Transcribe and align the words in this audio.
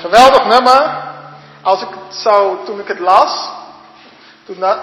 geweldig 0.00 0.44
nummer. 0.46 1.06
Als 1.62 1.82
ik 1.82 1.88
het 1.88 2.16
zo, 2.16 2.64
toen 2.64 2.80
ik 2.80 2.88
het 2.88 2.98
las, 2.98 3.48
toen 4.46 4.60
dat, 4.60 4.78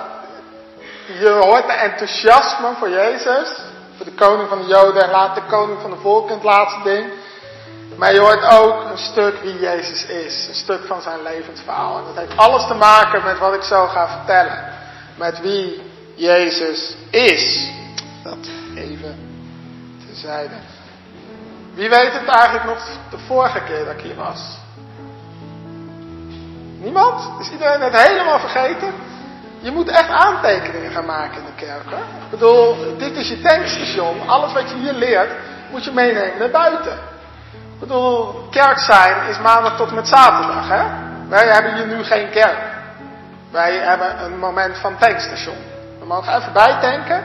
je 1.20 1.30
hoort 1.30 1.68
de 1.68 1.74
enthousiasme 1.74 2.68
voor 2.80 2.90
Jezus, 2.90 3.60
voor 3.96 4.06
de 4.06 4.14
koning 4.14 4.50
van 4.50 4.58
de 4.58 4.68
Joden 4.68 5.04
en 5.04 5.10
later 5.10 5.44
de 5.44 5.50
koning 5.50 5.82
van 5.82 5.90
de 5.90 5.98
volken, 6.02 6.36
het 6.36 6.44
laatste 6.44 6.82
ding. 6.84 7.12
Maar 7.96 8.14
je 8.14 8.20
hoort 8.20 8.44
ook 8.44 8.84
een 8.84 8.98
stuk 8.98 9.42
wie 9.42 9.60
Jezus 9.60 10.06
is, 10.06 10.48
een 10.48 10.56
stuk 10.56 10.82
van 10.88 11.02
zijn 11.02 11.22
levensverhaal. 11.22 11.98
En 11.98 12.04
dat 12.06 12.16
heeft 12.16 12.38
alles 12.38 12.68
te 12.68 12.74
maken 12.74 13.24
met 13.24 13.40
wat 13.40 13.54
ik 13.54 13.64
zo 13.64 13.88
ga 13.88 14.08
vertellen 14.08 14.74
met 15.16 15.40
wie 15.40 15.82
Jezus 16.16 16.96
is. 17.10 17.70
Dat 18.24 18.38
even 18.76 19.18
tezijde. 20.08 20.56
Wie 21.74 21.90
weet 21.90 22.14
het 22.14 22.28
eigenlijk 22.28 22.66
nog 22.66 22.88
de 23.10 23.18
vorige 23.18 23.64
keer 23.64 23.86
dat 23.86 23.94
ik 23.94 24.02
hier 24.02 24.16
was? 24.16 24.58
Niemand? 26.86 27.40
Is 27.40 27.52
iedereen 27.52 27.82
het 27.82 28.08
helemaal 28.08 28.40
vergeten? 28.40 28.94
Je 29.60 29.72
moet 29.72 29.90
echt 29.90 30.10
aantekeningen 30.10 30.92
gaan 30.92 31.06
maken 31.06 31.38
in 31.38 31.46
de 31.46 31.66
kerk. 31.66 31.84
Hè? 31.90 31.98
Ik 31.98 32.30
bedoel, 32.30 32.76
dit 32.98 33.18
is 33.18 33.30
je 33.30 33.42
tankstation. 33.42 34.28
Alles 34.28 34.54
wat 34.54 34.70
je 34.70 34.76
hier 34.76 34.94
leert, 34.94 35.32
moet 35.72 35.84
je 35.84 35.92
meenemen 35.92 36.40
naar 36.40 36.50
buiten. 36.50 36.94
Ik 37.74 37.80
bedoel, 37.80 38.48
kerk 38.52 38.80
zijn 38.80 39.28
is 39.28 39.40
maandag 39.40 39.78
tot 39.78 39.90
en 39.90 39.96
met 39.96 40.08
zaterdag. 40.08 40.68
Hè? 40.70 40.84
Wij 41.30 41.48
hebben 41.48 41.76
hier 41.76 41.88
nu 41.88 42.04
geen 42.04 42.30
kerk. 42.30 42.58
Wij 43.52 43.74
hebben 43.74 44.24
een 44.24 44.40
moment 44.40 44.78
van 44.78 44.98
tankstation. 44.98 45.58
We 46.00 46.06
mogen 46.06 46.36
even 46.36 46.54
bijtanken. 46.54 47.24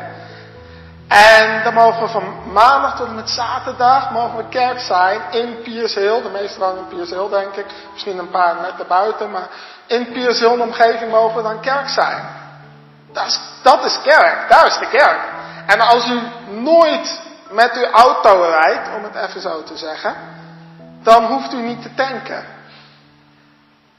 En 1.10 1.62
dan 1.62 1.74
mogen 1.74 2.02
we 2.02 2.08
van 2.08 2.52
maandag 2.52 2.96
tot 2.96 3.06
en 3.06 3.14
met 3.14 3.30
zaterdag 3.30 4.10
mogen 4.10 4.36
we 4.36 4.48
kerk 4.48 4.80
zijn 4.80 5.20
in 5.30 5.62
Piershill. 5.62 6.22
De 6.22 6.28
meeste 6.32 6.58
wonen 6.58 6.78
in 6.78 6.88
Piershill 6.88 7.28
denk 7.28 7.54
ik. 7.54 7.66
Misschien 7.92 8.18
een 8.18 8.30
paar 8.30 8.60
net 8.60 8.88
buiten, 8.88 9.30
Maar 9.30 9.48
in 9.86 10.12
Piershill 10.12 10.56
de 10.56 10.62
omgeving 10.62 11.10
mogen 11.10 11.36
we 11.36 11.42
dan 11.42 11.60
kerk 11.60 11.88
zijn. 11.88 12.22
Dat 13.12 13.26
is, 13.26 13.40
dat 13.62 13.84
is 13.84 13.98
kerk. 14.02 14.48
Daar 14.48 14.66
is 14.66 14.78
de 14.78 14.88
kerk. 14.88 15.20
En 15.66 15.80
als 15.80 16.06
u 16.06 16.20
nooit 16.50 17.20
met 17.50 17.72
uw 17.72 17.90
auto 17.90 18.42
rijdt, 18.42 18.88
om 18.96 19.04
het 19.04 19.28
even 19.28 19.40
zo 19.40 19.62
te 19.62 19.76
zeggen. 19.76 20.14
Dan 21.02 21.24
hoeft 21.24 21.52
u 21.52 21.56
niet 21.56 21.82
te 21.82 21.94
tanken. 21.94 22.44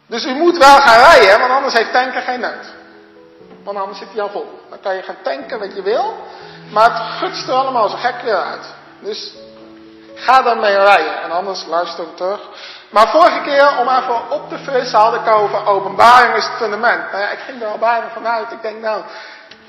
Dus 0.07 0.25
u 0.25 0.33
moet 0.33 0.57
wel 0.57 0.77
gaan 0.77 0.99
rijden, 0.99 1.39
want 1.39 1.51
anders 1.51 1.73
heeft 1.73 1.91
tanken 1.91 2.21
geen 2.21 2.39
nut. 2.39 2.73
Want 3.63 3.77
anders 3.77 3.97
zit 3.97 4.11
hij 4.11 4.21
al 4.21 4.29
vol. 4.29 4.61
Dan 4.69 4.79
kan 4.79 4.95
je 4.95 5.01
gaan 5.01 5.21
tanken 5.23 5.59
wat 5.59 5.75
je 5.75 5.81
wil, 5.81 6.15
maar 6.71 6.91
het 6.91 7.17
gutst 7.19 7.47
er 7.47 7.53
allemaal 7.53 7.89
zo 7.89 7.97
gek 7.97 8.21
weer 8.23 8.41
uit. 8.41 8.65
Dus 8.99 9.33
ga 10.15 10.41
daarmee 10.41 10.75
rijden 10.75 11.21
en 11.23 11.31
anders 11.31 11.65
luister 11.65 12.03
hem 12.03 12.15
terug. 12.15 12.39
Maar 12.89 13.07
vorige 13.07 13.41
keer, 13.41 13.77
om 13.79 13.87
even 13.87 14.29
op 14.29 14.49
te 14.49 14.57
frissen, 14.57 14.99
had 14.99 15.15
ik 15.15 15.27
over 15.27 15.67
openbaring 15.67 16.35
is 16.35 16.45
het 16.45 16.57
fundament. 16.57 17.11
Nou 17.11 17.23
ja, 17.23 17.29
ik 17.29 17.39
ging 17.39 17.61
er 17.61 17.67
al 17.67 17.77
bijna 17.77 18.09
vanuit. 18.13 18.51
Ik 18.51 18.61
denk 18.61 18.81
nou, 18.81 19.01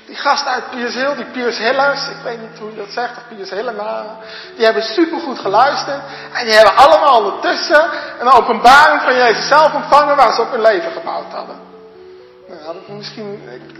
die 0.05 0.15
gasten 0.15 0.51
uit 0.51 0.69
Piers 0.69 0.93
Hill, 0.93 1.15
die 1.15 1.25
Piers 1.25 1.57
Hillers, 1.57 2.07
ik 2.07 2.23
weet 2.23 2.39
niet 2.39 2.59
hoe 2.59 2.69
je 2.69 2.77
dat 2.77 2.89
zegt, 2.89 3.17
of 3.17 3.23
Piers 3.27 3.49
Hillenaren, 3.49 4.17
die 4.55 4.65
hebben 4.65 4.83
supergoed 4.83 5.39
geluisterd. 5.39 6.01
En 6.33 6.45
die 6.45 6.53
hebben 6.53 6.75
allemaal 6.75 7.17
ondertussen 7.17 7.89
een 8.19 8.31
openbaring 8.31 9.01
van 9.01 9.15
Jezus 9.15 9.47
zelf 9.47 9.73
ontvangen 9.73 10.15
waar 10.15 10.33
ze 10.33 10.41
op 10.41 10.51
hun 10.51 10.61
leven 10.61 10.91
gebouwd 10.91 11.31
hadden. 11.31 11.72
Had 12.65 12.75
ik 12.75 12.87
misschien 12.87 13.39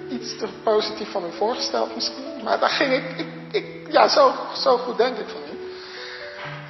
iets 0.10 0.38
te 0.38 0.48
positief 0.64 1.12
van 1.12 1.22
hun 1.22 1.34
voorgesteld 1.34 1.96
misschien. 1.96 2.44
Maar 2.44 2.60
daar 2.60 2.70
ging 2.70 2.94
ik, 2.94 3.18
ik, 3.18 3.28
ik 3.52 3.92
ja, 3.92 4.08
zo, 4.08 4.34
zo 4.54 4.78
goed 4.78 4.98
denk 4.98 5.18
ik 5.18 5.28
van 5.30 5.42
u. 5.52 5.58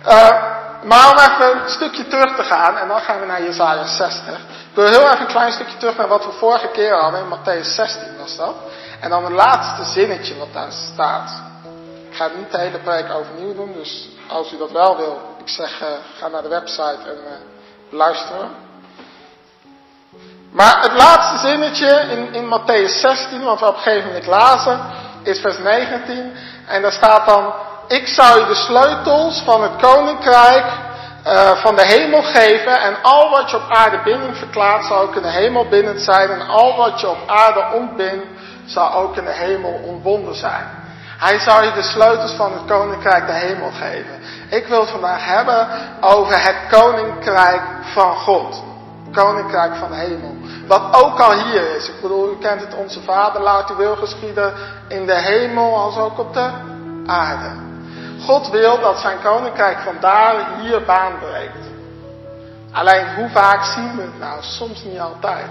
Uh, 0.06 0.62
maar 0.84 1.12
om 1.12 1.18
even 1.18 1.64
een 1.64 1.69
stukje 1.69 2.08
terug 2.08 2.36
te 2.36 2.44
gaan, 2.44 2.78
en 2.78 2.88
dan 2.88 3.00
gaan 3.00 3.19
we 3.19 3.25
naar 3.25 3.44
Jezaja 3.44 3.86
60. 3.86 4.40
Ik 4.40 4.74
wil 4.74 4.88
heel 4.88 5.06
even 5.08 5.19
een 5.19 5.28
klein 5.28 5.52
stukje 5.52 5.78
terug 5.78 5.97
naar 5.97 6.08
wat 6.08 6.25
we 6.25 6.31
vorige 6.31 6.68
keer 6.68 7.00
hadden, 7.02 7.19
in 7.19 7.38
Matthäus 7.38 7.68
16 7.68 8.18
was 8.18 8.38
dat. 8.38 8.56
En 9.00 9.09
dan 9.09 9.24
het 9.24 9.34
laatste 9.34 9.84
zinnetje 9.84 10.38
wat 10.38 10.53
daar 10.53 10.72
staat. 10.72 11.41
Ik 12.09 12.16
ga 12.16 12.30
niet 12.38 12.52
de 12.52 12.58
hele 12.58 12.80
preek 12.80 13.12
overnieuw 13.12 13.53
doen, 13.53 13.74
dus 13.74 14.09
als 14.28 14.53
u 14.53 14.58
dat 14.58 14.72
wel 14.72 14.97
wil, 14.97 15.22
ik 15.38 15.50
zeg, 15.50 15.81
uh, 15.81 15.88
ga 16.18 16.28
naar 16.28 16.41
de 16.41 16.47
website 16.47 17.00
en 17.06 17.18
uh, 17.18 17.31
luister. 17.90 18.47
Maar 20.53 20.81
het 20.81 20.94
laatste 20.94 21.47
zinnetje 21.47 21.88
in, 21.88 22.34
in 22.34 22.46
Matthäus 22.46 23.00
16, 23.00 23.44
wat 23.44 23.59
we 23.59 23.68
op 23.68 23.75
een 23.75 23.81
gegeven 23.81 24.08
moment 24.08 24.25
lazen, 24.25 24.80
is 25.24 25.40
vers 25.40 25.58
19. 25.58 26.34
En 26.68 26.81
daar 26.81 26.91
staat 26.91 27.25
dan, 27.25 27.53
ik 27.88 28.08
zou 28.08 28.40
je 28.40 28.46
de 28.46 28.56
sleutels 28.56 29.41
van 29.46 29.64
het 29.64 29.75
koninkrijk 29.81 30.66
uh, 31.28 31.52
van 31.52 31.75
de 31.75 31.86
hemel 31.86 32.22
geven 32.22 32.81
en 32.81 32.96
al 33.02 33.30
wat 33.30 33.50
je 33.52 33.58
op 33.58 33.69
aarde 33.69 34.00
binnen 34.03 34.36
verklaart 34.36 34.86
zal 34.86 34.97
ook 34.97 35.16
in 35.16 35.22
de 35.22 35.31
hemel 35.31 35.68
binnen 35.68 36.00
zijn 36.00 36.30
en 36.30 36.47
al 36.47 36.75
wat 36.75 37.00
je 37.00 37.09
op 37.09 37.24
aarde 37.28 37.66
ontbindt 37.74 38.25
zal 38.66 38.94
ook 38.94 39.18
in 39.18 39.25
de 39.25 39.34
hemel 39.34 39.81
ontbonden 39.85 40.35
zijn. 40.35 40.66
Hij 41.18 41.40
zal 41.40 41.64
je 41.64 41.74
de 41.74 41.81
sleutels 41.81 42.31
van 42.31 42.53
het 42.53 42.66
koninkrijk 42.68 43.28
de 43.28 43.34
hemel 43.34 43.72
geven. 43.72 44.22
Ik 44.50 44.67
wil 44.67 44.79
het 44.79 44.90
vandaag 44.90 45.26
hebben 45.26 45.67
over 46.02 46.44
het 46.44 46.55
koninkrijk 46.70 47.61
van 47.94 48.16
God. 48.16 48.64
Koninkrijk 49.11 49.76
van 49.76 49.91
de 49.91 49.97
hemel. 49.97 50.33
Wat 50.68 51.04
ook 51.04 51.20
al 51.20 51.32
hier 51.32 51.76
is. 51.76 51.88
Ik 51.88 52.02
bedoel, 52.02 52.32
u 52.32 52.38
kent 52.38 52.62
het, 52.62 52.76
onze 52.76 53.02
Vader, 53.02 53.42
laat 53.42 53.70
uw 53.70 53.76
wil 53.76 53.96
geschieden 53.96 54.54
in 54.88 55.06
de 55.06 55.20
hemel 55.20 55.76
als 55.76 55.98
ook 55.98 56.20
op 56.20 56.34
de 56.34 56.52
aarde. 57.06 57.52
God 58.26 58.50
wil 58.50 58.80
dat 58.80 59.00
zijn 59.00 59.18
koninkrijk 59.24 59.80
vandaar 59.80 60.60
hier 60.60 60.84
baan 60.84 61.20
breekt. 61.20 61.66
Alleen 62.72 63.16
hoe 63.16 63.30
vaak 63.30 63.64
zien 63.64 63.96
we 63.96 64.02
het 64.02 64.20
nou? 64.20 64.38
Soms 64.42 64.84
niet 64.84 65.00
altijd. 65.00 65.46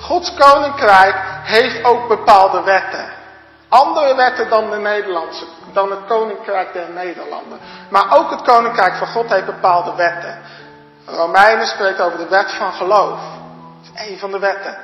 Gods 0.00 0.34
koninkrijk 0.34 1.14
heeft 1.42 1.84
ook 1.84 2.08
bepaalde 2.08 2.62
wetten. 2.62 3.04
Andere 3.68 4.14
wetten 4.14 4.48
dan 4.48 4.70
de 4.70 4.76
Nederlandse, 4.76 5.44
dan 5.72 5.90
het 5.90 6.06
koninkrijk 6.06 6.72
der 6.72 6.90
Nederlanden. 6.90 7.58
Maar 7.88 8.18
ook 8.18 8.30
het 8.30 8.42
koninkrijk 8.42 8.94
van 8.94 9.06
God 9.06 9.28
heeft 9.28 9.46
bepaalde 9.46 9.94
wetten. 9.94 10.38
Romeinen 11.06 11.66
spreekt 11.66 12.00
over 12.00 12.18
de 12.18 12.28
wet 12.28 12.52
van 12.52 12.72
geloof. 12.72 13.20
Dat 13.84 14.02
is 14.02 14.10
een 14.10 14.18
van 14.18 14.30
de 14.30 14.38
wetten. 14.38 14.76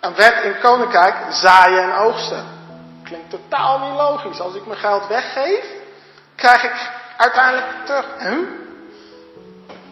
Een 0.00 0.14
wet 0.14 0.42
in 0.42 0.58
koninkrijk, 0.60 1.14
zaaien 1.30 1.82
en 1.82 1.94
oogsten. 1.94 2.44
Klinkt 3.04 3.30
totaal 3.30 3.78
niet 3.78 3.98
logisch. 3.98 4.40
Als 4.40 4.54
ik 4.54 4.66
mijn 4.66 4.78
geld 4.78 5.06
weggeef, 5.06 5.64
krijg 6.36 6.62
ik 6.62 6.90
uiteindelijk 7.16 7.66
terug. 7.84 8.06
Huh? 8.18 8.38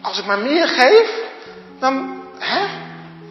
Als 0.01 0.19
ik 0.19 0.25
maar 0.25 0.39
meer 0.39 0.67
geef, 0.67 1.09
dan, 1.79 2.23
hè? 2.39 2.67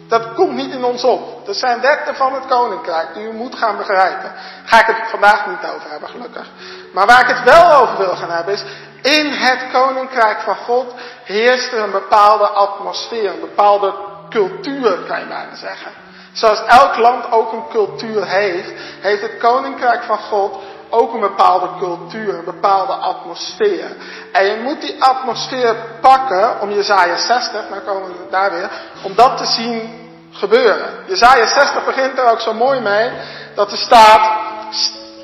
Dat 0.07 0.33
komt 0.33 0.53
niet 0.53 0.73
in 0.73 0.83
ons 0.83 1.03
op. 1.03 1.45
Dat 1.45 1.55
zijn 1.55 1.81
wetten 1.81 2.15
van 2.15 2.33
het 2.33 2.45
koninkrijk 2.45 3.13
die 3.13 3.23
u 3.23 3.33
moet 3.33 3.55
gaan 3.55 3.77
begrijpen. 3.77 4.31
Ga 4.65 4.79
ik 4.79 4.85
het 4.85 5.09
vandaag 5.09 5.47
niet 5.47 5.71
over 5.75 5.89
hebben, 5.89 6.09
gelukkig. 6.09 6.47
Maar 6.93 7.05
waar 7.05 7.21
ik 7.21 7.35
het 7.35 7.43
wel 7.43 7.73
over 7.73 7.97
wil 7.97 8.15
gaan 8.15 8.29
hebben 8.29 8.53
is, 8.53 8.63
in 9.01 9.31
het 9.31 9.71
koninkrijk 9.71 10.41
van 10.41 10.55
God 10.55 10.93
heerst 11.23 11.71
er 11.71 11.83
een 11.83 11.91
bepaalde 11.91 12.47
atmosfeer, 12.47 13.29
een 13.29 13.39
bepaalde 13.39 13.93
cultuur, 14.33 14.97
kan 15.07 15.19
je 15.19 15.25
bijna 15.25 15.55
zeggen. 15.55 15.91
Zoals 16.33 16.63
elk 16.65 16.97
land 16.97 17.31
ook 17.31 17.51
een 17.51 17.67
cultuur 17.69 18.27
heeft, 18.27 18.71
heeft 19.01 19.21
het 19.21 19.37
koninkrijk 19.37 20.03
van 20.03 20.17
God 20.17 20.61
ook 20.89 21.13
een 21.13 21.19
bepaalde 21.19 21.69
cultuur, 21.79 22.33
een 22.33 22.43
bepaalde 22.43 22.93
atmosfeer. 22.93 23.95
En 24.31 24.45
je 24.45 24.61
moet 24.63 24.81
die 24.81 25.03
atmosfeer 25.03 25.75
pakken 26.01 26.61
om 26.61 26.71
Jezaja 26.71 27.15
60, 27.15 27.69
nou 27.69 27.81
komen 27.81 28.07
we 28.07 28.29
daar 28.29 28.51
weer, 28.51 28.69
om 29.03 29.15
dat 29.15 29.37
te 29.37 29.45
zien 29.45 30.01
gebeuren. 30.31 30.89
Jezaja 31.05 31.45
60 31.45 31.85
begint 31.85 32.17
er 32.17 32.31
ook 32.31 32.39
zo 32.39 32.53
mooi 32.53 32.79
mee, 32.79 33.11
dat 33.55 33.71
er 33.71 33.77
staat, 33.77 34.37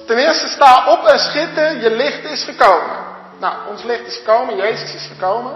ten 0.05 0.17
eerste 0.17 0.47
sta 0.47 0.85
op 0.87 1.05
en 1.05 1.19
schitter, 1.19 1.81
je 1.81 1.89
licht 1.89 2.23
is 2.23 2.43
gekomen. 2.43 2.97
Nou, 3.39 3.53
ons 3.69 3.83
licht 3.83 4.07
is 4.07 4.17
gekomen, 4.17 4.55
Jezus 4.55 4.93
is 4.93 5.07
gekomen, 5.07 5.53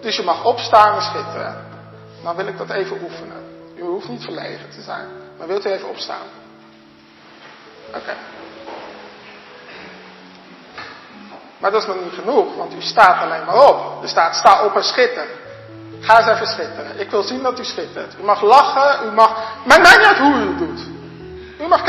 dus 0.00 0.16
je 0.16 0.22
mag 0.22 0.44
opstaan 0.44 0.94
en 0.94 1.02
schitteren. 1.02 1.67
Nou 2.22 2.36
wil 2.36 2.46
ik 2.46 2.58
dat 2.58 2.70
even 2.70 2.98
oefenen. 3.02 3.56
U 3.76 3.82
hoeft 3.82 4.08
niet 4.08 4.24
verlegen 4.24 4.70
te 4.70 4.82
zijn, 4.82 5.06
maar 5.38 5.46
wilt 5.46 5.66
u 5.66 5.70
even 5.70 5.88
opstaan? 5.88 6.26
Oké. 7.94 8.16
Maar 11.58 11.70
dat 11.70 11.80
is 11.82 11.86
nog 11.88 11.96
niet 12.02 12.12
genoeg, 12.12 12.56
want 12.56 12.74
u 12.74 12.80
staat 12.80 13.22
alleen 13.22 13.44
maar 13.44 13.68
op. 13.68 14.02
Er 14.02 14.08
staat, 14.08 14.34
sta 14.34 14.64
op 14.64 14.76
en 14.76 14.84
schitter. 14.84 15.26
Ga 16.00 16.18
eens 16.18 16.26
even 16.26 16.46
schitteren. 16.46 17.00
Ik 17.00 17.10
wil 17.10 17.22
zien 17.22 17.42
dat 17.42 17.58
u 17.58 17.64
schittert. 17.64 18.14
U 18.20 18.24
mag 18.24 18.42
lachen, 18.42 19.06
u 19.06 19.10
mag... 19.10 19.36
Maar 19.64 19.80
maakt 19.80 20.08
niet 20.08 20.18
hoe 20.18 20.34
u 20.34 20.48
het 20.48 20.58
doet. 20.58 20.80
U 21.60 21.66
mag. 21.68 21.82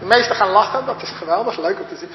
De 0.00 0.06
meesten 0.06 0.36
gaan 0.36 0.50
lachen, 0.50 0.86
dat 0.86 1.02
is 1.02 1.10
geweldig, 1.18 1.58
leuk 1.58 1.80
om 1.80 1.88
te 1.88 1.96
zien. 1.96 2.10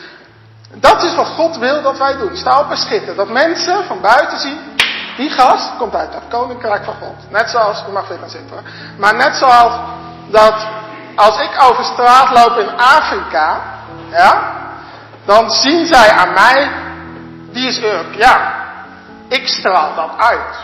Dat 0.80 1.04
is 1.04 1.16
wat 1.16 1.28
God 1.28 1.58
wil 1.58 1.82
dat 1.82 1.98
wij 1.98 2.18
doen. 2.18 2.36
Sta 2.36 2.60
op 2.60 2.70
en 2.70 2.78
schitter. 2.78 3.16
Dat 3.16 3.30
mensen 3.30 3.86
van 3.86 4.02
buiten 4.02 4.40
zien, 4.40 4.60
die 5.18 5.30
gast 5.30 5.78
komt 5.78 5.96
uit 5.96 6.14
het 6.14 6.24
koninkrijk 6.30 6.84
van 6.84 6.94
God. 6.94 7.16
Net 7.32 7.50
zoals, 7.50 7.84
u 7.90 7.92
mag 7.92 8.08
weer 8.08 8.18
gaan 8.18 8.30
zitten 8.30 8.50
hoor. 8.50 8.64
Maar 8.98 9.16
net 9.16 9.36
zoals 9.36 9.74
dat 10.28 10.68
als 11.16 11.42
ik 11.42 11.62
over 11.70 11.84
straat 11.84 12.30
loop 12.38 12.58
in 12.58 12.78
Afrika, 12.78 13.62
ja, 14.12 14.54
dan 15.26 15.52
zien 15.52 15.86
zij 15.86 16.12
aan 16.12 16.34
mij, 16.34 16.72
die 17.52 17.68
is 17.68 17.80
Europeaan. 17.80 18.54
Ik 19.28 19.48
straal 19.48 19.96
dat 19.96 20.10
uit. 20.18 20.56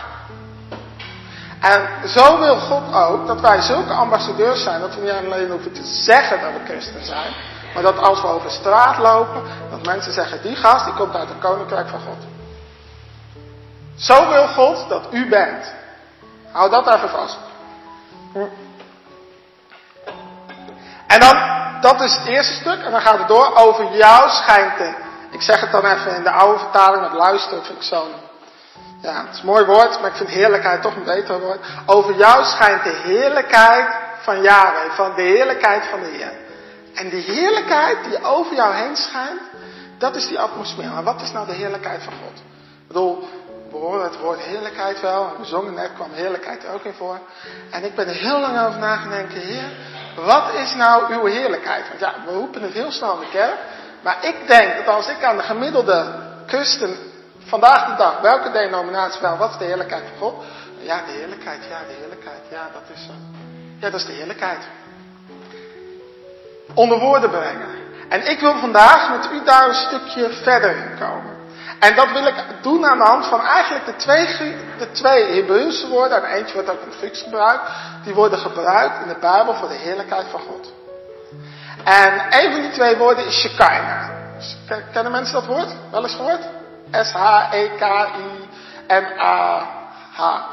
En 1.60 2.08
zo 2.08 2.38
wil 2.38 2.56
God 2.56 2.94
ook 2.94 3.26
dat 3.26 3.40
wij 3.40 3.60
zulke 3.60 3.92
ambassadeurs 3.92 4.62
zijn, 4.62 4.80
dat 4.80 4.94
we 4.94 5.00
niet 5.00 5.10
alleen 5.10 5.50
hoeven 5.50 5.72
te 5.72 5.84
zeggen 5.84 6.40
dat 6.40 6.50
we 6.52 6.72
christen 6.72 7.04
zijn, 7.04 7.32
maar 7.74 7.82
dat 7.82 7.98
als 7.98 8.20
we 8.20 8.26
over 8.26 8.50
straat 8.50 8.98
lopen, 8.98 9.42
dat 9.70 9.86
mensen 9.86 10.12
zeggen, 10.12 10.42
die 10.42 10.56
gast 10.56 10.84
die 10.84 10.94
komt 10.94 11.14
uit 11.14 11.28
het 11.28 11.38
koninkrijk 11.38 11.88
van 11.88 12.00
God. 12.00 12.31
Zo 13.96 14.28
wil 14.28 14.46
God 14.48 14.88
dat 14.88 15.02
u 15.10 15.28
bent. 15.28 15.72
Hou 16.52 16.70
dat 16.70 16.86
even 16.86 17.08
vast. 17.08 17.38
En 21.06 21.20
dan, 21.20 21.36
dat 21.80 22.00
is 22.00 22.16
het 22.16 22.26
eerste 22.26 22.54
stuk, 22.54 22.84
en 22.84 22.90
dan 22.90 23.00
gaat 23.00 23.18
het 23.18 23.28
door, 23.28 23.56
over 23.56 23.96
jou 23.96 24.30
schijnt 24.30 24.78
de, 24.78 24.94
ik 25.30 25.42
zeg 25.42 25.60
het 25.60 25.70
dan 25.70 25.84
even 25.84 26.16
in 26.16 26.22
de 26.22 26.30
oude 26.30 26.58
vertaling, 26.58 27.02
met 27.02 27.12
luisteren 27.12 27.64
vind 27.64 27.78
ik 27.78 27.84
zo'n 27.84 28.12
ja, 29.02 29.24
het 29.26 29.34
is 29.34 29.40
een 29.40 29.46
mooi 29.46 29.64
woord, 29.64 30.00
maar 30.00 30.10
ik 30.10 30.16
vind 30.16 30.28
heerlijkheid 30.28 30.82
toch 30.82 30.96
een 30.96 31.04
beter 31.04 31.40
woord. 31.40 31.58
Over 31.86 32.14
jou 32.16 32.44
schijnt 32.44 32.84
de 32.84 33.00
heerlijkheid 33.04 33.94
van 34.20 34.42
Yahweh, 34.42 34.90
van 34.90 35.14
de 35.14 35.22
heerlijkheid 35.22 35.86
van 35.86 36.00
de 36.00 36.06
Heer. 36.06 36.32
En 36.94 37.08
die 37.08 37.22
heerlijkheid 37.22 38.04
die 38.04 38.24
over 38.24 38.54
jou 38.54 38.74
heen 38.74 38.96
schijnt, 38.96 39.40
dat 39.98 40.16
is 40.16 40.28
die 40.28 40.40
atmosfeer. 40.40 40.90
Maar 40.90 41.02
wat 41.02 41.22
is 41.22 41.32
nou 41.32 41.46
de 41.46 41.52
heerlijkheid 41.52 42.02
van 42.02 42.12
God? 42.12 42.38
Ik 42.82 42.88
bedoel, 42.88 43.28
we 43.72 43.78
horen 43.78 44.04
het 44.04 44.18
woord 44.18 44.40
heerlijkheid 44.40 45.00
wel. 45.00 45.36
We 45.38 45.44
zongen 45.44 45.74
net, 45.74 45.90
kwam 45.94 46.12
heerlijkheid 46.12 46.64
er 46.64 46.72
ook 46.72 46.84
in 46.84 46.92
voor. 46.92 47.18
En 47.70 47.84
ik 47.84 47.94
ben 47.94 48.08
er 48.08 48.14
heel 48.14 48.40
lang 48.40 48.66
over 48.66 48.78
na 48.78 49.08
denken, 49.08 49.40
Heer, 49.40 49.70
wat 50.16 50.54
is 50.54 50.74
nou 50.74 51.14
uw 51.14 51.24
heerlijkheid? 51.24 51.88
Want 51.88 52.00
ja, 52.00 52.14
we 52.26 52.32
roepen 52.32 52.62
het 52.62 52.72
heel 52.72 52.90
snel 52.90 53.14
in 53.14 53.20
de 53.20 53.28
kerk. 53.30 53.58
Maar 54.02 54.24
ik 54.24 54.46
denk 54.46 54.76
dat 54.76 54.94
als 54.94 55.08
ik 55.08 55.24
aan 55.24 55.36
de 55.36 55.42
gemiddelde 55.42 56.14
kusten 56.46 56.96
vandaag 57.38 57.90
de 57.90 57.96
dag, 57.96 58.20
welke 58.20 58.50
denominatie 58.50 59.20
wel, 59.20 59.36
wat 59.36 59.50
is 59.50 59.58
de 59.58 59.64
heerlijkheid 59.64 60.02
van 60.08 60.18
God? 60.18 60.44
Ja, 60.78 61.04
de 61.06 61.12
heerlijkheid, 61.12 61.64
ja, 61.68 61.78
de 61.86 61.94
heerlijkheid, 62.00 62.40
ja, 62.50 62.68
dat 62.72 62.96
is, 62.96 63.02
uh, 63.02 63.14
ja, 63.78 63.90
dat 63.90 64.00
is 64.00 64.06
de 64.06 64.12
heerlijkheid. 64.12 64.64
Onder 66.74 66.98
woorden 66.98 67.30
brengen. 67.30 67.68
En 68.08 68.30
ik 68.30 68.40
wil 68.40 68.58
vandaag 68.58 69.10
met 69.10 69.32
u 69.32 69.44
daar 69.44 69.68
een 69.68 69.74
stukje 69.74 70.32
verder 70.32 70.76
in 70.76 70.98
komen. 70.98 71.31
En 71.82 71.94
dat 71.94 72.12
wil 72.12 72.26
ik 72.26 72.34
doen 72.60 72.86
aan 72.86 72.98
de 72.98 73.04
hand 73.04 73.26
van 73.26 73.40
eigenlijk 73.40 73.84
de 73.84 73.96
twee, 73.96 74.26
de 74.78 74.90
twee 74.90 75.24
Hebreeuwse 75.24 75.88
woorden, 75.88 76.24
en 76.24 76.30
eentje 76.30 76.54
wordt 76.54 76.70
ook 76.70 76.80
in 76.80 76.92
het 77.00 77.18
gebruikt, 77.18 77.62
die 78.04 78.14
worden 78.14 78.38
gebruikt 78.38 79.02
in 79.02 79.08
de 79.08 79.18
Bijbel 79.20 79.54
voor 79.54 79.68
de 79.68 79.74
heerlijkheid 79.74 80.26
van 80.30 80.40
God. 80.40 80.72
En 81.84 82.12
een 82.30 82.52
van 82.52 82.60
die 82.60 82.70
twee 82.70 82.96
woorden 82.96 83.26
is 83.26 83.40
Shekinah. 83.40 84.08
Kennen 84.92 85.12
mensen 85.12 85.34
dat 85.34 85.46
woord? 85.46 85.68
Wel 85.90 86.02
eens 86.02 86.14
gehoord? 86.14 86.48
S-H-E-K-I-N-A-H. 86.90 87.40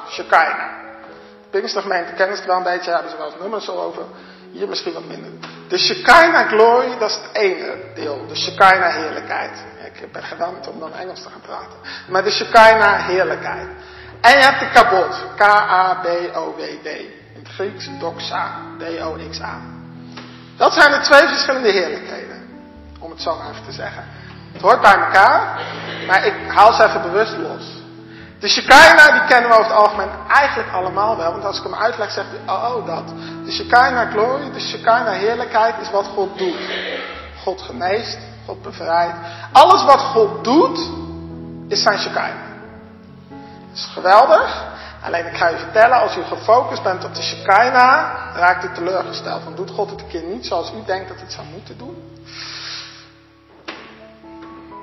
Shekinah. 0.10 0.78
Pinkstergemeente 1.50 2.14
kennen 2.14 2.36
ze 2.36 2.42
het 2.42 2.52
wel 2.52 2.58
een 2.58 2.64
beetje, 2.64 2.92
hebben 2.92 3.12
ze 3.12 3.18
wel 3.18 3.26
eens 3.26 3.40
nummers 3.42 3.70
over. 3.70 4.04
Hier 4.52 4.68
misschien 4.68 4.94
wat 4.94 5.06
minder. 5.06 5.49
De 5.70 5.78
Shekinah 5.78 6.48
glory, 6.48 6.98
dat 7.00 7.10
is 7.10 7.16
het 7.16 7.36
ene 7.36 7.76
deel. 7.96 8.28
De 8.28 8.36
Shekinah 8.36 8.94
heerlijkheid. 8.94 9.64
Ik 9.94 10.12
ben 10.12 10.24
gewend 10.24 10.68
om 10.68 10.80
dan 10.80 10.94
Engels 10.94 11.22
te 11.22 11.30
gaan 11.30 11.42
praten. 11.42 11.78
Maar 12.08 12.24
de 12.24 12.32
Shekinah 12.32 13.06
heerlijkheid. 13.06 13.68
En 14.22 14.32
je 14.32 14.44
hebt 14.44 14.60
de 14.60 14.70
kabot. 14.70 15.26
K-A-B-O-W-D. 15.36 16.86
In 16.86 17.40
het 17.44 17.48
Grieks 17.48 17.90
doxa. 18.00 18.62
D-O-X-A. 18.78 19.62
Dat 20.58 20.74
zijn 20.74 20.92
de 20.92 21.00
twee 21.00 21.28
verschillende 21.28 21.72
heerlijkheden. 21.72 22.48
Om 23.00 23.12
het 23.12 23.22
zo 23.22 23.38
maar 23.38 23.50
even 23.50 23.66
te 23.66 23.72
zeggen. 23.72 24.04
Het 24.54 24.62
hoort 24.62 24.82
bij 24.82 24.94
elkaar, 24.96 25.62
maar 26.08 26.26
ik 26.26 26.34
haal 26.48 26.74
ze 26.74 26.84
even 26.84 27.02
bewust 27.02 27.38
los. 27.38 27.79
De 28.40 28.48
Shekinah, 28.48 29.12
die 29.12 29.28
kennen 29.28 29.50
we 29.50 29.56
over 29.58 29.72
het 29.72 29.82
algemeen 29.82 30.10
eigenlijk 30.28 30.72
allemaal 30.72 31.18
wel. 31.18 31.32
Want 31.32 31.46
als 31.46 31.58
ik 31.58 31.64
hem 31.64 31.76
uitleg, 31.76 32.12
zegt 32.12 32.28
u, 32.34 32.50
oh, 32.50 32.76
oh 32.76 32.86
dat. 32.86 33.08
De 33.46 33.52
Shekinah 33.52 34.12
glory, 34.12 34.52
de 34.52 34.60
Shekinah 34.60 35.14
heerlijkheid 35.14 35.76
is 35.82 35.92
wat 35.92 36.06
God 36.06 36.38
doet. 36.38 36.58
God 37.44 37.62
geneest, 37.62 38.18
God 38.46 38.62
bevrijdt. 38.62 39.16
Alles 39.52 39.84
wat 39.84 40.00
God 40.00 40.44
doet, 40.44 40.90
is 41.68 41.82
zijn 41.82 42.00
Shekinah. 42.00 42.48
Dat 43.30 43.78
is 43.78 43.90
geweldig. 43.94 44.68
Alleen 45.04 45.26
ik 45.26 45.38
ga 45.38 45.48
je 45.48 45.58
vertellen, 45.58 46.02
als 46.02 46.16
u 46.16 46.22
gefocust 46.22 46.84
bent 46.84 47.04
op 47.06 47.16
de 47.16 47.22
Shekinah, 47.22 48.36
raakt 48.36 48.64
u 48.64 48.74
teleurgesteld. 48.74 49.44
Want 49.44 49.58
doet 49.58 49.72
God 49.72 49.90
het 49.90 50.02
een 50.02 50.08
keer 50.08 50.24
niet 50.24 50.46
zoals 50.46 50.72
u 50.72 50.86
denkt 50.86 51.08
dat 51.08 51.18
hij 51.18 51.26
het 51.26 51.34
zou 51.34 51.48
moeten 51.48 51.78
doen. 51.78 52.18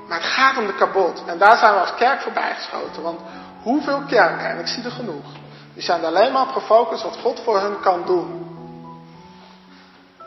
Maar 0.07 0.17
het 0.17 0.27
gaat 0.27 0.57
om 0.57 0.67
de 0.67 0.75
kabot. 0.75 1.23
En 1.25 1.37
daar 1.37 1.57
zijn 1.57 1.73
we 1.73 1.79
als 1.79 1.95
kerk 1.95 2.21
voorbij 2.21 2.53
geschoten. 2.55 3.01
Want 3.01 3.19
hoeveel 3.61 4.01
kerken, 4.07 4.49
en 4.49 4.59
ik 4.59 4.67
zie 4.67 4.83
er 4.83 4.91
genoeg, 4.91 5.25
die 5.73 5.83
zijn 5.83 6.05
alleen 6.05 6.31
maar 6.31 6.41
op 6.41 6.53
gefocust 6.53 7.03
wat 7.03 7.17
God 7.21 7.39
voor 7.43 7.59
hun 7.59 7.79
kan 7.79 8.05
doen. 8.05 8.47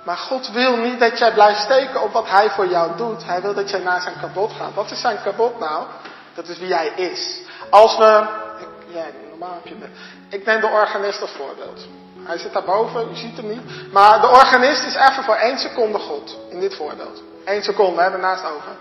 Maar 0.05 0.17
God 0.17 0.49
wil 0.49 0.77
niet 0.77 1.01
dat 1.01 1.19
jij 1.19 1.33
blijft 1.33 1.61
steken 1.61 2.03
op 2.03 2.13
wat 2.13 2.29
Hij 2.29 2.51
voor 2.51 2.67
jou 2.67 2.97
doet. 2.97 3.25
Hij 3.25 3.41
wil 3.41 3.55
dat 3.55 3.71
jij 3.71 3.81
naar 3.81 4.01
zijn 4.01 4.15
kabot 4.21 4.53
gaat. 4.53 4.75
Wat 4.75 4.91
is 4.91 5.01
zijn 5.01 5.23
kabot 5.23 5.59
nou? 5.59 5.87
Dat 6.35 6.49
is 6.49 6.59
wie 6.59 6.75
Hij 6.75 6.87
is. 6.87 7.41
Als 7.71 7.97
we, 7.97 8.27
ik, 8.59 9.05
normaal 9.31 9.55
heb 9.55 9.67
je 9.67 9.75
me. 9.75 9.87
Ik 10.29 10.45
neem 10.45 10.61
de 10.61 10.67
organist 10.67 11.21
als 11.21 11.31
voorbeeld. 11.31 11.87
Hij 12.23 12.39
zit 12.39 12.53
daarboven, 12.53 13.11
u 13.11 13.15
ziet 13.15 13.37
hem 13.37 13.49
niet. 13.49 13.93
Maar 13.93 14.21
de 14.21 14.29
organist 14.29 14.85
is 14.85 14.95
even 14.95 15.25
voor 15.25 15.35
één 15.35 15.59
seconde 15.59 15.99
God. 15.99 16.39
In 16.49 16.61
dit 16.61 16.75
voorbeeld. 16.75 17.23
Eén 17.45 17.63
seconde, 17.63 18.03
hè, 18.03 18.11
daarnaast 18.11 18.45
over. 18.45 18.73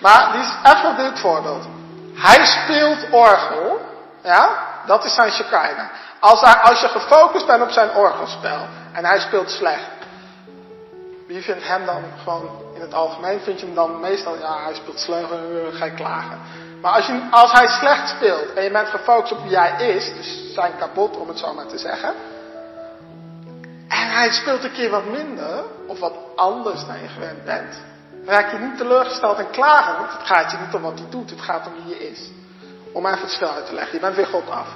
Maar 0.00 0.32
die 0.32 0.40
is 0.40 0.72
even 0.74 0.96
dit 0.96 1.18
voorbeeld. 1.18 1.64
Hij 2.16 2.44
speelt 2.44 3.10
orgel. 3.10 3.80
Ja, 4.22 4.48
dat 4.86 5.04
is 5.04 5.14
zijn 5.14 5.30
Shekinah. 5.30 5.88
Als, 6.20 6.40
hij, 6.40 6.54
als 6.54 6.80
je 6.80 6.88
gefocust 6.88 7.46
bent 7.46 7.62
op 7.62 7.70
zijn 7.70 7.94
orgelspel 7.94 8.58
en 8.92 9.04
hij 9.04 9.20
speelt 9.20 9.50
slecht. 9.50 9.90
Wie 11.26 11.42
vindt 11.42 11.66
hem 11.66 11.86
dan 11.86 12.02
gewoon 12.22 12.50
in 12.74 12.80
het 12.80 12.94
algemeen? 12.94 13.40
Vind 13.40 13.60
je 13.60 13.66
hem 13.66 13.74
dan 13.74 14.00
meestal, 14.00 14.36
ja, 14.38 14.62
hij 14.62 14.74
speelt 14.74 15.00
slecht, 15.00 15.28
ga 15.72 15.84
je 15.84 15.94
klagen. 15.94 16.38
Maar 16.80 16.92
als, 16.92 17.06
je, 17.06 17.28
als 17.30 17.52
hij 17.52 17.66
slecht 17.66 18.08
speelt 18.08 18.52
en 18.52 18.62
je 18.62 18.70
bent 18.70 18.88
gefocust 18.88 19.32
op 19.32 19.42
wie 19.42 19.58
hij 19.58 19.88
is, 19.88 20.14
dus 20.14 20.54
zijn 20.54 20.72
kapot 20.78 21.16
om 21.16 21.28
het 21.28 21.38
zo 21.38 21.54
maar 21.54 21.66
te 21.66 21.78
zeggen. 21.78 22.14
En 23.88 24.10
hij 24.10 24.30
speelt 24.30 24.64
een 24.64 24.72
keer 24.72 24.90
wat 24.90 25.04
minder, 25.04 25.64
of 25.86 25.98
wat 25.98 26.14
anders 26.36 26.86
dan 26.86 27.00
je 27.00 27.08
gewend 27.08 27.44
bent 27.44 27.76
raak 28.26 28.52
je 28.52 28.58
niet 28.58 28.76
teleurgesteld 28.76 29.38
en 29.38 29.50
klagen. 29.50 29.96
Want 29.98 30.12
het 30.12 30.26
gaat 30.26 30.50
je 30.50 30.56
niet 30.64 30.74
om 30.74 30.82
wat 30.82 30.98
hij 30.98 31.08
doet, 31.10 31.30
het 31.30 31.40
gaat 31.40 31.66
om 31.66 31.72
wie 31.74 31.98
je 31.98 32.08
is. 32.08 32.30
Om 32.92 33.06
even 33.06 33.20
het 33.20 33.30
spel 33.30 33.50
uit 33.50 33.66
te 33.66 33.74
leggen. 33.74 33.94
Je 33.94 34.00
bent 34.00 34.16
weer 34.16 34.26
God 34.26 34.50
af. 34.50 34.66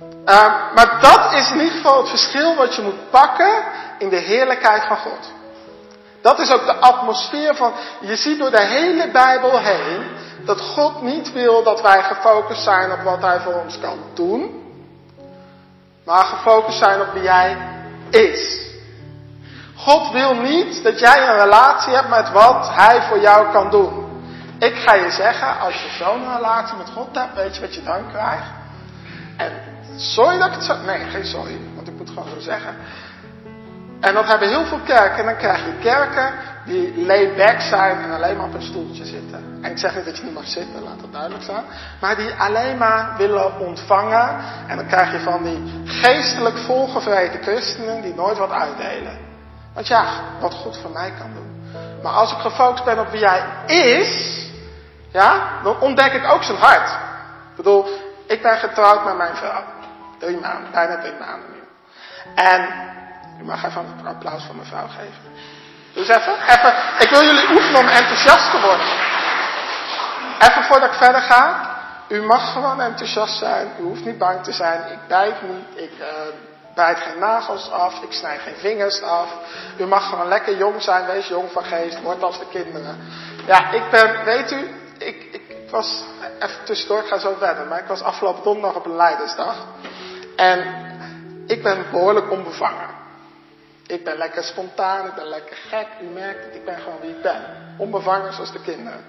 Uh, 0.00 0.74
maar 0.74 0.98
dat 1.00 1.32
is 1.32 1.50
in 1.50 1.58
ieder 1.58 1.76
geval 1.76 1.98
het 1.98 2.08
verschil 2.08 2.56
wat 2.56 2.74
je 2.74 2.82
moet 2.82 3.10
pakken 3.10 3.64
in 3.98 4.08
de 4.08 4.16
heerlijkheid 4.16 4.84
van 4.84 4.96
God. 4.96 5.32
Dat 6.22 6.38
is 6.38 6.52
ook 6.52 6.64
de 6.64 6.74
atmosfeer 6.74 7.54
van, 7.54 7.72
je 8.00 8.16
ziet 8.16 8.38
door 8.38 8.50
de 8.50 8.62
hele 8.62 9.10
Bijbel 9.10 9.58
heen, 9.58 10.02
dat 10.44 10.60
God 10.60 11.02
niet 11.02 11.32
wil 11.32 11.62
dat 11.62 11.80
wij 11.80 12.02
gefocust 12.02 12.62
zijn 12.62 12.92
op 12.92 13.00
wat 13.00 13.20
Hij 13.20 13.40
voor 13.40 13.54
ons 13.54 13.78
kan 13.78 13.98
doen, 14.14 14.62
maar 16.04 16.24
gefocust 16.24 16.78
zijn 16.78 17.00
op 17.00 17.12
wie 17.12 17.28
Hij 17.28 17.56
is. 18.10 18.63
God 19.76 20.12
wil 20.12 20.34
niet 20.34 20.82
dat 20.82 20.98
jij 20.98 21.28
een 21.28 21.38
relatie 21.38 21.94
hebt 21.94 22.08
met 22.08 22.30
wat 22.30 22.74
Hij 22.74 23.02
voor 23.02 23.20
jou 23.20 23.52
kan 23.52 23.70
doen. 23.70 24.04
Ik 24.58 24.74
ga 24.74 24.94
je 24.94 25.10
zeggen, 25.10 25.58
als 25.60 25.74
je 25.74 25.88
zo'n 26.04 26.36
relatie 26.36 26.76
met 26.76 26.90
God 26.90 27.08
hebt, 27.12 27.34
weet 27.34 27.54
je 27.54 27.60
wat 27.60 27.74
je 27.74 27.82
dan 27.82 28.10
krijgt? 28.10 28.46
En 29.36 29.52
sorry 29.96 30.38
dat 30.38 30.46
ik 30.48 30.54
het 30.54 30.64
zo... 30.64 30.76
Nee, 30.86 30.98
geen 30.98 31.24
sorry, 31.24 31.58
want 31.74 31.88
ik 31.88 31.94
moet 31.96 32.08
gewoon 32.08 32.28
zo 32.28 32.40
zeggen. 32.40 32.74
En 34.00 34.14
dat 34.14 34.26
hebben 34.26 34.48
heel 34.48 34.64
veel 34.64 34.80
kerken. 34.84 35.18
En 35.18 35.24
dan 35.24 35.36
krijg 35.36 35.64
je 35.64 35.78
kerken 35.82 36.32
die 36.64 37.06
lay-back 37.06 37.60
zijn 37.60 38.02
en 38.02 38.10
alleen 38.10 38.36
maar 38.36 38.46
op 38.46 38.54
een 38.54 38.62
stoeltje 38.62 39.04
zitten. 39.04 39.58
En 39.62 39.70
ik 39.70 39.78
zeg 39.78 39.94
niet 39.94 40.04
dat 40.04 40.16
je 40.16 40.24
niet 40.24 40.34
mag 40.34 40.46
zitten, 40.46 40.82
laat 40.82 41.00
dat 41.00 41.12
duidelijk 41.12 41.42
zijn. 41.42 41.64
Maar 42.00 42.16
die 42.16 42.32
alleen 42.38 42.78
maar 42.78 43.14
willen 43.16 43.58
ontvangen. 43.58 44.36
En 44.66 44.76
dan 44.76 44.86
krijg 44.86 45.12
je 45.12 45.20
van 45.20 45.42
die 45.42 45.82
geestelijk 45.84 46.58
volgevreten 46.58 47.42
christenen 47.42 48.02
die 48.02 48.14
nooit 48.14 48.38
wat 48.38 48.50
uitdelen. 48.50 49.23
Want 49.74 49.86
ja, 49.86 50.04
wat 50.40 50.54
God 50.54 50.78
voor 50.78 50.90
mij 50.90 51.12
kan 51.18 51.32
doen. 51.34 51.70
Maar 52.02 52.12
als 52.12 52.32
ik 52.32 52.38
gefocust 52.38 52.84
ben 52.84 52.98
op 52.98 53.10
wie 53.10 53.26
hij 53.26 53.44
is, 53.66 54.44
ja, 55.12 55.60
dan 55.62 55.80
ontdek 55.80 56.12
ik 56.12 56.30
ook 56.30 56.42
zijn 56.42 56.58
hart. 56.58 56.90
Ik 57.50 57.56
bedoel, 57.56 57.86
ik 58.26 58.42
ben 58.42 58.58
getrouwd 58.58 59.04
met 59.04 59.16
mijn 59.16 59.36
vrouw. 59.36 59.62
Drie 60.18 60.40
maanden, 60.40 60.70
bijna 60.70 61.00
drie 61.00 61.14
maanden 61.18 61.50
nu. 61.52 61.62
En, 62.34 62.68
u 63.40 63.44
mag 63.44 63.64
even 63.64 63.86
een 63.98 64.06
applaus 64.06 64.44
voor 64.44 64.54
mijn 64.54 64.68
vrouw 64.68 64.86
geven. 64.86 65.32
Dus 65.92 66.08
even, 66.08 66.34
even, 66.48 66.74
ik 66.98 67.08
wil 67.10 67.22
jullie 67.24 67.50
oefenen 67.50 67.80
om 67.80 67.88
enthousiast 67.88 68.50
te 68.50 68.60
worden. 68.60 68.86
Even 70.38 70.64
voordat 70.64 70.90
ik 70.90 70.96
verder 70.96 71.22
ga. 71.22 71.72
U 72.08 72.22
mag 72.22 72.52
gewoon 72.52 72.80
enthousiast 72.80 73.38
zijn. 73.38 73.72
U 73.78 73.82
hoeft 73.82 74.04
niet 74.04 74.18
bang 74.18 74.44
te 74.44 74.52
zijn. 74.52 74.92
Ik 74.92 74.98
bijt 75.08 75.42
niet. 75.42 75.78
Ik 75.78 75.92
uh, 76.00 76.06
bijt 76.74 76.98
geen 76.98 77.18
nagels 77.18 77.70
af. 77.70 78.02
Ik 78.02 78.12
snij 78.12 78.38
geen 78.38 78.56
vingers 78.56 79.02
af. 79.02 79.28
U 79.78 79.84
mag 79.84 80.08
gewoon 80.08 80.28
lekker 80.28 80.56
jong 80.56 80.82
zijn. 80.82 81.06
Wees 81.06 81.28
jong 81.28 81.50
van 81.50 81.64
geest. 81.64 82.00
Word 82.00 82.22
als 82.22 82.38
de 82.38 82.46
kinderen. 82.50 82.96
Ja, 83.46 83.72
ik 83.72 83.90
ben, 83.90 84.24
weet 84.24 84.50
u, 84.50 84.68
ik, 84.98 85.22
ik, 85.32 85.42
ik 85.48 85.70
was, 85.70 86.04
even 86.38 86.64
tussendoor, 86.64 86.98
ik 86.98 87.06
ga 87.06 87.18
zo 87.18 87.34
verder. 87.38 87.66
Maar 87.66 87.78
ik 87.78 87.86
was 87.86 88.02
afgelopen 88.02 88.42
donderdag 88.42 88.74
op 88.74 88.84
een 88.84 88.96
leidersdag. 88.96 89.66
En 90.36 90.74
ik 91.46 91.62
ben 91.62 91.84
behoorlijk 91.90 92.30
onbevangen. 92.30 92.88
Ik 93.86 94.04
ben 94.04 94.16
lekker 94.16 94.42
spontaan, 94.42 95.06
ik 95.06 95.14
ben 95.14 95.28
lekker 95.28 95.56
gek. 95.56 95.86
U 96.02 96.04
merkt 96.04 96.44
het, 96.44 96.54
ik 96.54 96.64
ben 96.64 96.78
gewoon 96.78 97.00
wie 97.00 97.10
ik 97.10 97.22
ben. 97.22 97.42
Onbevangen 97.76 98.32
zoals 98.32 98.52
de 98.52 98.60
kinderen. 98.60 99.04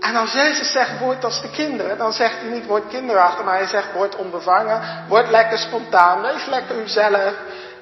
En 0.00 0.16
als 0.16 0.32
Jezus 0.32 0.72
zegt, 0.72 0.98
word 0.98 1.24
als 1.24 1.42
de 1.42 1.50
kinderen, 1.50 1.98
dan 1.98 2.12
zegt 2.12 2.40
hij 2.40 2.50
niet, 2.50 2.66
word 2.66 2.88
kinderachtig, 2.88 3.44
maar 3.44 3.56
hij 3.56 3.66
zegt, 3.66 3.92
word 3.92 4.16
onbevangen, 4.16 5.04
word 5.08 5.30
lekker 5.30 5.58
spontaan, 5.58 6.22
wees 6.22 6.46
lekker 6.46 6.76
uzelf. 6.76 7.34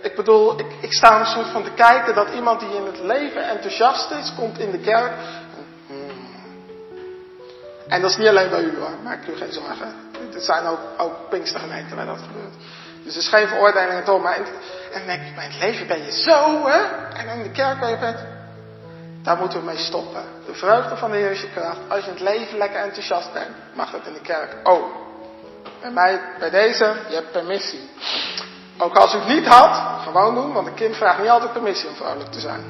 Ik 0.02 0.16
bedoel, 0.16 0.58
ik, 0.58 0.66
ik 0.80 0.92
sta 0.92 1.20
een 1.20 1.26
soort 1.26 1.48
van 1.48 1.64
te 1.64 1.70
kijken 1.70 2.14
dat 2.14 2.28
iemand 2.34 2.60
die 2.60 2.76
in 2.76 2.86
het 2.86 2.98
leven 2.98 3.48
enthousiast 3.48 4.10
is, 4.10 4.32
komt 4.36 4.58
in 4.58 4.70
de 4.70 4.78
kerk. 4.78 5.12
En 7.88 8.00
dat 8.00 8.10
is 8.10 8.16
niet 8.16 8.28
alleen 8.28 8.50
bij 8.50 8.62
u 8.62 8.78
hoor, 8.78 8.90
maak 9.02 9.26
u 9.26 9.36
geen 9.36 9.52
zorgen. 9.52 9.94
Er 10.34 10.40
zijn 10.40 10.66
ook, 10.66 10.80
ook 10.96 11.28
Pinkstergemeenten 11.28 11.96
waar 11.96 12.06
dat 12.06 12.18
gebeurt. 12.26 12.54
Dus 13.04 13.14
er 13.14 13.20
is 13.20 13.28
geen 13.28 13.48
veroordeling 13.48 14.06
en 14.06 14.20
maar 14.20 14.36
in, 14.36 14.44
en 14.92 15.06
denk 15.06 15.22
ik, 15.22 15.34
bij 15.34 15.44
het 15.44 15.58
leven 15.58 15.86
ben 15.86 16.04
je 16.04 16.12
zo, 16.12 16.66
hè? 16.66 16.80
En 17.16 17.28
in 17.28 17.42
de 17.42 17.50
kerk 17.50 17.80
ben 17.80 17.90
je 17.90 17.98
bent. 17.98 18.33
Daar 19.24 19.36
moeten 19.36 19.58
we 19.58 19.64
mee 19.64 19.76
stoppen. 19.76 20.24
De 20.46 20.54
vreugde 20.54 20.96
van 20.96 21.10
de 21.10 21.16
Heer 21.16 21.30
is 21.30 21.40
je 21.40 21.50
kracht. 21.50 21.78
Als 21.88 22.04
je 22.04 22.10
in 22.10 22.12
het 22.12 22.22
leven 22.22 22.58
lekker 22.58 22.80
enthousiast 22.80 23.32
bent, 23.32 23.50
mag 23.74 23.90
dat 23.90 24.06
in 24.06 24.12
de 24.12 24.20
kerk. 24.20 24.68
Oh, 24.68 24.84
bij 25.80 25.90
mij, 25.90 26.20
bij 26.38 26.50
deze, 26.50 26.96
je 27.08 27.14
hebt 27.14 27.32
permissie. 27.32 27.90
Ook 28.78 28.96
als 28.96 29.14
u 29.14 29.18
het 29.18 29.28
niet 29.28 29.46
had, 29.46 30.02
gewoon 30.02 30.34
doen, 30.34 30.52
want 30.52 30.66
een 30.66 30.74
kind 30.74 30.96
vraagt 30.96 31.18
niet 31.18 31.28
altijd 31.28 31.52
permissie 31.52 31.88
om 31.88 31.94
vrolijk 31.94 32.32
te 32.32 32.40
zijn. 32.40 32.64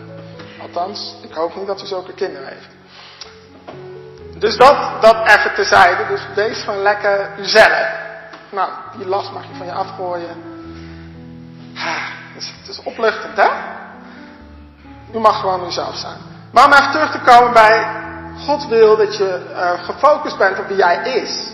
Althans, 0.61 1.15
ik 1.23 1.35
hoop 1.35 1.57
niet 1.57 1.67
dat 1.67 1.83
u 1.83 1.87
zulke 1.87 2.13
kinderen 2.13 2.49
heeft. 2.49 2.69
Dus 4.39 4.57
dat, 4.57 5.03
dat 5.03 5.29
even 5.29 5.55
tezijde. 5.55 6.07
Dus 6.07 6.27
wees 6.35 6.63
gewoon 6.63 6.83
lekker 6.83 7.31
uzelf. 7.39 7.89
Nou, 8.51 8.71
die 8.97 9.07
last 9.07 9.33
mag 9.33 9.43
je 9.43 9.55
van 9.55 9.67
je 9.67 9.73
afgooien. 9.73 10.43
Dus 12.35 12.53
het 12.59 12.69
is 12.69 12.83
opluchtend, 12.83 13.37
hè? 13.37 13.49
U 15.13 15.19
mag 15.19 15.41
gewoon 15.41 15.67
uzelf 15.67 15.97
zijn. 15.97 16.34
Maar 16.55 16.65
om 16.65 16.73
even 16.73 16.91
terug 16.91 17.11
te 17.11 17.21
komen 17.21 17.53
bij 17.53 17.87
God 18.47 18.67
wil 18.67 18.97
dat 18.97 19.17
je 19.17 19.41
uh, 19.51 19.85
gefocust 19.85 20.39
bent 20.39 20.59
op 20.59 20.67
wie 20.67 20.77
jij 20.77 20.97
is. 20.97 21.53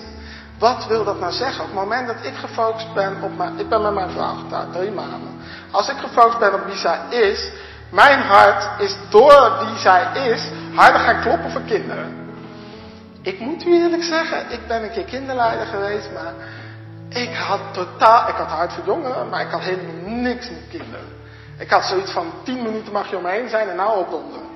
Wat 0.59 0.87
wil 0.87 1.05
dat 1.05 1.21
nou 1.21 1.33
zeggen? 1.33 1.61
Op 1.61 1.67
het 1.67 1.79
moment 1.79 2.07
dat 2.07 2.17
ik 2.23 2.35
gefocust 2.35 2.95
ben 2.95 3.23
op 3.23 3.37
mijn... 3.37 3.59
Ik 3.59 3.69
ben 3.69 3.83
met 3.83 3.95
mijn 3.95 4.11
vrouw 4.11 4.35
getrouwd, 4.35 4.73
drie 4.73 4.91
maanden. 4.91 5.41
Als 5.71 5.89
ik 5.89 5.97
gefocust 5.97 6.39
ben 6.39 6.55
op 6.55 6.65
wie 6.65 6.77
zij 6.77 6.99
is... 7.11 7.53
Mijn 7.91 8.21
hart 8.21 8.81
is 8.81 8.97
door 9.09 9.53
wie 9.65 9.79
zij 9.79 10.07
is 10.13 10.49
harder 10.75 11.01
gaan 11.01 11.21
kloppen 11.21 11.51
voor 11.51 11.61
kinderen. 11.61 12.29
Ik 13.23 13.41
moet 13.41 13.67
u 13.67 13.83
eerlijk 13.83 14.03
zeggen, 14.03 14.51
ik 14.51 14.67
ben 14.67 14.83
een 14.83 14.91
keer 14.91 15.05
kinderleider 15.05 15.67
geweest, 15.67 16.09
maar 16.13 16.33
ik 17.09 17.35
had 17.35 17.61
totaal, 17.73 18.29
ik 18.29 18.35
had 18.35 18.47
hart 18.47 18.73
voor 18.73 18.85
jongeren, 18.85 19.29
maar 19.29 19.41
ik 19.41 19.51
had 19.51 19.61
helemaal 19.61 20.11
niks 20.11 20.51
met 20.51 20.65
kinderen. 20.71 21.05
Ik 21.59 21.71
had 21.71 21.85
zoiets 21.85 22.13
van, 22.13 22.33
tien 22.45 22.63
minuten 22.63 22.93
mag 22.93 23.11
je 23.11 23.17
om 23.17 23.23
me 23.23 23.31
heen 23.31 23.49
zijn 23.49 23.69
en 23.69 23.77
nou 23.77 23.99
opdonderen. 23.99 24.50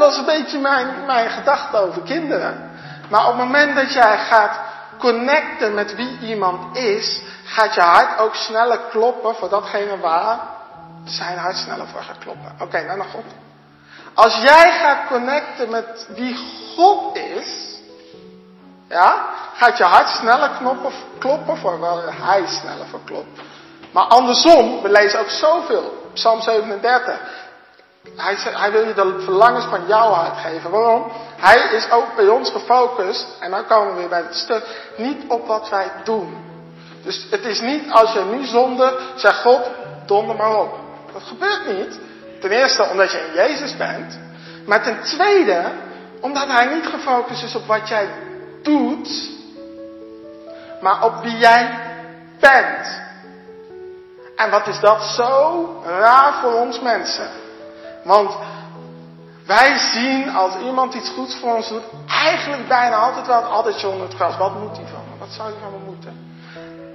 Was 0.00 0.16
een 0.16 0.24
beetje 0.24 0.58
mijn, 0.58 1.04
mijn 1.06 1.30
gedachte 1.30 1.76
over 1.76 2.02
kinderen. 2.02 2.70
Maar 3.10 3.26
op 3.26 3.36
het 3.36 3.44
moment 3.46 3.74
dat 3.74 3.92
jij 3.92 4.18
gaat 4.18 4.58
connecten 4.98 5.74
met 5.74 5.94
wie 5.94 6.18
iemand 6.18 6.76
is, 6.76 7.22
gaat 7.44 7.74
je 7.74 7.80
hart 7.80 8.18
ook 8.18 8.34
sneller 8.34 8.78
kloppen 8.90 9.34
voor 9.34 9.48
datgene 9.48 9.98
waar 9.98 10.38
zijn 11.04 11.38
hart 11.38 11.56
sneller 11.56 11.86
voor 11.86 12.02
gaat 12.02 12.18
kloppen. 12.18 12.52
Oké, 12.60 12.82
nou 12.82 12.98
naar 12.98 13.06
God. 13.06 13.24
Als 14.14 14.36
jij 14.36 14.72
gaat 14.72 15.06
connecten 15.08 15.70
met 15.70 16.06
wie 16.14 16.36
God 16.76 17.16
is, 17.16 17.78
ja, 18.88 19.24
gaat 19.54 19.78
je 19.78 19.84
hart 19.84 20.08
sneller 20.08 20.50
knoppen, 20.50 20.92
kloppen 21.18 21.56
voor 21.56 21.78
waar 21.78 22.18
hij 22.26 22.46
sneller 22.46 22.86
voor 22.86 23.04
klopt. 23.04 23.40
Maar 23.92 24.04
andersom, 24.04 24.82
we 24.82 24.88
lezen 24.88 25.20
ook 25.20 25.30
zoveel. 25.30 26.10
Psalm 26.12 26.40
37. 26.40 27.20
Hij, 28.16 28.36
hij 28.36 28.72
wil 28.72 28.86
je 28.86 28.94
de 28.94 29.20
verlangens 29.20 29.64
van 29.64 29.86
jouw 29.86 30.10
hart 30.10 30.38
geven. 30.38 30.70
Waarom? 30.70 31.12
Hij 31.36 31.76
is 31.76 31.90
ook 31.90 32.16
bij 32.16 32.28
ons 32.28 32.50
gefocust, 32.50 33.26
en 33.40 33.50
dan 33.50 33.66
komen 33.66 33.94
we 33.94 33.98
weer 34.00 34.08
bij 34.08 34.22
het 34.22 34.34
stuk, 34.34 34.92
niet 34.96 35.22
op 35.28 35.46
wat 35.46 35.68
wij 35.68 35.92
doen. 36.04 36.48
Dus 37.02 37.26
het 37.30 37.44
is 37.44 37.60
niet 37.60 37.90
als 37.90 38.12
je 38.12 38.20
nu 38.20 38.44
zonde, 38.44 38.98
zeg 39.16 39.40
God, 39.40 39.70
donder 40.06 40.36
maar 40.36 40.56
op. 40.56 40.78
Dat 41.12 41.22
gebeurt 41.22 41.66
niet. 41.66 41.98
Ten 42.40 42.50
eerste 42.50 42.88
omdat 42.90 43.12
je 43.12 43.18
in 43.18 43.32
Jezus 43.34 43.76
bent. 43.76 44.18
Maar 44.66 44.82
ten 44.82 45.00
tweede 45.02 45.72
omdat 46.20 46.46
hij 46.46 46.74
niet 46.74 46.86
gefocust 46.86 47.42
is 47.42 47.54
op 47.54 47.66
wat 47.66 47.88
jij 47.88 48.08
doet. 48.62 49.30
Maar 50.80 51.04
op 51.04 51.22
wie 51.22 51.36
jij 51.36 51.78
bent. 52.40 53.00
En 54.36 54.50
wat 54.50 54.66
is 54.66 54.80
dat 54.80 55.02
zo 55.02 55.82
raar 55.84 56.40
voor 56.40 56.52
ons 56.52 56.80
mensen. 56.80 57.39
Want 58.04 58.36
wij 59.46 59.78
zien 59.78 60.30
als 60.30 60.56
iemand 60.56 60.94
iets 60.94 61.08
goeds 61.08 61.36
voor 61.36 61.54
ons 61.54 61.68
doet, 61.68 61.82
eigenlijk 62.06 62.68
bijna 62.68 62.96
altijd 62.96 63.26
wel 63.26 63.42
altijd 63.42 63.84
onder 63.84 64.06
het 64.06 64.14
gras. 64.14 64.36
Wat 64.36 64.54
moet 64.54 64.76
hij 64.76 64.86
van 64.86 65.02
me? 65.10 65.18
Wat 65.18 65.32
zou 65.32 65.50
hij 65.50 65.60
van 65.60 65.70
me 65.70 65.78
moeten? 65.86 66.38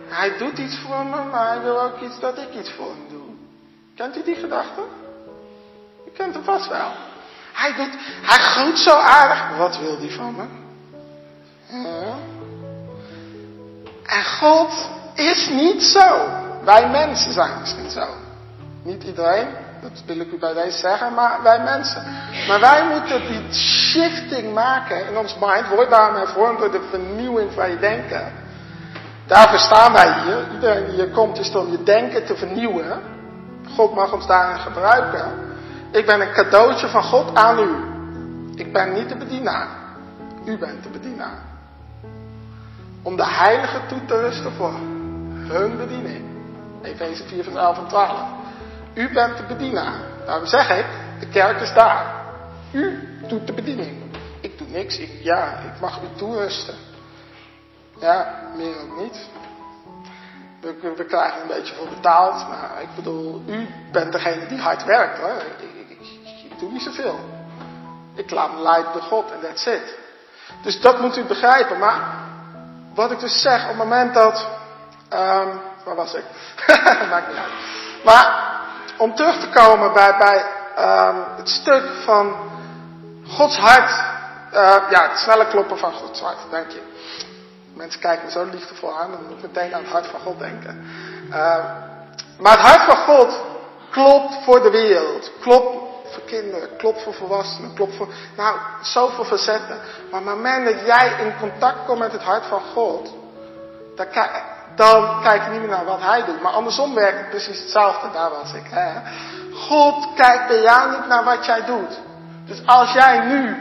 Hij 0.08 0.38
doet 0.38 0.58
iets 0.58 0.80
voor 0.80 1.06
me, 1.06 1.24
maar 1.32 1.48
hij 1.48 1.62
wil 1.62 1.82
ook 1.82 2.00
iets 2.00 2.20
dat 2.20 2.38
ik 2.38 2.54
iets 2.60 2.72
voor 2.72 2.86
hem 2.86 3.06
doe. 3.10 3.34
Kent 3.96 4.18
u 4.18 4.24
die 4.24 4.36
gedachte? 4.36 4.82
kent 6.16 6.34
hem 6.34 6.44
vast 6.44 6.68
wel. 6.68 6.92
Hij 7.54 7.74
doet, 7.76 7.96
hij 8.22 8.38
groet 8.38 8.80
zo 8.80 8.92
aardig. 8.98 9.58
Wat 9.58 9.80
wil 9.80 10.00
die 10.00 10.12
van 10.12 10.36
me? 10.36 10.46
En 14.04 14.26
God 14.26 14.90
is 15.14 15.50
niet 15.50 15.84
zo. 15.84 16.28
Wij 16.64 16.90
mensen 16.90 17.34
zijn 17.34 17.60
misschien 17.60 17.90
zo. 17.90 18.08
Niet 18.84 19.04
iedereen, 19.04 19.48
dat 19.94 20.04
wil 20.06 20.20
ik 20.20 20.32
u 20.32 20.38
bij 20.38 20.54
deze 20.54 20.78
zeggen, 20.78 21.14
maar 21.14 21.40
wij 21.44 21.60
mensen. 21.60 22.04
Maar 22.48 22.60
wij 22.60 22.88
moeten 22.90 23.28
die 23.28 23.54
shifting 23.54 24.54
maken 24.54 25.08
in 25.08 25.18
ons 25.18 25.36
mind. 25.40 25.68
Wordt 25.68 25.92
daarmee 25.92 26.24
hervormd 26.24 26.60
door 26.60 26.72
de 26.72 26.88
vernieuwing 26.90 27.52
van 27.52 27.70
je 27.70 27.80
denken. 27.80 28.32
Daarvoor 29.26 29.60
staan 29.60 29.94
wij 29.94 30.14
hier. 30.24 30.52
Iedereen 30.54 30.86
die 30.86 30.94
hier 30.94 31.10
komt 31.10 31.40
is 31.40 31.56
om 31.56 31.72
je 31.72 31.84
denken 31.84 32.26
te 32.26 32.36
vernieuwen. 32.36 33.02
God 33.76 33.96
mag 33.96 34.14
ons 34.14 34.28
daarin 34.28 34.60
gebruiken. 34.60 35.32
Ik 35.92 36.06
ben 36.06 36.22
een 36.22 36.32
cadeautje 36.34 36.88
van 36.88 37.04
God 37.04 37.36
aan 37.36 37.60
u. 37.60 37.70
Ik 38.56 38.74
ben 38.74 38.94
niet 38.94 39.10
de 39.10 39.16
bedienaar. 39.16 39.68
U 40.46 40.58
bent 40.58 40.84
de 40.84 40.90
bedienaar. 40.90 41.40
om 43.02 43.16
de 43.16 43.26
heiligen 43.26 43.88
toe 43.88 44.06
te 44.06 44.20
rusten 44.20 44.52
voor 44.52 44.74
hun 45.48 45.78
bediening. 45.78 46.24
Efeze 46.82 47.24
4 47.24 47.44
vers 47.44 47.56
11 47.56 47.78
en 47.78 47.88
12. 47.88 48.20
U 48.96 49.10
bent 49.14 49.38
de 49.38 49.44
bedienaar. 49.44 49.94
Daarom 50.26 50.46
zeg 50.46 50.70
ik, 50.70 50.86
de 51.20 51.28
kerk 51.28 51.62
is 51.62 51.74
daar. 51.74 52.24
U 52.72 53.18
doet 53.28 53.48
de 53.48 53.54
bediening. 53.54 54.04
Ik 54.42 54.58
doe 54.58 54.68
niks. 54.68 54.98
Ik, 54.98 55.12
ja, 55.22 55.60
ik 55.74 55.80
mag 55.80 56.02
u 56.02 56.18
toerusten. 56.18 56.76
Ja, 58.00 58.42
meer 58.56 58.82
ook 58.82 58.98
niet. 58.98 59.30
We, 60.62 60.94
we 60.98 61.06
krijgen 61.06 61.42
een 61.42 61.48
beetje 61.48 61.76
voor 61.76 61.88
betaald. 61.88 62.48
Maar 62.48 62.82
ik 62.82 62.96
bedoel, 62.96 63.44
u 63.48 63.68
bent 63.92 64.12
degene 64.12 64.46
die 64.46 64.60
hard 64.60 64.84
werkt. 64.84 65.20
Hoor. 65.20 65.42
Ik, 65.58 66.00
ik, 66.52 66.60
doe 66.60 66.72
niet 66.72 66.82
zoveel. 66.82 67.20
Ik 68.14 68.32
laat 68.32 68.54
me 68.54 68.62
leiden 68.62 68.94
door 68.94 69.02
God 69.02 69.32
en 69.32 69.40
that's 69.42 69.66
it. 69.66 69.98
Dus 70.62 70.82
dat 70.82 71.00
moet 71.02 71.18
u 71.18 71.24
begrijpen. 71.24 71.80
Maar 71.80 72.00
wat 72.94 73.12
ik 73.12 73.20
dus 73.20 73.42
zeg, 73.42 73.62
op 73.62 73.68
het 73.68 73.78
moment 73.78 74.14
dat. 74.14 74.48
Um, 75.14 75.62
waar 75.86 75.96
was 75.96 76.14
ik? 76.14 76.24
Maakt 77.10 77.28
niet 77.28 77.38
uit. 77.38 77.54
Maar 78.04 78.55
om 78.98 79.16
terug 79.16 79.40
te 79.40 79.50
komen 79.50 79.94
bij, 79.94 80.18
bij 80.18 80.46
um, 80.80 81.24
het 81.36 81.50
stuk 81.50 81.84
van 82.04 82.36
Gods 83.28 83.58
hart. 83.58 83.90
Uh, 84.54 84.76
ja, 84.90 85.10
het 85.10 85.18
snelle 85.18 85.48
kloppen 85.48 85.78
van 85.78 85.94
Gods 85.94 86.22
hart, 86.22 86.38
dank 86.52 86.70
je. 86.70 86.82
Mensen 87.74 88.02
kijken 88.02 88.26
me 88.26 88.32
zo 88.32 88.44
liefdevol 88.44 88.98
aan, 89.00 89.12
dan 89.12 89.20
moet 89.24 89.38
ik 89.38 89.42
meteen 89.42 89.76
aan 89.76 89.84
het 89.84 89.92
hart 89.92 90.08
van 90.08 90.20
God 90.20 90.40
denken. 90.40 90.86
Uh, 91.30 91.36
maar 92.40 92.52
het 92.52 92.68
hart 92.68 92.84
van 92.84 92.98
God 92.98 93.42
klopt 93.92 94.44
voor 94.44 94.62
de 94.62 94.70
wereld. 94.70 95.32
Klopt 95.42 95.86
voor 96.14 96.24
kinderen, 96.26 96.78
klopt 96.78 97.04
voor 97.04 97.14
volwassenen, 97.14 97.74
klopt 97.74 97.96
voor, 97.96 98.08
nou, 98.38 98.58
zoveel 98.82 99.26
facetten. 99.26 99.78
Maar 100.12 100.20
op 100.20 100.26
het 100.26 100.36
moment 100.36 100.66
dat 100.66 100.86
jij 100.86 101.16
in 101.20 101.34
contact 101.40 101.86
komt 101.86 102.00
met 102.00 102.12
het 102.12 102.24
hart 102.24 102.46
van 102.46 102.62
God, 102.74 103.14
dan, 103.96 104.08
dan 104.76 105.22
kijk 105.22 105.44
je 105.44 105.50
niet 105.50 105.60
meer 105.60 105.70
naar 105.70 105.86
wat 105.86 106.02
hij 106.02 106.26
doet. 106.26 106.42
Maar 106.42 106.52
andersom 106.52 106.94
werkt 106.94 107.18
het 107.18 107.30
precies 107.30 107.60
hetzelfde, 107.60 108.08
daar 108.14 108.30
was 108.30 108.54
ik. 108.54 108.66
Hè? 108.70 108.92
God 109.54 110.08
kijkt 110.16 110.48
bij 110.48 110.62
jou 110.62 110.92
niet 110.92 111.08
naar 111.08 111.24
wat 111.24 111.46
jij 111.46 111.66
doet. 111.66 112.00
Dus 112.46 112.62
als 112.66 112.94
jij 112.94 113.20
nu, 113.20 113.58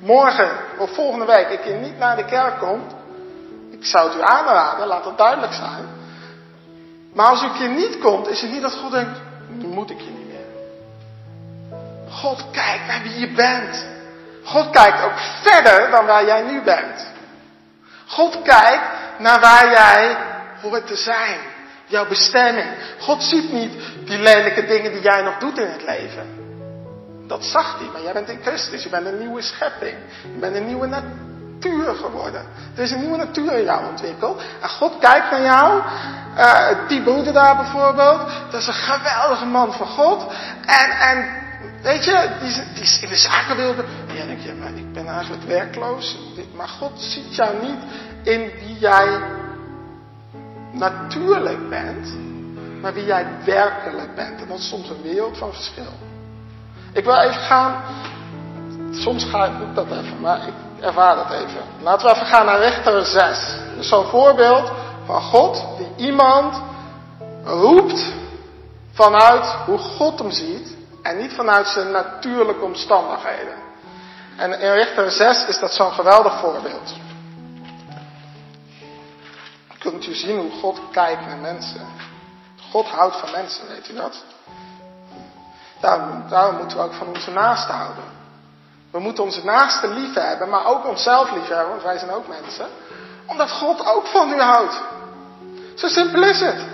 morgen 0.00 0.50
of 0.78 0.94
volgende 0.94 1.24
week, 1.24 1.50
een 1.50 1.60
keer 1.60 1.76
niet 1.76 1.98
naar 1.98 2.16
de 2.16 2.24
kerk 2.24 2.58
komt, 2.58 2.92
ik 3.70 3.84
zou 3.84 4.08
het 4.08 4.18
u 4.18 4.22
aanraden, 4.22 4.86
laat 4.86 5.04
dat 5.04 5.18
duidelijk 5.18 5.52
zijn. 5.52 5.86
Maar 7.14 7.26
als 7.26 7.42
u 7.42 7.46
een 7.46 7.52
keer 7.52 7.68
niet 7.68 7.98
komt, 7.98 8.28
is 8.28 8.40
het 8.40 8.50
niet 8.50 8.62
dat 8.62 8.74
God 8.74 8.90
denkt, 8.90 9.20
nu 9.48 9.66
moet 9.66 9.90
ik 9.90 10.00
je 10.00 10.10
niet 10.10 10.26
meer. 10.26 10.46
God 12.10 12.44
kijkt 12.50 12.86
naar 12.86 13.02
wie 13.02 13.18
je 13.18 13.32
bent. 13.32 13.86
God 14.44 14.70
kijkt 14.70 15.02
ook 15.02 15.18
verder 15.42 15.90
dan 15.90 16.06
waar 16.06 16.24
jij 16.24 16.42
nu 16.42 16.62
bent. 16.62 17.06
God 18.06 18.42
kijkt 18.42 18.84
naar 19.18 19.40
waar 19.40 19.70
jij 19.70 20.16
hoort 20.68 20.86
te 20.86 20.96
zijn. 20.96 21.38
Jouw 21.86 22.08
bestemming. 22.08 22.66
God 22.98 23.22
ziet 23.22 23.52
niet 23.52 23.72
die 24.04 24.18
lelijke 24.18 24.66
dingen 24.66 24.92
die 24.92 25.02
jij 25.02 25.22
nog 25.22 25.38
doet 25.38 25.58
in 25.58 25.66
het 25.66 25.82
leven. 25.82 26.42
Dat 27.26 27.44
zag 27.44 27.78
hij, 27.78 27.88
maar 27.92 28.02
jij 28.02 28.12
bent 28.12 28.28
in 28.28 28.38
Christus. 28.42 28.82
Je 28.82 28.88
bent 28.88 29.06
een 29.06 29.18
nieuwe 29.18 29.42
schepping. 29.42 29.96
Je 30.22 30.38
bent 30.40 30.56
een 30.56 30.66
nieuwe 30.66 30.86
natuur 30.86 31.94
geworden. 31.94 32.46
Er 32.76 32.82
is 32.82 32.90
een 32.90 33.00
nieuwe 33.00 33.16
natuur 33.16 33.52
in 33.52 33.64
jou 33.64 33.86
ontwikkeld. 33.86 34.42
En 34.60 34.68
God 34.68 34.98
kijkt 34.98 35.30
naar 35.30 35.42
jou. 35.42 35.82
Uh, 36.36 36.88
die 36.88 37.02
broeder 37.02 37.32
daar 37.32 37.56
bijvoorbeeld. 37.56 38.20
Dat 38.50 38.60
is 38.60 38.66
een 38.66 38.74
geweldige 38.74 39.44
man 39.44 39.72
van 39.72 39.86
God. 39.86 40.32
En, 40.66 40.90
en 40.90 41.28
weet 41.82 42.04
je, 42.04 42.30
die 42.40 42.62
die 42.74 42.82
is 42.82 43.00
in 43.00 43.08
de 43.08 43.16
zakenwereld. 43.16 43.76
En 44.08 44.14
jij 44.14 44.26
denkt, 44.26 44.42
ja, 44.42 44.52
maar 44.54 44.74
ik 44.74 44.92
ben 44.92 45.06
eigenlijk 45.06 45.42
werkloos. 45.42 46.16
Maar 46.56 46.68
God 46.68 47.00
ziet 47.00 47.34
jou 47.34 47.62
niet 47.62 47.78
in 48.22 48.52
wie 48.60 48.78
jij 48.78 49.20
natuurlijk 50.74 51.68
bent. 51.68 52.16
Maar 52.80 52.94
wie 52.94 53.04
jij 53.04 53.26
werkelijk 53.44 54.14
bent. 54.14 54.40
En 54.40 54.48
dat 54.48 54.58
is 54.58 54.68
soms 54.68 54.88
een 54.88 55.02
wereld 55.02 55.38
van 55.38 55.52
verschil. 55.52 55.92
Ik 56.92 57.04
wil 57.04 57.16
even 57.16 57.42
gaan. 57.42 57.82
Soms 58.90 59.24
ga 59.24 59.44
ik 59.44 59.74
dat 59.74 59.86
even, 59.90 60.20
maar 60.20 60.46
ik 60.46 60.54
ervaar 60.80 61.16
dat 61.16 61.30
even. 61.30 61.62
Laten 61.82 62.06
we 62.06 62.14
even 62.14 62.26
gaan 62.26 62.46
naar 62.46 62.58
rechter 62.58 63.04
6. 63.04 63.56
Dus 63.76 63.88
zo'n 63.88 64.04
voorbeeld 64.04 64.72
van 65.06 65.22
God 65.22 65.64
die 65.78 66.06
iemand 66.06 66.62
roept 67.44 68.12
vanuit 68.92 69.46
hoe 69.66 69.78
God 69.78 70.18
hem 70.18 70.30
ziet 70.30 70.76
en 71.02 71.16
niet 71.16 71.32
vanuit 71.32 71.66
zijn 71.66 71.90
natuurlijke 71.90 72.64
omstandigheden. 72.64 73.54
En 74.36 74.60
in 74.60 74.72
rechter 74.72 75.10
6 75.10 75.46
is 75.46 75.58
dat 75.58 75.72
zo'n 75.72 75.92
geweldig 75.92 76.38
voorbeeld. 76.38 76.94
Kunt 79.90 80.06
u 80.06 80.14
zien 80.14 80.38
hoe 80.38 80.50
God 80.50 80.80
kijkt 80.90 81.26
naar 81.26 81.36
mensen? 81.36 81.86
God 82.70 82.86
houdt 82.86 83.16
van 83.16 83.30
mensen, 83.30 83.68
weet 83.68 83.88
u 83.88 83.94
dat? 83.94 84.24
Daarom, 85.80 86.56
moeten 86.56 86.76
we 86.76 86.82
ook 86.82 86.92
van 86.92 87.06
onze 87.06 87.30
naasten 87.30 87.74
houden. 87.74 88.04
We 88.90 88.98
moeten 88.98 89.24
onze 89.24 89.44
naasten 89.44 89.92
lief 89.92 90.14
hebben, 90.14 90.48
maar 90.48 90.66
ook 90.66 90.86
onszelf 90.86 91.30
lief 91.32 91.48
hebben, 91.48 91.68
want 91.68 91.82
wij 91.82 91.98
zijn 91.98 92.10
ook 92.10 92.28
mensen. 92.28 92.66
Omdat 93.26 93.50
God 93.50 93.86
ook 93.86 94.06
van 94.06 94.32
u 94.32 94.40
houdt. 94.40 94.80
Zo 95.74 95.88
simpel 95.88 96.22
is 96.22 96.40
het. 96.40 96.64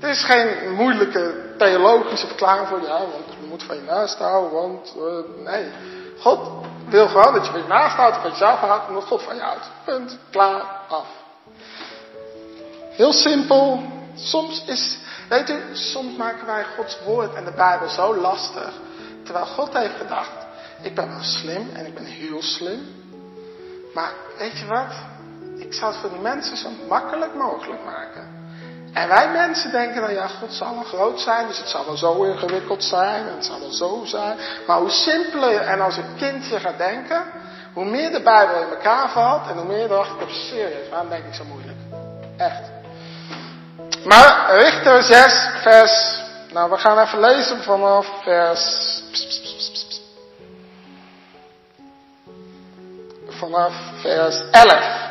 Er 0.00 0.08
is 0.08 0.24
geen 0.24 0.74
moeilijke 0.74 1.54
theologische 1.58 2.26
verklaring 2.26 2.68
voor, 2.68 2.82
ja, 2.82 2.98
want 2.98 3.24
je 3.40 3.46
moet 3.48 3.62
van 3.62 3.76
je 3.76 3.82
naast 3.82 4.18
houden, 4.18 4.52
want, 4.52 4.94
uh, 4.96 5.44
nee. 5.44 5.72
God 6.20 6.40
wil 6.88 7.08
gewoon 7.08 7.34
dat 7.34 7.46
je 7.46 7.50
van 7.52 7.60
je 7.60 7.68
naast 7.68 7.96
houdt, 7.96 8.16
van 8.16 8.30
jezelf 8.30 8.58
houdt, 8.58 8.88
omdat 8.88 9.04
God 9.04 9.22
van 9.22 9.34
je 9.34 9.42
houdt. 9.42 9.70
Punt, 9.84 10.18
klaar, 10.30 10.62
af. 10.88 11.19
Heel 13.00 13.12
simpel. 13.12 13.82
Soms 14.14 14.64
is, 14.66 14.98
weet 15.28 15.50
u, 15.50 15.62
soms 15.72 16.16
maken 16.16 16.46
wij 16.46 16.64
Gods 16.76 16.98
woord 17.04 17.34
en 17.34 17.44
de 17.44 17.52
Bijbel 17.52 17.88
zo 17.88 18.16
lastig. 18.16 18.72
Terwijl 19.24 19.46
God 19.46 19.72
heeft 19.72 19.96
gedacht, 19.96 20.46
ik 20.82 20.94
ben 20.94 21.08
wel 21.08 21.22
slim 21.22 21.70
en 21.74 21.86
ik 21.86 21.94
ben 21.94 22.04
heel 22.04 22.42
slim. 22.42 22.80
Maar 23.94 24.12
weet 24.38 24.58
je 24.58 24.66
wat? 24.66 24.92
Ik 25.56 25.72
zal 25.72 25.88
het 25.88 25.96
voor 25.96 26.10
die 26.10 26.20
mensen 26.20 26.56
zo 26.56 26.68
makkelijk 26.88 27.34
mogelijk 27.34 27.84
maken. 27.84 28.28
En 28.92 29.08
wij 29.08 29.30
mensen 29.32 29.70
denken 29.70 30.00
dan, 30.00 30.12
ja, 30.12 30.26
God 30.28 30.52
zal 30.52 30.74
wel 30.74 30.84
groot 30.84 31.20
zijn, 31.20 31.46
dus 31.46 31.58
het 31.58 31.68
zal 31.68 31.84
wel 31.84 31.96
zo 31.96 32.22
ingewikkeld 32.22 32.84
zijn, 32.84 33.26
en 33.26 33.34
het 33.34 33.44
zal 33.44 33.60
wel 33.60 33.72
zo 33.72 34.04
zijn. 34.04 34.38
Maar 34.66 34.78
hoe 34.78 34.90
simpeler 34.90 35.60
en 35.60 35.80
als 35.80 35.96
een 35.96 36.16
kindje 36.16 36.60
gaat 36.60 36.78
denken, 36.78 37.22
hoe 37.72 37.84
meer 37.84 38.10
de 38.10 38.22
Bijbel 38.22 38.62
in 38.62 38.68
elkaar 38.68 39.10
valt 39.10 39.48
en 39.48 39.56
hoe 39.56 39.66
meer 39.66 39.82
je 39.82 39.88
dacht 39.88 40.20
ik, 40.20 40.28
serieus, 40.28 40.88
waarom 40.90 41.08
denk 41.08 41.24
ik 41.24 41.34
zo 41.34 41.44
moeilijk? 41.44 41.78
Echt. 42.36 42.79
Maar 44.04 44.56
Richter 44.56 45.02
6, 45.02 45.48
vers. 45.62 46.18
Nou, 46.52 46.70
we 46.70 46.78
gaan 46.78 46.98
even 46.98 47.20
lezen 47.20 47.62
vanaf 47.62 48.06
vers. 48.22 49.02
Vanaf 53.28 53.72
vers 54.00 54.42
11. 54.50 55.08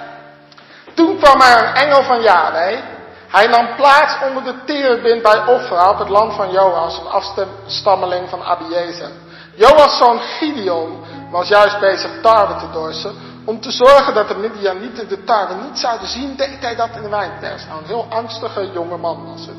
Toen 0.94 1.18
kwam 1.20 1.42
er 1.42 1.58
een 1.58 1.74
engel 1.74 2.04
van 2.04 2.22
Yahweh. 2.22 2.80
Hij 3.28 3.48
nam 3.48 3.76
plaats 3.76 4.14
onder 4.28 4.44
de 4.44 4.64
terebint 4.66 5.22
bij 5.22 5.46
Ofra 5.46 5.90
op 5.90 6.00
het 6.00 6.10
land 6.10 6.34
van 6.34 6.52
Joas, 6.52 6.98
een 6.98 7.08
afstammeling 7.08 8.30
van 8.30 8.44
Abiezer. 8.44 9.10
Joas' 9.56 9.98
zoon 9.98 10.20
Gideon 10.20 11.04
was 11.32 11.48
juist 11.48 11.80
bezig 11.80 12.12
tarwe 12.22 12.56
te 12.56 12.70
dorsen 12.72 13.29
om 13.46 13.60
te 13.62 13.72
zorgen 13.72 14.14
dat 14.14 14.28
de 14.28 14.36
Midianieten 14.36 15.08
de 15.08 15.24
tarwe 15.24 15.54
niet 15.54 15.80
zouden 15.80 16.08
zien, 16.08 16.36
deed 16.36 16.58
hij 16.60 16.76
dat 16.76 16.90
in 16.96 17.02
de 17.02 17.10
wijnpers. 17.10 17.66
Nou, 17.66 17.82
een 17.82 17.88
heel 17.88 18.06
angstige 18.10 18.72
jonge 18.72 18.98
man 18.98 19.26
was 19.26 19.46
het. 19.46 19.58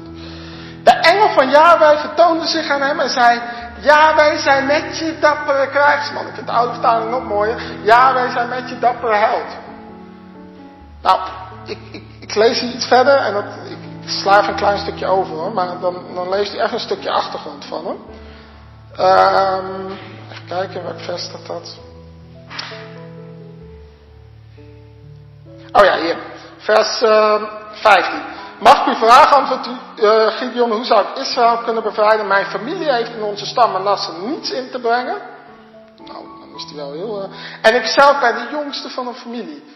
De 0.84 0.90
engel 0.90 1.28
van 1.28 1.50
Yahweh 1.50 2.00
vertoonde 2.00 2.46
zich 2.46 2.68
aan 2.68 2.80
hem 2.82 3.00
en 3.00 3.10
zei, 3.10 3.40
Yahweh 3.80 4.38
zij 4.38 4.64
met 4.64 4.98
je 4.98 5.18
dappere 5.20 5.68
krijgsman. 5.68 6.26
Ik 6.26 6.34
vind 6.34 6.46
de 6.46 6.52
oude 6.52 6.72
vertaling 6.72 7.10
nog 7.10 7.24
mooier. 7.24 7.62
Yahweh 7.82 8.32
zij 8.32 8.46
met 8.46 8.68
je 8.68 8.78
dappere 8.78 9.14
held. 9.14 9.56
Nou, 11.02 11.20
ik, 11.64 11.78
ik, 11.90 12.02
ik 12.20 12.34
lees 12.34 12.60
hier 12.60 12.74
iets 12.74 12.86
verder 12.86 13.16
en 13.16 13.32
dat, 13.32 13.44
ik, 13.64 13.78
ik 14.02 14.08
sla 14.08 14.38
even 14.38 14.48
een 14.48 14.56
klein 14.56 14.78
stukje 14.78 15.06
over 15.06 15.34
hoor, 15.34 15.52
maar 15.52 15.80
dan, 15.80 15.96
dan 16.14 16.28
leest 16.28 16.52
hij 16.52 16.60
echt 16.60 16.72
een 16.72 16.80
stukje 16.80 17.10
achtergrond 17.10 17.64
van 17.64 17.86
hem. 17.86 17.96
Um, 19.06 19.98
even 20.30 20.46
kijken, 20.48 20.82
welk 20.82 21.00
vers 21.00 21.22
staat 21.22 21.46
dat? 21.46 21.78
Oh 25.72 25.85
ja, 25.85 25.96
hier. 25.96 26.16
Vers 26.59 27.02
uh, 27.02 27.42
15. 27.72 28.22
Mag 28.59 28.87
ik 28.87 28.94
u 28.94 28.96
vragen, 28.96 29.37
antwoordt 29.37 29.68
uh, 29.96 30.26
Gideon, 30.26 30.72
hoe 30.72 30.85
zou 30.85 31.06
ik 31.06 31.16
Israël 31.16 31.59
kunnen 31.59 31.83
bevrijden? 31.83 32.26
Mijn 32.26 32.46
familie 32.46 32.92
heeft 32.92 33.11
in 33.11 33.22
onze 33.22 33.46
stam 33.46 33.72
Manasse 33.72 34.12
niets 34.12 34.50
in 34.50 34.70
te 34.70 34.80
brengen. 34.80 35.16
Nou, 36.04 36.24
dan 36.40 36.54
is 36.56 36.64
hij 36.64 36.74
wel 36.74 36.92
heel... 36.92 37.22
Uh... 37.22 37.37
En 37.62 37.74
ik 37.74 37.87
zelf 37.87 38.20
ben 38.20 38.35
de 38.35 38.48
jongste 38.50 38.88
van 38.90 39.06
een 39.06 39.14
familie. 39.14 39.74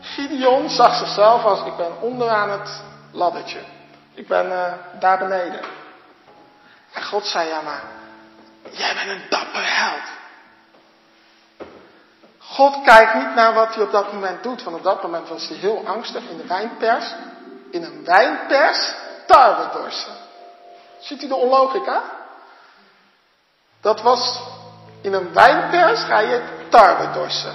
Gideon 0.00 0.70
zag 0.70 0.94
zichzelf 0.94 1.44
als, 1.44 1.64
ik 1.64 1.76
ben 1.76 2.00
onderaan 2.00 2.50
het 2.50 2.82
laddertje. 3.12 3.60
Ik 4.14 4.28
ben 4.28 4.46
uh, 4.46 4.72
daar 5.00 5.18
beneden. 5.18 5.60
En 6.92 7.02
God 7.04 7.26
zei, 7.26 7.48
ja 7.48 7.60
maar, 7.60 7.82
jij 8.70 8.94
bent 8.94 9.08
een 9.08 9.26
dappere 9.28 9.64
held. 9.64 10.21
God 12.52 12.82
kijkt 12.84 13.14
niet 13.14 13.34
naar 13.34 13.54
wat 13.54 13.74
hij 13.74 13.84
op 13.84 13.92
dat 13.92 14.12
moment 14.12 14.42
doet, 14.42 14.62
want 14.62 14.76
op 14.76 14.82
dat 14.82 15.02
moment 15.02 15.28
was 15.28 15.48
hij 15.48 15.56
heel 15.56 15.82
angstig 15.86 16.28
in 16.28 16.36
de 16.36 16.46
wijnpers. 16.46 17.14
In 17.70 17.82
een 17.82 18.04
wijnpers 18.04 18.94
tarwe 19.26 19.68
dorsen. 19.72 20.12
Ziet 21.00 21.22
u 21.22 21.28
de 21.28 21.34
onlogica? 21.34 22.02
Dat 23.80 24.00
was 24.00 24.40
in 25.00 25.12
een 25.12 25.32
wijnpers 25.32 26.02
ga 26.02 26.18
je 26.18 26.42
tarwe 26.68 27.10
dorsen. 27.12 27.54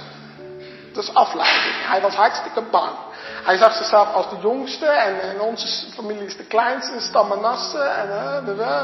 Dat 0.92 1.02
is 1.02 1.14
afleiding. 1.14 1.74
Hij 1.86 2.00
was 2.00 2.14
hartstikke 2.14 2.62
bang. 2.62 2.96
Hij 3.44 3.56
zag 3.56 3.72
zichzelf 3.72 4.14
als 4.14 4.30
de 4.30 4.36
jongste 4.40 4.86
en, 4.86 5.20
en 5.20 5.40
onze 5.40 5.92
familie 5.94 6.24
is 6.24 6.36
de 6.36 6.44
kleinste, 6.44 6.92
de 6.92 7.00
stam 7.00 7.28
Manasse. 7.28 7.78
En, 7.78 8.08
uh, 8.58 8.82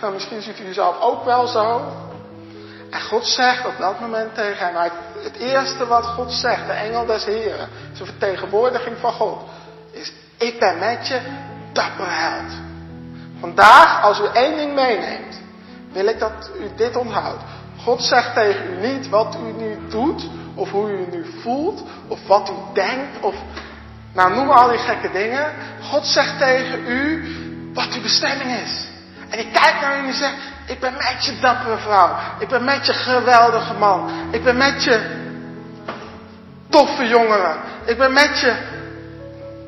nou, 0.00 0.12
misschien 0.12 0.42
ziet 0.42 0.60
u 0.60 0.64
jezelf 0.64 1.00
ook 1.00 1.24
wel 1.24 1.46
zo. 1.46 1.82
En 2.96 3.02
God 3.02 3.26
zegt 3.26 3.66
op 3.66 3.74
dat 3.78 4.00
moment 4.00 4.34
tegen 4.34 4.66
hem, 4.66 4.90
het 5.22 5.36
eerste 5.36 5.86
wat 5.86 6.04
God 6.04 6.32
zegt, 6.32 6.66
de 6.66 6.72
engel 6.72 7.06
des 7.06 7.24
Heren, 7.24 7.68
zijn 7.92 8.08
vertegenwoordiging 8.08 8.96
van 8.98 9.12
God, 9.12 9.42
is, 9.92 10.12
ik 10.36 10.58
ben 10.58 10.78
met 10.78 11.08
je, 11.08 11.20
dapper 11.72 12.06
held. 12.08 12.52
Vandaag, 13.40 14.02
als 14.02 14.20
u 14.20 14.24
één 14.32 14.56
ding 14.56 14.74
meeneemt, 14.74 15.40
wil 15.92 16.06
ik 16.06 16.18
dat 16.18 16.50
u 16.60 16.68
dit 16.76 16.96
onthoudt. 16.96 17.42
God 17.78 18.02
zegt 18.02 18.34
tegen 18.34 18.72
u 18.72 18.86
niet 18.86 19.08
wat 19.08 19.36
u 19.46 19.52
nu 19.52 19.88
doet, 19.88 20.28
of 20.54 20.70
hoe 20.70 20.90
u 20.90 21.06
nu 21.10 21.26
voelt, 21.42 21.82
of 22.08 22.26
wat 22.26 22.48
u 22.48 22.74
denkt, 22.74 23.20
of 23.20 23.34
nou 24.12 24.34
noem 24.34 24.50
al 24.50 24.68
die 24.68 24.78
gekke 24.78 25.10
dingen. 25.10 25.52
God 25.82 26.06
zegt 26.06 26.38
tegen 26.38 26.86
u 26.86 27.24
wat 27.74 27.94
uw 27.94 28.02
bestemming 28.02 28.50
is. 28.50 28.85
En 29.36 29.42
ik 29.42 29.52
kijk 29.52 29.80
naar 29.80 29.98
u 29.98 30.06
en 30.06 30.14
zegt, 30.14 30.34
ik 30.66 30.80
ben 30.80 30.92
met 30.92 31.24
je 31.24 31.38
dappere 31.40 31.76
vrouw. 31.76 32.16
Ik 32.38 32.48
ben 32.48 32.64
met 32.64 32.86
je 32.86 32.92
geweldige 32.92 33.74
man. 33.74 34.10
Ik 34.30 34.44
ben 34.44 34.56
met 34.56 34.84
je 34.84 35.24
toffe 36.70 37.06
jongeren. 37.06 37.56
Ik 37.84 37.98
ben 37.98 38.12
met 38.12 38.40
je 38.40 38.56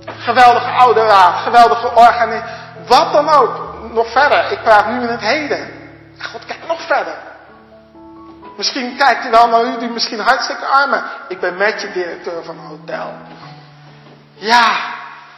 geweldige 0.06 0.70
oude 0.70 1.06
raad, 1.06 1.42
geweldige 1.42 1.90
organisatie. 1.90 2.56
Wat 2.86 3.12
dan 3.12 3.28
ook. 3.28 3.66
Nog 3.92 4.12
verder. 4.12 4.52
Ik 4.52 4.62
praat 4.62 4.86
nu 4.86 5.02
in 5.02 5.08
het 5.08 5.20
heden. 5.20 5.58
En 6.18 6.24
God 6.24 6.44
kijkt 6.44 6.66
nog 6.66 6.80
verder. 6.80 7.14
Misschien 8.56 8.96
kijkt 8.96 9.22
hij 9.22 9.30
wel 9.30 9.48
naar 9.48 9.64
u 9.64 9.78
die 9.78 9.88
misschien 9.88 10.20
hartstikke 10.20 10.64
armen. 10.64 11.02
Ik 11.28 11.40
ben 11.40 11.56
met 11.56 11.80
je 11.80 11.92
directeur 11.92 12.44
van 12.44 12.58
een 12.58 12.66
hotel. 12.66 13.12
Ja, 14.34 14.78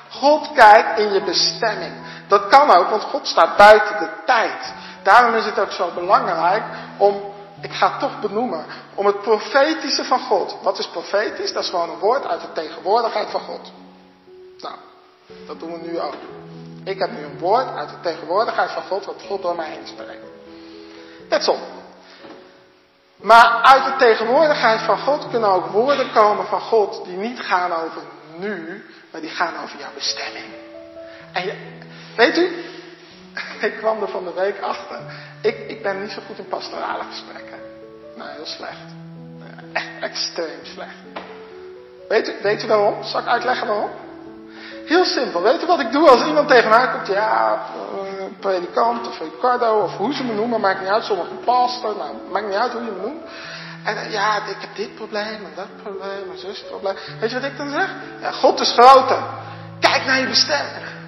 God 0.09 0.51
kijkt 0.55 0.99
in 0.99 1.13
je 1.13 1.23
bestemming. 1.23 1.93
Dat 2.31 2.49
kan 2.49 2.71
ook, 2.71 2.89
want 2.89 3.03
God 3.03 3.27
staat 3.27 3.57
buiten 3.57 3.99
de 3.99 4.09
tijd. 4.27 4.73
Daarom 5.03 5.35
is 5.35 5.45
het 5.45 5.59
ook 5.59 5.71
zo 5.71 5.91
belangrijk 5.95 6.63
om, 6.97 7.33
ik 7.61 7.73
ga 7.73 7.91
het 7.91 8.01
toch 8.01 8.21
benoemen, 8.21 8.65
om 8.95 9.07
het 9.07 9.21
profetische 9.21 10.05
van 10.05 10.21
God. 10.21 10.57
Wat 10.63 10.79
is 10.79 10.87
profetisch? 10.87 11.53
Dat 11.53 11.63
is 11.63 11.71
gewoon 11.71 11.91
een 11.91 11.99
woord 11.99 12.27
uit 12.27 12.41
de 12.41 12.53
tegenwoordigheid 12.53 13.31
van 13.31 13.41
God. 13.41 13.73
Nou, 14.59 14.75
dat 15.47 15.61
doen 15.61 15.73
we 15.73 15.89
nu 15.89 16.01
ook. 16.01 16.15
Ik 16.85 16.99
heb 16.99 17.11
nu 17.11 17.25
een 17.25 17.39
woord 17.39 17.77
uit 17.77 17.89
de 17.89 18.01
tegenwoordigheid 18.01 18.71
van 18.71 18.83
God, 18.83 19.05
wat 19.05 19.23
God 19.29 19.43
door 19.43 19.57
mij 19.57 19.71
heen 19.71 19.87
spreekt. 19.87 20.25
Net 21.29 21.45
zo. 21.45 21.57
Maar 23.17 23.61
uit 23.63 23.85
de 23.85 24.05
tegenwoordigheid 24.05 24.81
van 24.81 24.99
God 24.99 25.31
kunnen 25.31 25.51
ook 25.51 25.67
woorden 25.67 26.13
komen 26.13 26.47
van 26.47 26.61
God 26.61 27.05
die 27.05 27.17
niet 27.17 27.41
gaan 27.41 27.73
over 27.73 28.03
nu, 28.37 28.85
maar 29.13 29.21
die 29.21 29.31
gaan 29.31 29.63
over 29.63 29.79
jouw 29.79 29.95
bestemming. 29.95 30.47
En 31.33 31.45
je, 31.45 31.80
weet 32.17 32.37
u, 32.37 32.65
ik 33.69 33.75
kwam 33.79 34.03
er 34.03 34.09
van 34.09 34.25
de 34.25 34.33
week 34.35 34.61
achter. 34.61 34.99
Ik, 35.41 35.59
ik 35.69 35.83
ben 35.83 36.01
niet 36.01 36.11
zo 36.11 36.21
goed 36.27 36.39
in 36.39 36.49
pastorale 36.49 37.03
gesprekken. 37.11 37.59
Nou, 38.17 38.31
heel 38.31 38.47
slecht. 38.47 38.89
Echt 39.73 39.89
extreem 40.01 40.61
slecht. 40.63 40.95
Weet 42.09 42.29
u, 42.29 42.33
weet 42.43 42.63
u 42.63 42.67
waarom? 42.67 43.03
Zal 43.05 43.21
ik 43.21 43.27
uitleggen 43.27 43.67
waarom? 43.67 43.91
Heel 44.87 45.05
simpel. 45.05 45.43
Weet 45.43 45.63
u 45.63 45.67
wat 45.67 45.81
ik 45.81 45.93
doe 45.93 46.09
als 46.09 46.27
iemand 46.27 46.49
tegen 46.49 46.71
mij 46.71 46.91
komt? 46.91 47.07
Ja, 47.07 47.61
een 48.21 48.37
predikant 48.41 49.09
of 49.09 49.21
Ricardo 49.21 49.81
of 49.81 49.97
hoe 49.97 50.15
ze 50.15 50.25
me 50.25 50.33
noemen, 50.33 50.61
maakt 50.61 50.81
niet 50.81 50.89
uit. 50.89 51.05
Sommigen 51.05 51.41
pastor, 51.45 51.97
nou, 51.97 52.15
maakt 52.31 52.47
niet 52.47 52.55
uit 52.55 52.73
hoe 52.73 52.85
je 52.85 52.91
me 52.91 53.01
noemt. 53.01 53.23
En 53.85 54.11
ja, 54.11 54.37
ik 54.37 54.57
heb 54.61 54.77
dit 54.77 54.95
probleem 54.95 55.45
en 55.45 55.53
dat 55.55 55.83
probleem 55.83 56.31
en 56.33 56.39
zus 56.39 56.65
probleem. 56.69 56.95
Weet 57.21 57.31
je 57.31 57.41
wat 57.41 57.51
ik 57.51 57.57
dan 57.57 57.71
zeg? 57.71 57.89
Ja, 58.21 58.31
God 58.31 58.61
is 58.61 58.73
groter. 58.73 59.23
Kijk 59.81 60.05
naar 60.05 60.21
je 60.21 60.27
bestemming. 60.27 61.00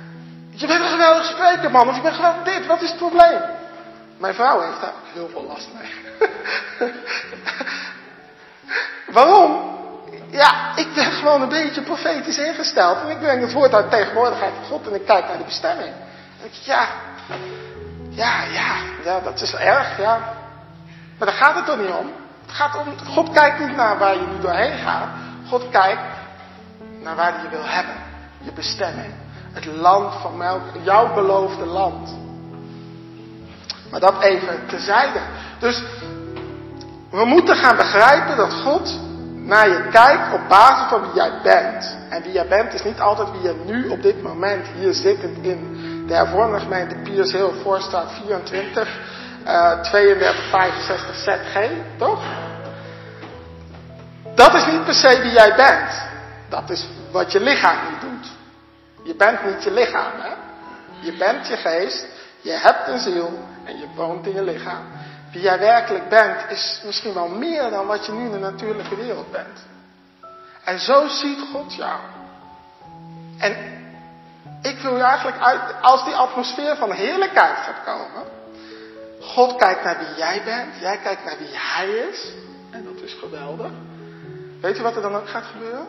Je 0.55 0.67
bent 0.67 0.81
een 0.81 0.89
geweldig 0.89 1.25
spreker, 1.25 1.71
man. 1.71 1.89
Of 1.89 1.97
je 1.97 2.03
bent 2.03 2.15
geweldig 2.15 2.43
dit. 2.43 2.67
Wat 2.67 2.83
is 2.83 2.89
het 2.89 2.99
probleem? 2.99 3.41
Mijn 4.19 4.35
vrouw 4.35 4.61
heeft 4.61 4.81
daar 4.81 4.91
ook 4.91 5.13
heel 5.13 5.29
veel 5.29 5.45
last 5.47 5.69
mee. 5.79 5.91
Waarom? 9.17 9.71
Ja, 10.31 10.77
ik 10.77 10.95
ben 10.95 11.13
gewoon 11.13 11.43
een 11.43 11.49
beetje 11.49 11.83
profetisch 11.83 12.39
ingesteld. 12.39 12.99
En 13.01 13.09
ik 13.09 13.19
breng 13.19 13.41
het 13.41 13.53
woord 13.53 13.75
uit 13.75 13.91
tegenwoordigheid 13.91 14.53
van 14.55 14.65
God 14.65 14.87
en 14.87 14.95
ik 14.95 15.07
kijk 15.07 15.27
naar 15.29 15.39
de 15.39 15.45
bestemming. 15.45 15.95
En 16.41 16.47
ik, 16.47 16.53
ja, 16.53 16.87
ja, 18.09 18.45
ja, 18.45 18.75
ja, 19.05 19.21
dat 19.21 19.41
is 19.41 19.55
erg, 19.55 19.99
ja. 19.99 20.35
Maar 21.19 21.29
daar 21.29 21.37
gaat 21.37 21.55
het 21.55 21.67
toch 21.67 21.79
niet 21.79 21.91
om. 21.91 22.13
Het 22.47 22.55
gaat 22.55 22.77
om, 22.77 22.99
God 22.99 23.33
kijkt 23.33 23.59
niet 23.59 23.77
naar 23.77 23.99
waar 23.99 24.15
je 24.15 24.27
nu 24.27 24.41
doorheen 24.41 24.79
gaat. 24.79 25.09
God 25.49 25.69
kijkt 25.71 26.03
naar 27.01 27.17
waar 27.17 27.43
je 27.43 27.49
wil 27.49 27.65
hebben. 27.65 27.95
Je 28.39 28.53
bestemming. 28.53 29.22
Het 29.53 29.65
land 29.65 30.15
van 30.15 30.37
melk, 30.37 30.63
jouw 30.83 31.15
beloofde 31.15 31.65
land. 31.65 32.17
Maar 33.91 34.01
dat 34.01 34.23
even 34.23 34.67
terzijde. 34.67 35.21
Dus 35.59 35.83
we 37.11 37.25
moeten 37.25 37.57
gaan 37.57 37.77
begrijpen 37.77 38.37
dat 38.37 38.53
God 38.53 39.01
naar 39.35 39.69
je 39.69 39.89
kijkt 39.91 40.33
op 40.33 40.41
basis 40.49 40.89
van 40.89 41.01
wie 41.03 41.15
jij 41.15 41.41
bent. 41.43 41.97
En 42.09 42.23
wie 42.23 42.33
jij 42.33 42.49
bent 42.49 42.75
is 42.75 42.83
niet 42.83 43.01
altijd 43.01 43.31
wie 43.31 43.43
je 43.43 43.63
nu 43.67 43.89
op 43.89 44.03
dit 44.03 44.23
moment 44.23 44.67
hier 44.79 44.93
zittend 44.93 45.45
in 45.45 45.81
de 46.07 46.15
hervormde 46.15 46.61
gemeente 46.61 46.95
Piers 46.95 47.33
Hill, 47.33 47.51
Voorstraat 47.63 48.13
24, 48.13 48.89
uh, 49.47 49.81
32, 49.81 50.49
65 50.51 51.17
ZG, 51.17 51.71
toch? 51.97 52.21
Dat 54.35 54.55
is 54.55 54.67
niet 54.67 54.85
per 54.85 54.95
se 54.95 55.21
wie 55.23 55.33
jij 55.33 55.55
bent. 55.55 56.03
Dat 56.49 56.71
is 56.71 56.89
wat 57.11 57.33
je 57.33 57.41
lichaam 57.41 57.77
niet 57.91 58.01
doet. 58.01 58.31
Je 59.03 59.15
bent 59.15 59.45
niet 59.45 59.65
je 59.65 59.71
lichaam, 59.71 60.21
hè? 60.21 60.35
Je 61.01 61.17
bent 61.17 61.49
je 61.49 61.57
geest, 61.57 62.07
je 62.41 62.51
hebt 62.51 62.89
een 62.89 62.99
ziel 62.99 63.39
en 63.65 63.79
je 63.79 63.87
woont 63.95 64.27
in 64.27 64.35
je 64.35 64.43
lichaam. 64.43 64.85
Wie 65.33 65.43
jij 65.43 65.59
werkelijk 65.59 66.09
bent 66.09 66.51
is 66.51 66.81
misschien 66.85 67.15
wel 67.15 67.29
meer 67.29 67.71
dan 67.71 67.87
wat 67.87 68.07
je 68.07 68.13
nu 68.13 68.25
in 68.25 68.31
de 68.31 68.39
natuurlijke 68.39 68.97
wereld 68.97 69.31
bent. 69.31 69.59
En 70.65 70.79
zo 70.79 71.09
ziet 71.09 71.39
God 71.53 71.75
jou. 71.75 72.01
En 73.39 73.57
ik 74.63 74.79
wil 74.79 74.97
je 74.97 75.03
eigenlijk 75.03 75.39
uit, 75.39 75.61
als 75.81 76.05
die 76.05 76.15
atmosfeer 76.15 76.77
van 76.77 76.93
heerlijkheid 76.93 77.57
gaat 77.57 77.85
komen. 77.85 78.23
God 79.21 79.57
kijkt 79.57 79.85
naar 79.85 79.99
wie 79.99 80.17
jij 80.17 80.43
bent, 80.45 80.75
jij 80.81 80.99
kijkt 80.99 81.25
naar 81.25 81.39
wie 81.39 81.51
hij 81.53 81.89
is. 81.89 82.33
En 82.71 82.85
dat 82.85 83.03
is 83.03 83.15
geweldig. 83.15 83.71
Weet 84.61 84.77
je 84.77 84.83
wat 84.83 84.97
er 84.97 85.03
dan 85.03 85.17
ook 85.17 85.29
gaat 85.29 85.45
gebeuren? 85.45 85.87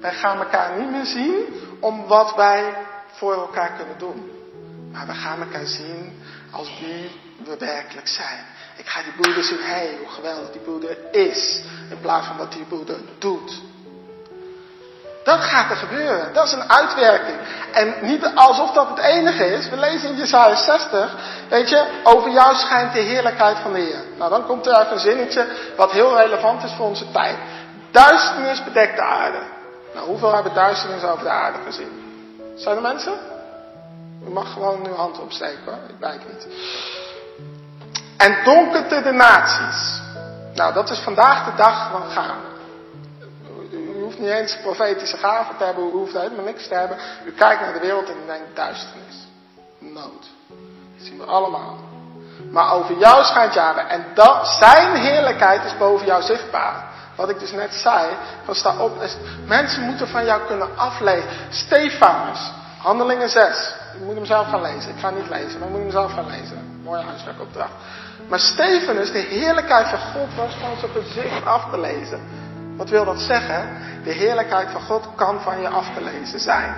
Wij 0.00 0.12
gaan 0.12 0.38
elkaar 0.38 0.78
niet 0.78 0.90
meer 0.90 1.06
zien 1.06 1.44
om 1.80 2.06
wat 2.06 2.34
wij 2.34 2.74
voor 3.12 3.34
elkaar 3.34 3.72
kunnen 3.76 3.98
doen. 3.98 4.30
Maar 4.92 5.06
we 5.06 5.12
gaan 5.12 5.40
elkaar 5.40 5.66
zien 5.66 6.22
als 6.50 6.78
wie 6.80 7.20
we 7.44 7.56
werkelijk 7.58 8.08
zijn. 8.08 8.44
Ik 8.76 8.86
ga 8.88 9.02
die 9.02 9.12
broeder 9.12 9.44
zien, 9.44 9.58
hé, 9.58 9.64
hey, 9.64 9.96
hoe 9.98 10.08
geweldig 10.08 10.50
die 10.50 10.60
broeder 10.60 10.96
is. 11.12 11.62
In 11.90 12.00
plaats 12.00 12.26
van 12.26 12.36
wat 12.36 12.52
die 12.52 12.64
broeder 12.64 12.96
doet. 13.18 13.60
Dat 15.24 15.40
gaat 15.40 15.70
er 15.70 15.76
gebeuren. 15.76 16.32
Dat 16.32 16.46
is 16.46 16.52
een 16.52 16.70
uitwerking. 16.70 17.38
En 17.72 17.94
niet 18.00 18.30
alsof 18.34 18.70
dat 18.70 18.88
het 18.88 18.98
enige 18.98 19.46
is. 19.46 19.68
We 19.68 19.76
lezen 19.76 20.10
in 20.10 20.16
Jesaja 20.16 20.54
60, 20.54 21.16
weet 21.48 21.68
je, 21.68 22.00
over 22.02 22.30
jou 22.30 22.54
schijnt 22.54 22.92
de 22.92 23.00
heerlijkheid 23.00 23.58
van 23.58 23.72
de 23.72 23.78
Heer. 23.78 24.02
Nou, 24.18 24.30
dan 24.30 24.46
komt 24.46 24.66
er 24.66 24.80
even 24.80 24.92
een 24.92 24.98
zinnetje 24.98 25.46
wat 25.76 25.92
heel 25.92 26.16
relevant 26.16 26.62
is 26.64 26.72
voor 26.72 26.86
onze 26.86 27.10
tijd. 27.10 27.36
Duisternis 27.90 28.64
bedekt 28.64 28.96
de 28.96 29.02
aarde. 29.02 29.38
Nou, 29.94 30.06
hoeveel 30.06 30.34
hebben 30.34 30.54
duisternis 30.54 31.02
over 31.02 31.24
de 31.24 31.30
aarde 31.30 31.58
gezien? 31.64 32.06
Zijn 32.56 32.76
er 32.76 32.82
mensen? 32.82 33.14
U 34.26 34.30
mag 34.30 34.52
gewoon 34.52 34.86
uw 34.86 34.94
hand 34.94 35.18
opsteken 35.20 35.64
hoor, 35.64 35.78
ik 35.88 35.98
wijk 35.98 36.20
niet. 36.32 36.46
En 38.16 38.44
donkerte 38.44 39.02
de 39.02 39.12
naties. 39.12 40.00
Nou, 40.54 40.72
dat 40.72 40.90
is 40.90 40.98
vandaag 40.98 41.44
de 41.44 41.56
dag 41.56 41.90
van 41.90 42.10
gaan. 42.10 42.40
U 43.70 44.00
hoeft 44.02 44.18
niet 44.18 44.28
eens 44.28 44.58
profetische 44.62 45.16
gaven 45.16 45.56
te 45.56 45.64
hebben, 45.64 45.88
u 45.88 45.90
hoeft 45.90 46.12
helemaal 46.12 46.44
niks 46.44 46.68
te 46.68 46.74
hebben. 46.74 46.96
U 47.24 47.32
kijkt 47.32 47.60
naar 47.60 47.72
de 47.72 47.80
wereld 47.80 48.08
en 48.08 48.16
u 48.24 48.26
denkt 48.26 48.56
duisternis. 48.56 49.26
Nood. 49.78 50.26
Dat 50.96 51.06
zien 51.06 51.18
we 51.18 51.24
allemaal. 51.24 51.78
Maar 52.50 52.72
over 52.72 52.98
jou 52.98 53.24
schijnt 53.24 53.54
Jaren. 53.54 53.88
En 53.88 54.06
dat, 54.14 54.48
zijn 54.48 54.94
heerlijkheid 54.94 55.64
is 55.64 55.76
boven 55.76 56.06
jou 56.06 56.22
zichtbaar. 56.22 56.84
Wat 57.18 57.28
ik 57.28 57.38
dus 57.38 57.52
net 57.52 57.74
zei, 57.74 58.06
van 58.44 58.54
sta 58.54 58.76
op. 58.78 58.92
Mensen 59.46 59.82
moeten 59.82 60.08
van 60.08 60.24
jou 60.24 60.40
kunnen 60.46 60.68
aflezen. 60.76 61.28
Stefanus, 61.48 62.52
handelingen 62.78 63.28
6. 63.28 63.74
Je 63.98 64.04
moet 64.04 64.14
hem 64.14 64.24
zelf 64.24 64.48
gaan 64.48 64.62
lezen. 64.62 64.90
Ik 64.90 65.00
ga 65.00 65.10
niet 65.10 65.28
lezen, 65.28 65.58
maar 65.58 65.68
je 65.68 65.74
moet 65.74 65.82
hem 65.82 65.90
zelf 65.90 66.12
gaan 66.12 66.26
lezen. 66.26 66.80
mooie 66.82 67.02
huiswerkopdracht. 67.02 67.72
Maar 68.28 68.38
Stefanus, 68.38 69.12
de 69.12 69.18
heerlijkheid 69.18 69.88
van 69.88 69.98
God 69.98 70.34
was 70.36 70.54
van 70.60 70.76
zijn 70.78 70.92
gezicht 70.92 71.44
af 71.44 71.70
te 71.70 71.80
lezen. 71.80 72.20
Wat 72.76 72.88
wil 72.88 73.04
dat 73.04 73.20
zeggen? 73.20 73.76
De 74.04 74.12
heerlijkheid 74.12 74.70
van 74.70 74.80
God 74.80 75.08
kan 75.14 75.40
van 75.40 75.60
je 75.60 75.68
af 75.68 75.86
te 75.94 76.02
lezen 76.02 76.40
zijn. 76.40 76.74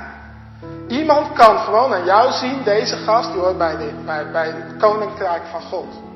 Iemand 0.89 1.33
kan 1.33 1.59
gewoon 1.59 1.95
aan 1.95 2.05
jou 2.05 2.33
zien, 2.33 2.63
deze 2.63 2.97
gast 2.97 3.33
die 3.33 3.41
hoort 3.41 3.59
bij, 3.59 3.77
de, 3.77 3.91
bij, 4.05 4.31
bij 4.31 4.47
het 4.47 4.77
koninkrijk 4.79 5.43
van 5.51 5.63
God. 5.63 6.10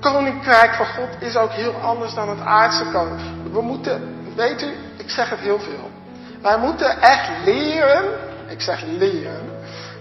Koninkrijk 0.00 0.74
van 0.74 0.86
God 0.86 1.08
is 1.18 1.36
ook 1.36 1.50
heel 1.50 1.74
anders 1.74 2.14
dan 2.14 2.28
het 2.28 2.40
aardse 2.40 2.84
koninkrijk. 2.84 3.52
We 3.52 3.60
moeten, 3.60 4.24
weet 4.34 4.62
u, 4.62 4.74
ik 4.96 5.10
zeg 5.10 5.30
het 5.30 5.38
heel 5.38 5.60
veel. 5.60 5.90
Wij 6.42 6.58
moeten 6.58 7.00
echt 7.00 7.30
leren, 7.44 8.04
ik 8.48 8.60
zeg 8.60 8.82
leren, 8.82 9.48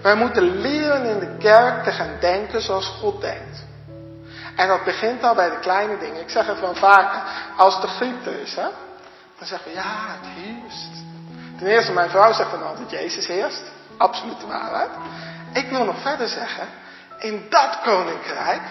wij 0.02 0.16
moeten 0.16 0.58
leren 0.58 1.06
in 1.06 1.20
de 1.20 1.38
kerk 1.38 1.84
te 1.84 1.92
gaan 1.92 2.18
denken 2.20 2.62
zoals 2.62 2.88
God 2.88 3.22
denkt. 3.22 3.66
En 4.56 4.68
dat 4.68 4.84
begint 4.84 5.24
al 5.24 5.36
bij 5.36 5.50
de 5.50 5.60
kleine 5.60 5.98
dingen. 5.98 6.22
Ik 6.22 6.30
zeg 6.30 6.48
het 6.48 6.60
wel 6.60 6.76
vaker. 6.76 7.22
Als 7.58 7.82
de 7.82 7.88
griep 7.88 8.26
er 8.26 8.40
is, 8.42 8.56
hè, 8.56 8.68
dan 9.38 9.48
zeggen 9.48 9.72
we 9.72 9.78
ja, 9.78 10.06
het 10.20 10.30
heerst. 10.36 11.04
Ten 11.58 11.68
eerste, 11.68 11.92
mijn 11.92 12.10
vrouw 12.10 12.34
zegt 12.34 12.52
dan 12.52 12.68
altijd 12.68 12.90
Jezus 12.90 13.28
heerst. 13.28 13.64
Absolute 13.98 14.48
waarheid. 14.48 14.90
Ik 15.54 15.70
wil 15.70 15.86
nog 15.86 16.02
verder 16.02 16.28
zeggen, 16.28 16.68
in 17.20 17.46
dat 17.50 17.80
koninkrijk 17.84 18.62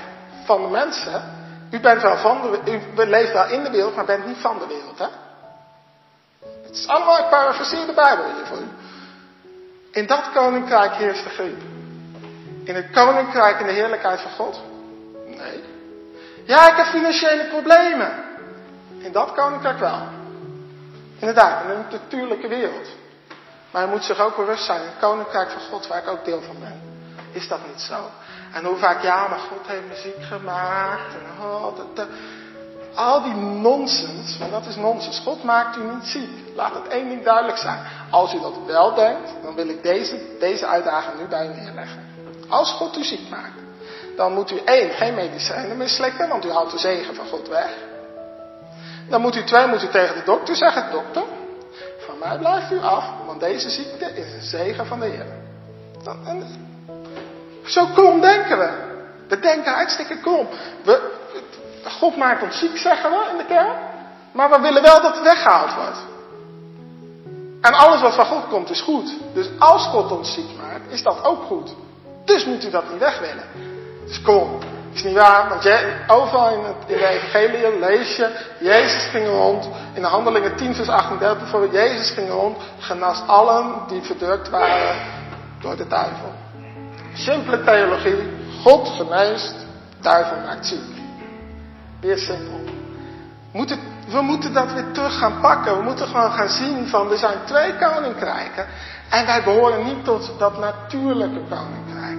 van 0.46 0.62
de 0.62 0.68
mensen, 0.68 1.22
u 1.70 1.80
bent 1.80 2.02
wel 2.02 2.16
van 2.16 2.58
u 2.64 2.80
leeft 2.94 3.32
wel 3.32 3.48
in 3.48 3.62
de 3.62 3.70
wereld, 3.70 3.96
maar 3.96 4.04
bent 4.04 4.26
niet 4.26 4.38
van 4.38 4.58
de 4.58 4.66
wereld, 4.66 4.98
hè? 4.98 5.06
Het 6.64 6.76
is 6.76 6.86
allemaal, 6.86 7.18
ik 7.18 7.28
parafraseer 7.28 7.86
de 7.86 7.92
Bijbel 7.92 8.24
hier 8.24 8.46
voor 8.46 8.58
u. 8.58 8.68
In 9.92 10.06
dat 10.06 10.30
koninkrijk 10.34 10.94
heerst 10.94 11.24
de 11.24 11.30
griep. 11.30 11.60
In 12.64 12.74
het 12.74 12.90
koninkrijk 12.90 13.60
in 13.60 13.66
de 13.66 13.72
heerlijkheid 13.72 14.20
van 14.20 14.30
God? 14.30 14.62
Nee. 15.26 15.64
Ja, 16.44 16.70
ik 16.70 16.76
heb 16.76 16.86
financiële 16.86 17.44
problemen. 17.44 18.24
In 18.98 19.12
dat 19.12 19.32
koninkrijk 19.32 19.78
wel. 19.78 20.02
Inderdaad, 21.18 21.62
in 21.62 21.68
de 21.68 21.84
natuurlijke 21.90 22.48
wereld. 22.48 22.88
Maar 23.70 23.82
je 23.82 23.90
moet 23.90 24.04
zich 24.04 24.20
ook 24.20 24.36
bewust 24.36 24.64
zijn, 24.64 24.80
het 24.80 24.98
koninkrijk 25.00 25.50
van 25.50 25.60
God, 25.60 25.86
waar 25.86 25.98
ik 25.98 26.08
ook 26.08 26.24
deel 26.24 26.42
van 26.42 26.56
ben, 26.60 26.80
is 27.32 27.48
dat 27.48 27.66
niet 27.66 27.80
zo. 27.80 28.10
En 28.56 28.64
hoe 28.64 28.76
vaak, 28.76 29.02
ja, 29.02 29.28
maar 29.28 29.38
God 29.38 29.66
heeft 29.66 29.88
me 29.88 29.94
ziek 29.94 30.22
gemaakt. 30.22 31.14
En 31.14 31.44
oh, 31.44 31.66
al 32.94 33.22
die 33.22 33.34
nonsens, 33.34 34.38
want 34.38 34.50
dat 34.50 34.66
is 34.66 34.76
nonsens. 34.76 35.18
God 35.18 35.42
maakt 35.42 35.76
u 35.76 35.80
niet 35.94 36.04
ziek. 36.04 36.30
Laat 36.54 36.74
het 36.74 36.88
één 36.88 37.08
ding 37.08 37.24
duidelijk 37.24 37.58
zijn. 37.58 37.78
Als 38.10 38.34
u 38.34 38.40
dat 38.40 38.52
wel 38.66 38.94
denkt, 38.94 39.30
dan 39.42 39.54
wil 39.54 39.68
ik 39.68 39.82
deze, 39.82 40.36
deze 40.38 40.66
uitdaging 40.66 41.18
nu 41.18 41.26
bij 41.26 41.46
u 41.46 41.54
neerleggen. 41.54 42.04
Als 42.48 42.72
God 42.72 42.96
u 42.96 43.04
ziek 43.04 43.28
maakt, 43.30 43.60
dan 44.16 44.32
moet 44.32 44.50
u 44.50 44.60
één, 44.64 44.90
geen 44.90 45.14
medicijnen 45.14 45.76
meer 45.76 45.88
slikken, 45.88 46.28
want 46.28 46.44
u 46.44 46.50
houdt 46.50 46.72
de 46.72 46.78
zegen 46.78 47.14
van 47.14 47.26
God 47.26 47.48
weg. 47.48 47.70
Dan 49.08 49.20
moet 49.20 49.36
u 49.36 49.44
twee, 49.44 49.66
moet 49.66 49.82
u 49.82 49.88
tegen 49.88 50.14
de 50.14 50.22
dokter 50.24 50.56
zeggen, 50.56 50.90
dokter, 50.90 51.22
van 51.98 52.18
mij 52.18 52.38
blijft 52.38 52.72
u 52.72 52.78
af, 52.78 53.04
want 53.26 53.40
deze 53.40 53.70
ziekte 53.70 54.04
is 54.04 54.32
een 54.32 54.42
zegen 54.42 54.86
van 54.86 55.00
de 55.00 55.06
Heer. 55.06 55.26
en, 56.24 56.65
zo 57.66 57.86
kom 57.94 58.20
denken 58.20 58.58
we. 58.58 58.70
We 59.28 59.40
denken 59.40 59.72
hartstikke 59.72 60.20
kom. 60.20 60.48
We, 60.84 61.10
God 61.98 62.16
maakt 62.16 62.42
ons 62.42 62.58
ziek, 62.58 62.76
zeggen 62.76 63.10
we 63.10 63.28
in 63.30 63.36
de 63.36 63.44
kerk. 63.44 63.76
Maar 64.32 64.50
we 64.50 64.60
willen 64.60 64.82
wel 64.82 65.02
dat 65.02 65.14
het 65.14 65.24
weggehaald 65.24 65.74
wordt. 65.74 65.98
En 67.60 67.74
alles 67.74 68.00
wat 68.00 68.14
van 68.14 68.26
God 68.26 68.48
komt 68.48 68.70
is 68.70 68.80
goed. 68.80 69.14
Dus 69.34 69.48
als 69.58 69.86
God 69.86 70.12
ons 70.12 70.34
ziek 70.34 70.56
maakt, 70.56 70.92
is 70.92 71.02
dat 71.02 71.24
ook 71.24 71.42
goed. 71.44 71.74
Dus 72.24 72.44
moet 72.44 72.64
u 72.64 72.70
dat 72.70 72.90
niet 72.90 73.00
weg 73.00 73.18
willen. 73.18 73.44
Dus 74.06 74.22
kom, 74.22 74.58
is 74.92 75.02
niet 75.02 75.14
waar, 75.14 75.48
want 75.48 75.68
overal 76.06 76.52
in, 76.52 76.64
het, 76.64 76.88
de 76.88 77.06
evangelie 77.06 77.78
lees 77.78 78.16
je, 78.16 78.30
Jezus 78.60 79.04
ging 79.04 79.26
rond, 79.26 79.68
in 79.94 80.02
de 80.02 80.08
handelingen 80.08 80.56
10 80.56 80.74
vers 80.74 80.88
38 80.88 81.38
bijvoorbeeld, 81.38 81.72
Jezus 81.72 82.10
ging 82.10 82.30
rond, 82.30 82.56
genas 82.78 83.22
allen 83.26 83.74
die 83.88 84.02
verdrukt 84.02 84.50
waren 84.50 84.96
door 85.60 85.76
de 85.76 85.86
duivel. 85.86 86.32
Simpele 87.16 87.64
theologie, 87.64 88.28
God 88.62 88.88
geneest, 88.88 89.54
duivel 90.00 90.36
maakt 90.46 90.66
ziek. 90.66 90.94
Weer 92.00 92.18
simpel. 92.18 92.60
we 94.08 94.20
moeten 94.20 94.52
dat 94.52 94.72
weer 94.72 94.92
terug 94.92 95.18
gaan 95.18 95.40
pakken. 95.40 95.76
We 95.76 95.82
moeten 95.82 96.06
gewoon 96.06 96.32
gaan 96.32 96.48
zien 96.48 96.86
van, 96.86 97.10
er 97.10 97.18
zijn 97.18 97.38
twee 97.44 97.74
koninkrijken. 97.76 98.66
En 99.10 99.26
wij 99.26 99.42
behoren 99.42 99.84
niet 99.84 100.04
tot 100.04 100.32
dat 100.38 100.58
natuurlijke 100.58 101.40
koninkrijk. 101.48 102.18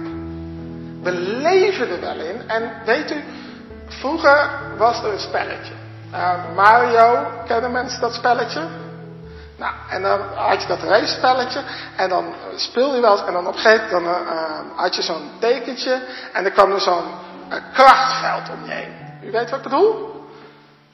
We 1.02 1.12
leven 1.42 1.90
er 1.90 2.00
wel 2.00 2.20
in. 2.20 2.48
En 2.48 2.72
weet 2.84 3.10
u, 3.10 3.24
vroeger 3.88 4.50
was 4.76 5.02
er 5.02 5.12
een 5.12 5.20
spelletje. 5.20 5.72
Uh, 6.12 6.54
Mario, 6.54 7.26
kennen 7.46 7.72
mensen 7.72 8.00
dat 8.00 8.14
spelletje? 8.14 8.60
Nou, 9.58 9.74
en 9.88 10.02
dan 10.02 10.20
had 10.20 10.62
je 10.62 10.68
dat 10.68 10.82
race-spelletje. 10.82 11.62
En 11.96 12.08
dan 12.08 12.34
speel 12.56 12.94
je 12.94 13.00
wel 13.00 13.12
eens. 13.12 13.26
En 13.26 13.32
dan 13.32 13.46
op 13.46 13.54
een 13.54 13.60
gegeven 13.60 14.02
moment 14.02 14.26
dan, 14.26 14.34
uh, 14.34 14.60
had 14.76 14.96
je 14.96 15.02
zo'n 15.02 15.30
tekentje. 15.38 16.02
En 16.32 16.44
er 16.44 16.50
kwam 16.50 16.72
er 16.72 16.80
zo'n 16.80 17.04
uh, 17.48 17.56
krachtveld 17.72 18.48
om 18.48 18.64
je 18.64 18.70
heen. 18.70 19.20
U 19.22 19.30
weet 19.30 19.50
wat 19.50 19.58
ik 19.58 19.64
bedoel? 19.64 20.26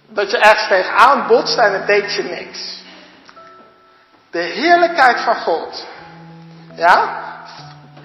Dat 0.09 0.31
je 0.31 0.39
ergens 0.39 0.69
tegenaan 0.69 1.27
botst 1.27 1.59
en 1.59 1.73
het 1.73 1.87
deed 1.87 2.15
je 2.15 2.23
niks. 2.23 2.83
De 4.31 4.39
heerlijkheid 4.39 5.21
van 5.21 5.37
God. 5.37 5.87
Ja? 6.75 7.23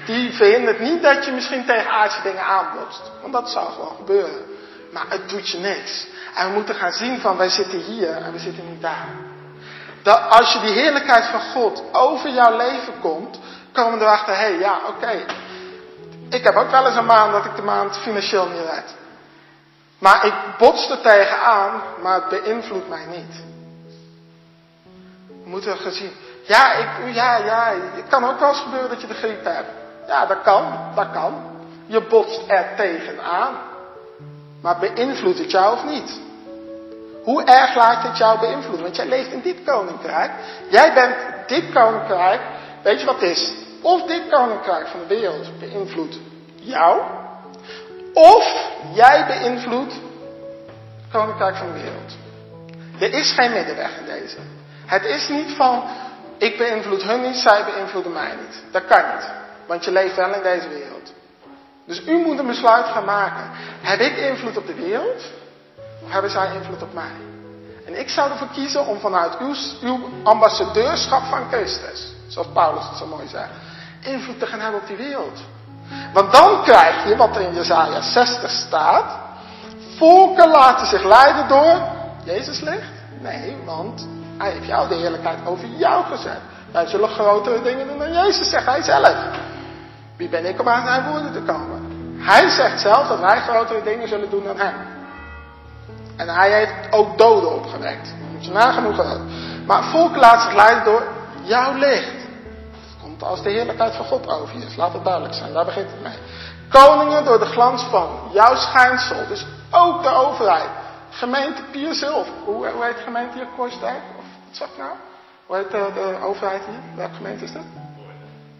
Die 0.06 0.34
verhindert 0.34 0.80
niet 0.80 1.02
dat 1.02 1.26
je 1.26 1.32
misschien 1.32 1.66
tegen 1.66 1.92
aardse 1.92 2.22
dingen 2.22 2.44
aanbotst. 2.44 3.02
Want 3.22 3.34
dat 3.34 3.50
zou 3.50 3.72
gewoon 3.72 3.96
gebeuren. 3.96 4.46
Maar 4.92 5.06
het 5.10 5.30
doet 5.30 5.50
je 5.50 5.58
niks. 5.58 6.08
En 6.36 6.48
we 6.48 6.54
moeten 6.54 6.76
gaan 6.76 6.92
zien 6.92 7.20
van 7.20 7.38
wij 7.38 7.50
zitten 7.50 7.80
hier 7.80 8.12
en 8.12 8.32
we 8.32 8.40
zitten 8.40 8.70
niet 8.70 8.82
daar. 8.82 9.29
Dat 10.10 10.30
als 10.30 10.54
je 10.54 10.60
die 10.60 10.72
heerlijkheid 10.72 11.26
van 11.26 11.42
God 11.42 11.84
over 11.92 12.30
jouw 12.30 12.58
leven 12.58 13.00
komt, 13.00 13.40
komen 13.72 14.00
we 14.00 14.06
erachter, 14.06 14.36
hé, 14.36 14.40
hey, 14.40 14.60
ja, 14.60 14.80
oké. 14.88 15.26
Ik 16.30 16.44
heb 16.44 16.56
ook 16.56 16.72
wel 16.72 16.86
eens 16.86 16.96
een 16.96 17.06
maand 17.06 17.32
dat 17.32 17.46
ik 17.46 17.56
de 17.56 17.62
maand 17.62 17.98
financieel 17.98 18.48
niet 18.48 18.70
red. 18.70 18.96
Maar 19.98 20.26
ik 20.26 20.34
bots 20.58 20.90
er 20.90 21.02
tegenaan, 21.02 21.82
maar 22.02 22.14
het 22.16 22.30
beïnvloedt 22.30 22.90
mij 22.90 23.06
niet. 23.06 23.44
We 25.44 25.50
moeten 25.50 25.78
gezien. 25.78 26.12
Ja, 26.48 26.74
ik, 26.74 27.14
ja, 27.14 27.38
ja, 27.38 27.74
het 27.94 28.08
kan 28.10 28.26
ook 28.26 28.40
wel 28.40 28.50
eens 28.50 28.62
gebeuren 28.62 28.90
dat 28.90 29.02
je 29.02 29.08
de 29.08 29.14
griep 29.14 29.44
hebt. 29.44 29.70
Ja, 30.08 30.26
dat 30.26 30.42
kan, 30.44 30.92
dat 30.96 31.12
kan. 31.12 31.34
Je 31.86 32.02
botst 32.02 32.42
er 32.48 32.68
tegenaan. 32.76 33.56
Maar 34.62 34.80
beïnvloedt 34.80 35.40
het 35.40 35.52
jou 35.52 35.74
of 35.74 35.84
niet? 35.84 36.20
Hoe 37.30 37.44
erg 37.44 37.76
laat 37.76 38.04
het 38.04 38.18
jou 38.18 38.40
beïnvloeden? 38.40 38.82
Want 38.82 38.96
jij 38.96 39.08
leeft 39.08 39.32
in 39.32 39.42
dit 39.42 39.64
koninkrijk. 39.66 40.32
Jij 40.70 40.94
bent 40.94 41.16
dit 41.48 41.72
koninkrijk. 41.74 42.42
Weet 42.84 43.00
je 43.00 43.06
wat 43.06 43.20
het 43.20 43.30
is? 43.30 43.54
Of 43.82 44.08
dit 44.08 44.22
koninkrijk 44.30 44.88
van 44.88 45.00
de 45.00 45.08
wereld 45.08 45.60
beïnvloedt 45.60 46.18
jou. 46.56 47.02
Of 48.14 48.70
jij 48.94 49.26
beïnvloedt 49.28 49.94
het 49.94 51.12
koninkrijk 51.12 51.56
van 51.56 51.68
de 51.68 51.74
wereld. 51.74 52.18
Er 53.00 53.14
is 53.20 53.32
geen 53.32 53.52
middenweg 53.52 53.98
in 54.00 54.06
deze. 54.06 54.38
Het 54.86 55.06
is 55.06 55.28
niet 55.28 55.52
van, 55.52 55.84
ik 56.38 56.58
beïnvloed 56.58 57.04
hun 57.04 57.22
niet, 57.22 57.36
zij 57.36 57.66
beïnvloeden 57.66 58.14
mij 58.14 58.34
niet. 58.42 58.64
Dat 58.72 58.86
kan 58.86 59.04
niet. 59.16 59.30
Want 59.66 59.86
je 59.86 59.92
leeft 59.92 60.16
wel 60.16 60.34
in 60.34 60.44
deze 60.44 60.70
wereld. 60.70 61.14
Dus 61.86 62.02
u 62.06 62.18
moet 62.18 62.40
een 62.40 62.48
besluit 62.48 62.86
gaan 62.86 63.06
maken. 63.06 63.50
Heb 63.82 64.00
ik 64.00 64.18
invloed 64.18 64.58
op 64.58 64.68
de 64.68 64.74
wereld? 64.74 65.24
Of 66.04 66.12
hebben 66.12 66.32
zij 66.32 66.56
invloed 66.56 66.82
op 66.82 66.94
mij? 66.94 67.12
En 67.86 68.00
ik 68.00 68.10
zou 68.10 68.32
ervoor 68.32 68.48
kiezen 68.54 68.86
om 68.86 69.00
vanuit 69.00 69.38
uw, 69.40 69.56
uw 69.82 70.10
ambassadeurschap 70.24 71.24
van 71.24 71.48
Christus, 71.52 72.14
zoals 72.28 72.48
Paulus 72.54 72.88
het 72.88 72.98
zo 72.98 73.06
mooi 73.06 73.28
zegt, 73.28 73.50
invloed 74.00 74.40
te 74.40 74.46
gaan 74.46 74.60
hebben 74.60 74.82
op 74.82 74.88
die 74.88 74.98
wereld. 74.98 75.40
Want 76.14 76.32
dan 76.32 76.64
krijg 76.64 77.08
je 77.08 77.16
wat 77.16 77.36
er 77.36 77.42
in 77.42 77.54
Jezaja 77.54 78.02
60 78.02 78.52
staat. 78.52 79.18
Volken 79.98 80.50
laten 80.50 80.88
zich 80.88 81.04
leiden 81.04 81.48
door 81.48 81.82
Jezus 82.24 82.60
licht? 82.60 82.92
Nee, 83.22 83.58
want 83.66 84.08
hij 84.38 84.52
heeft 84.52 84.66
jou 84.66 84.88
de 84.88 84.96
heerlijkheid 84.96 85.40
over 85.46 85.68
jou 85.68 86.06
gezet. 86.06 86.40
Wij 86.72 86.88
zullen 86.88 87.10
grotere 87.10 87.62
dingen 87.62 87.88
doen 87.88 87.98
dan 87.98 88.14
Jezus, 88.14 88.50
zegt 88.50 88.66
hij 88.66 88.82
zelf. 88.82 89.16
Wie 90.16 90.30
ben 90.30 90.46
ik 90.46 90.60
om 90.60 90.68
aan 90.68 90.86
zijn 90.86 91.12
woorden 91.12 91.32
te 91.32 91.42
komen? 91.42 91.88
Hij 92.20 92.50
zegt 92.50 92.82
zelf 92.82 93.08
dat 93.08 93.20
wij 93.20 93.40
grotere 93.40 93.84
dingen 93.84 94.08
zullen 94.08 94.30
doen 94.30 94.44
dan 94.44 94.58
hem. 94.58 94.76
En 96.20 96.28
hij 96.28 96.52
heeft 96.52 96.92
ook 96.92 97.18
doden 97.18 97.56
opgewekt. 97.56 98.14
Moet 98.32 98.46
je 98.46 98.52
nagenoeg 98.52 98.98
hebben. 98.98 99.30
Maar 99.66 99.84
volk 99.84 100.16
laat 100.16 100.42
zich 100.42 100.54
leiden 100.54 100.84
door 100.84 101.04
jouw 101.42 101.74
licht. 101.74 102.20
Het 102.72 103.02
komt 103.02 103.24
als 103.24 103.44
de 103.44 103.50
heerlijkheid 103.50 103.96
van 103.96 104.06
God 104.06 104.28
over 104.28 104.58
je. 104.58 104.66
Laat 104.78 104.94
het 104.94 105.04
duidelijk 105.04 105.34
zijn. 105.34 105.54
Daar 105.54 105.66
begint 105.66 105.90
het 105.92 106.02
mee. 106.02 106.18
Koningen 106.70 107.26
door 107.26 107.40
de 107.40 107.46
glans 107.46 107.84
van 107.84 108.10
jouw 108.32 108.56
schijnsel. 108.56 109.28
Dus 109.28 109.46
ook 109.72 110.04
de 110.04 110.10
overheid. 110.10 110.70
Gemeente 111.10 111.62
Pierzilf. 111.72 112.28
Hoe, 112.46 112.68
hoe 112.68 112.84
heet 112.84 113.00
gemeente 113.04 113.38
hier? 113.38 113.48
Korsdijk? 113.58 114.02
Of 114.18 114.24
wat 114.48 114.58
zeg 114.58 114.68
ik 114.68 114.78
nou? 114.78 114.92
Hoe 115.46 115.56
heet 115.56 115.72
de, 115.72 115.92
de 115.94 116.18
overheid 116.24 116.62
hier? 116.70 116.80
Welke 116.96 117.16
gemeente 117.16 117.44
is 117.44 117.54
dat? 117.54 117.64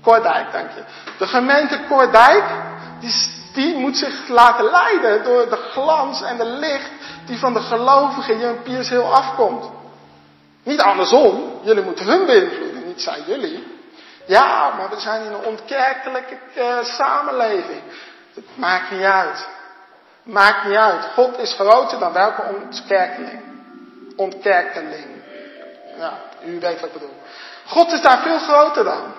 Koordijk, 0.02 0.52
dank 0.52 0.70
je. 0.70 0.84
De 1.18 1.28
gemeente 1.28 1.80
Koordijk, 1.90 2.44
die, 3.00 3.14
die 3.60 3.78
moet 3.78 3.98
zich 3.98 4.28
laten 4.28 4.66
leiden 4.66 5.24
door 5.24 5.50
de 5.50 5.56
glans 5.56 6.22
en 6.22 6.38
de 6.38 6.46
licht 6.46 6.90
die 7.26 7.38
van 7.38 7.54
de 7.54 7.62
gelovigen 7.62 8.40
in 8.40 8.62
Piers 8.64 8.90
heel 8.90 9.14
afkomt. 9.14 9.70
Niet 10.64 10.82
andersom, 10.82 11.60
jullie 11.62 11.84
moeten 11.84 12.06
hun 12.06 12.26
beïnvloeden, 12.26 12.86
niet 12.86 13.02
zij 13.02 13.24
jullie. 13.26 13.78
Ja, 14.26 14.74
maar 14.78 14.90
we 14.90 15.00
zijn 15.00 15.26
in 15.26 15.32
een 15.32 15.46
ontkerkelijke 15.46 16.38
uh, 16.58 16.84
samenleving. 16.84 17.82
Maakt 18.56 18.92
niet 18.92 19.02
uit. 19.02 19.48
Maakt 20.24 20.66
niet 20.66 20.78
uit. 20.78 21.06
God 21.14 21.40
is 21.40 21.54
groter 21.54 22.00
dan 22.00 22.14
welke 22.14 22.42
ontkerkeling. 22.44 23.42
Ontkerkeling. 24.16 25.08
Ja, 25.98 26.14
u 26.46 26.60
weet 26.60 26.80
wat 26.80 26.90
ik 26.90 26.94
bedoel. 26.94 27.18
God 27.66 27.92
is 27.92 28.02
daar 28.02 28.22
veel 28.22 28.40
groter 28.40 28.84
dan. 28.84 29.14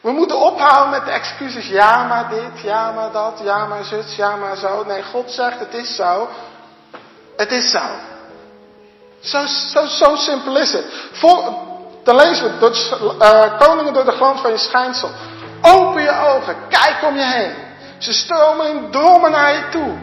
We 0.00 0.10
moeten 0.10 0.40
ophouden 0.40 0.90
met 0.90 1.04
de 1.04 1.10
excuses. 1.10 1.66
Ja, 1.66 2.06
maar 2.06 2.28
dit, 2.28 2.60
ja, 2.62 2.90
maar 2.90 3.12
dat, 3.12 3.40
ja, 3.42 3.66
maar 3.66 3.84
zus, 3.84 4.16
ja, 4.16 4.36
maar 4.36 4.56
zo. 4.56 4.84
Nee, 4.84 5.02
God 5.02 5.30
zegt 5.30 5.58
het 5.58 5.74
is 5.74 5.96
zo. 5.96 6.28
Het 7.36 7.52
is 7.52 7.70
zo. 7.70 7.82
Zo, 9.20 9.46
zo, 9.46 9.86
zo 9.86 10.16
simpel 10.16 10.58
is 10.58 10.72
het. 10.72 10.84
Voor, 11.12 11.54
dan 12.04 12.16
lezen 12.16 12.58
we, 12.58 13.16
uh, 13.22 13.58
koningen 13.58 13.92
door 13.92 14.04
de 14.04 14.12
glans 14.12 14.40
van 14.40 14.50
je 14.50 14.58
schijnsel. 14.58 15.10
Open 15.62 16.02
je 16.02 16.10
ogen, 16.10 16.56
kijk 16.68 17.02
om 17.02 17.16
je 17.16 17.24
heen. 17.24 17.54
Ze 17.98 18.12
stromen 18.12 18.68
in 18.68 18.90
dromen 18.90 19.30
naar 19.30 19.54
je 19.54 19.68
toe. 19.68 19.98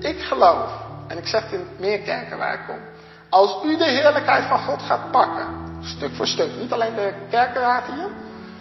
Ik 0.00 0.22
geloof, 0.22 0.70
en 1.08 1.18
ik 1.18 1.26
zeg 1.26 1.42
het 1.42 1.52
in 1.52 1.68
meer 1.78 1.98
kerken 1.98 2.38
waar 2.38 2.54
ik 2.54 2.60
kom. 2.66 2.78
Als 3.30 3.56
u 3.64 3.76
de 3.76 3.84
heerlijkheid 3.84 4.44
van 4.44 4.58
God 4.58 4.82
gaat 4.82 5.10
pakken, 5.10 5.46
stuk 5.82 6.14
voor 6.14 6.26
stuk. 6.26 6.50
Niet 6.56 6.72
alleen 6.72 6.94
de 6.94 7.12
kerkenraad 7.30 7.84
hier, 7.94 8.08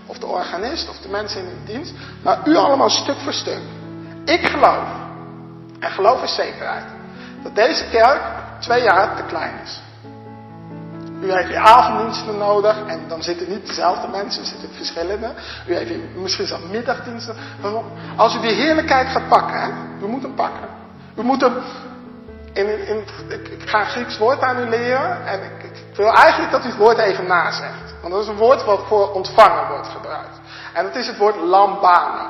of 0.05 0.17
de 0.17 0.25
organist, 0.25 0.89
of 0.89 0.97
de 0.97 1.09
mensen 1.09 1.41
in 1.41 1.47
de 1.47 1.71
dienst. 1.71 1.93
Maar 2.23 2.39
u 2.47 2.55
allemaal 2.55 2.89
stuk 2.89 3.17
voor 3.17 3.33
stuk. 3.33 3.61
Ik 4.25 4.45
geloof, 4.45 4.87
en 5.79 5.91
geloof 5.91 6.23
is 6.23 6.35
zekerheid, 6.35 6.85
dat 7.43 7.55
deze 7.55 7.89
kerk 7.89 8.21
twee 8.59 8.83
jaar 8.83 9.15
te 9.15 9.23
klein 9.23 9.53
is. 9.63 9.79
U 11.21 11.31
heeft 11.31 11.49
je 11.49 11.59
avonddiensten 11.59 12.37
nodig 12.37 12.85
en 12.85 12.99
dan 13.07 13.23
zitten 13.23 13.49
niet 13.49 13.67
dezelfde 13.67 14.07
mensen, 14.07 14.41
er 14.41 14.47
zitten 14.47 14.69
verschillende. 14.71 15.33
U 15.67 15.75
heeft 15.75 15.91
misschien 16.15 16.45
zelfs 16.47 16.63
middagdiensten. 16.71 17.35
Als 18.15 18.35
u 18.35 18.39
die 18.39 18.51
heerlijkheid 18.51 19.07
gaat 19.07 19.27
pakken, 19.27 19.61
hè? 19.61 19.69
u 20.01 20.07
moet 20.07 20.21
hem 20.21 20.35
pakken. 20.35 20.67
U 21.15 21.23
moet 21.23 21.41
hem, 21.41 21.53
in, 22.53 22.87
in, 22.87 23.03
ik, 23.27 23.69
ga 23.69 23.79
een 23.79 23.85
Grieks 23.85 24.17
woord 24.17 24.41
aan 24.41 24.59
u 24.59 24.69
leren 24.69 25.27
en 25.27 25.39
ik, 25.43 25.84
wil 25.95 26.13
eigenlijk 26.13 26.51
dat 26.51 26.63
u 26.63 26.67
het 26.67 26.77
woord 26.77 26.97
even 26.97 27.25
nazegt. 27.25 27.93
Want 28.01 28.13
dat 28.13 28.21
is 28.21 28.27
een 28.27 28.37
woord 28.37 28.63
wat 28.63 28.79
voor 28.87 29.11
ontvangen 29.11 29.67
wordt 29.67 29.87
gebruikt. 29.87 30.39
En 30.73 30.83
dat 30.83 30.95
is 30.95 31.07
het 31.07 31.17
woord 31.17 31.35
lambano. 31.35 32.29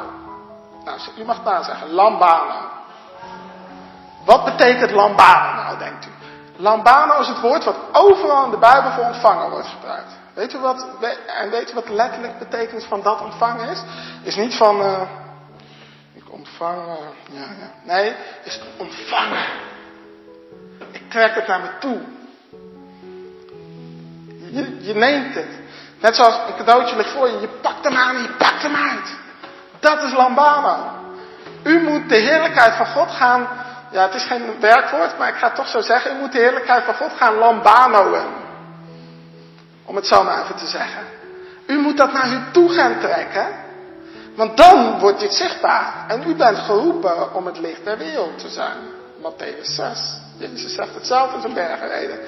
Nou, 0.84 1.00
u 1.18 1.26
mag 1.26 1.36
het 1.36 1.46
nazeggen, 1.46 1.90
lambano. 1.90 2.74
Wat 4.26 4.46
betekent 4.46 4.92
lambano 4.92 5.54
nou, 5.54 5.78
denkt 5.78 6.06
u? 6.06 6.10
Lambano 6.58 7.20
is 7.20 7.28
het 7.28 7.42
woord 7.42 7.64
wat 7.64 7.76
overal 7.92 8.46
in 8.46 8.52
de 8.52 8.58
Bijbel 8.58 8.92
voor 8.92 9.04
ontvangen 9.04 9.50
wordt 9.50 9.68
gebruikt. 9.68 10.12
Weet 10.34 10.54
u 10.54 10.60
wat, 10.60 10.88
en 11.28 11.50
weet 11.50 11.72
u 11.72 11.74
wat 11.74 11.90
letterlijk 11.90 12.40
betekenis 12.40 12.86
van 12.86 13.02
dat 13.02 13.22
ontvangen 13.22 13.70
is? 13.70 13.84
Is 14.24 14.36
niet 14.36 14.56
van, 14.56 14.80
uh, 14.80 15.02
ik 16.14 16.24
ontvang, 16.32 16.78
uh, 16.78 17.40
ja, 17.40 17.46
ja. 17.60 17.72
Nee, 17.84 18.16
is 18.44 18.62
ontvangen. 18.78 19.46
Ik 20.92 21.10
trek 21.10 21.36
het 21.36 21.48
naar 21.48 21.60
me 21.60 21.78
toe. 21.80 22.02
Je, 24.86 24.96
neemt 24.96 25.36
het. 25.36 25.50
Net 26.00 26.16
zoals 26.16 26.36
een 26.48 26.56
cadeautje 26.56 26.96
ligt 26.96 27.12
voor 27.12 27.28
je, 27.28 27.40
je 27.40 27.50
pakt 27.62 27.84
hem 27.84 27.96
aan 27.96 28.16
en 28.16 28.22
je 28.22 28.36
pakt 28.38 28.62
hem 28.62 28.76
uit. 28.76 29.16
Dat 29.80 30.04
is 30.04 30.14
lambano. 30.14 30.94
U 31.64 31.82
moet 31.82 32.10
de 32.10 32.16
heerlijkheid 32.16 32.76
van 32.76 32.86
God 32.86 33.12
gaan 33.12 33.48
ja, 33.96 34.06
het 34.06 34.14
is 34.14 34.24
geen 34.24 34.60
werkwoord, 34.60 35.18
maar 35.18 35.28
ik 35.28 35.36
ga 35.36 35.48
het 35.48 35.56
toch 35.56 35.68
zo 35.68 35.82
zeggen. 35.82 36.18
U 36.18 36.20
moet 36.20 36.32
de 36.32 36.40
heerlijkheid 36.40 36.84
van 36.84 36.96
God 36.96 37.12
gaan 37.16 37.36
lambanoen. 37.36 38.34
Om 39.86 39.96
het 39.96 40.08
zo 40.08 40.24
maar 40.24 40.44
even 40.44 40.56
te 40.56 40.68
zeggen. 40.68 41.04
U 41.68 41.78
moet 41.80 41.98
dat 41.98 42.14
naar 42.14 42.32
u 42.32 42.52
toe 42.52 42.70
gaan 42.70 43.00
trekken. 43.00 43.48
Want 44.36 44.58
dan 44.58 45.00
wordt 45.00 45.20
dit 45.20 45.34
zichtbaar. 45.34 46.06
En 46.08 46.24
u 46.28 46.36
bent 46.36 46.58
geroepen 46.58 47.34
om 47.34 47.46
het 47.46 47.60
licht 47.60 47.84
der 47.84 47.98
wereld 47.98 48.40
te 48.40 48.50
zijn. 48.50 48.78
Matthäus 49.22 49.62
6. 49.62 50.20
Jezus 50.38 50.76
zegt 50.76 50.94
hetzelfde 50.94 51.36
in 51.36 51.42
zijn 51.42 51.54
bergenreden. 51.54 52.20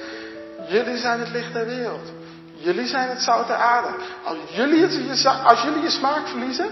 Jullie 0.66 0.96
zijn 0.96 1.20
het 1.20 1.30
licht 1.30 1.52
der 1.52 1.66
wereld. 1.66 2.10
Jullie 2.60 2.86
zijn 2.86 3.08
het 3.08 3.22
zout 3.22 3.46
der 3.46 3.56
aarde. 3.56 3.88
Als 4.24 4.36
jullie, 4.50 4.82
het, 4.82 5.26
als 5.44 5.62
jullie 5.62 5.82
je 5.82 5.90
smaak 5.90 6.28
verliezen, 6.28 6.68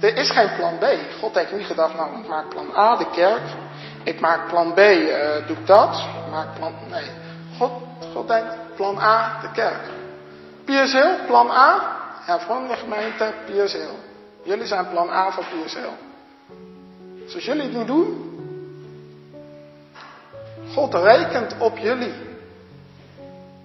er 0.00 0.16
is 0.16 0.30
geen 0.30 0.56
plan 0.56 0.78
B. 0.78 0.84
God 1.20 1.34
heeft 1.34 1.52
niet 1.52 1.66
gedacht, 1.66 1.94
nou, 1.94 2.20
ik 2.20 2.28
maak 2.28 2.48
plan 2.48 2.76
A, 2.76 2.96
de 2.96 3.10
kerk. 3.10 3.42
Ik 4.04 4.20
maak 4.20 4.48
plan 4.48 4.74
B, 4.74 4.78
uh, 4.78 5.46
doe 5.46 5.56
ik 5.56 5.66
dat. 5.66 6.04
Ik 6.24 6.30
maak 6.30 6.54
plan, 6.54 6.74
nee. 6.90 7.10
God, 7.58 7.72
God 8.12 8.28
denkt, 8.28 8.54
plan 8.76 8.98
A, 8.98 9.38
de 9.40 9.50
kerk. 9.50 9.80
Piers 10.64 10.96
plan 11.26 11.50
A. 11.50 11.96
Hervormde 12.20 12.76
gemeente, 12.76 13.32
Piers. 13.46 13.76
Jullie 14.42 14.66
zijn 14.66 14.88
plan 14.88 15.10
A 15.10 15.30
van 15.30 15.44
Piers 15.50 15.74
Hill. 15.74 15.96
Dus 17.32 17.44
jullie 17.44 17.78
het 17.78 17.86
doen, 17.86 18.30
God 20.74 20.94
rekent 20.94 21.54
op 21.58 21.78
jullie. 21.78 22.31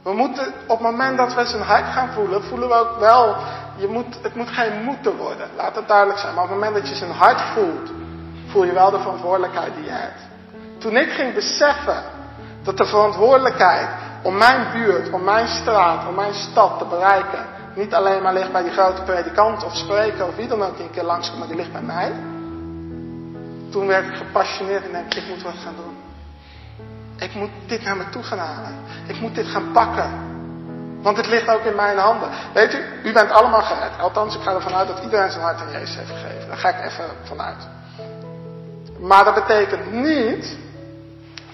We 0.08 0.14
moeten 0.14 0.54
op 0.68 0.80
het 0.80 0.92
moment 0.92 1.18
dat 1.18 1.34
we 1.34 1.46
zijn 1.46 1.62
hart 1.62 1.86
gaan 1.86 2.10
voelen, 2.14 2.44
voelen 2.44 2.68
we 2.68 2.74
ook 2.74 3.00
wel 3.00 3.36
je 3.76 3.88
moet, 3.88 4.20
het 4.22 4.36
moet 4.36 4.50
geen 4.50 4.84
moeten 4.84 5.18
worden. 5.18 5.48
Laat 5.56 5.76
het 5.76 5.88
duidelijk 5.88 6.20
zijn. 6.20 6.34
Maar 6.34 6.44
op 6.44 6.50
het 6.50 6.60
moment 6.60 6.76
dat 6.76 6.90
je 6.90 6.96
zijn 6.96 7.12
hart 7.12 7.42
voelt, 7.42 7.92
voel 8.48 8.64
je 8.64 8.74
wel 8.74 8.92
de 8.92 9.00
verantwoordelijkheid 9.00 9.74
die 9.76 9.84
je 9.84 9.90
hebt. 9.92 10.22
Toen 10.78 10.98
ik 10.98 11.10
ging 11.10 11.34
beseffen 11.34 12.04
dat 12.64 12.78
de 12.78 12.86
verantwoordelijkheid 12.86 13.88
om 14.24 14.38
mijn 14.38 14.72
buurt, 14.72 15.12
om 15.12 15.24
mijn 15.24 15.48
straat, 15.48 16.08
om 16.08 16.16
mijn 16.16 16.34
stad 16.34 16.78
te 16.78 16.86
bereiken, 16.86 17.46
niet 17.74 17.94
alleen 17.94 18.22
maar 18.22 18.34
ligt 18.34 18.52
bij 18.52 18.64
die 18.64 18.72
grote 18.72 19.02
predikant 19.02 19.64
of 19.64 19.76
spreker 19.76 20.28
of 20.28 20.36
wie 20.36 20.48
dan 20.48 20.64
ook 20.64 20.76
die 20.76 20.86
een 20.86 20.92
keer 20.92 21.04
langskomt, 21.04 21.40
maar 21.40 21.48
die 21.48 21.58
ligt 21.58 21.72
bij 21.72 21.82
mij. 21.82 22.12
Toen 23.72 23.88
werd 23.88 24.06
ik 24.06 24.16
gepassioneerd 24.16 24.86
en 24.86 24.92
denk 24.92 25.14
ik, 25.14 25.24
ik 25.24 25.30
moet 25.30 25.44
wat 25.44 25.54
gaan 25.64 25.76
doen. 25.76 25.97
Ik 27.18 27.34
moet 27.34 27.50
dit 27.66 27.84
naar 27.84 27.98
me 27.98 28.10
toe 28.10 28.24
gaan 28.24 28.38
halen. 28.38 28.80
Ik 29.08 29.20
moet 29.20 29.36
dit 29.36 29.48
gaan 29.48 29.72
pakken. 29.72 30.36
Want 31.02 31.18
het 31.18 31.28
ligt 31.28 31.48
ook 31.48 31.64
in 31.64 31.76
mijn 31.76 31.98
handen. 31.98 32.30
Weet 32.54 32.74
u, 32.74 32.84
u 33.04 33.14
bent 33.14 33.32
allemaal 33.32 33.62
gered. 33.62 34.00
Althans, 34.00 34.36
ik 34.36 34.42
ga 34.42 34.54
ervan 34.54 34.74
uit 34.74 34.88
dat 34.88 35.04
iedereen 35.04 35.32
zijn 35.32 35.44
hart 35.44 35.62
aan 35.62 35.72
Jezus 35.72 35.96
heeft 35.96 36.10
gegeven. 36.10 36.48
Daar 36.48 36.58
ga 36.58 36.70
ik 36.70 36.86
even 36.86 37.06
vanuit. 37.24 37.68
Maar 39.00 39.24
dat 39.24 39.34
betekent 39.34 39.92
niet 39.92 40.58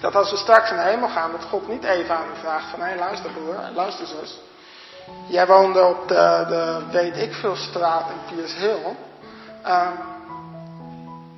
dat 0.00 0.14
als 0.14 0.30
we 0.30 0.36
straks 0.36 0.70
in 0.70 0.76
de 0.76 0.82
hemel 0.82 1.08
gaan, 1.08 1.30
dat 1.30 1.44
God 1.44 1.68
niet 1.68 1.84
even 1.84 2.16
aan 2.16 2.26
u 2.36 2.40
vraagt 2.40 2.70
van, 2.70 2.80
hé 2.80 2.86
hey, 2.86 2.98
luister 2.98 3.30
broer, 3.30 3.56
luister 3.74 4.06
zus. 4.06 4.40
Jij 5.26 5.46
woonde 5.46 5.84
op 5.84 6.08
de, 6.08 6.44
de 6.48 6.82
weet 6.90 7.16
ik 7.16 7.32
veel 7.32 7.56
straat 7.56 8.04
in 8.10 8.36
Piers 8.36 8.56
Hill. 8.56 8.96
Uh, 9.66 9.88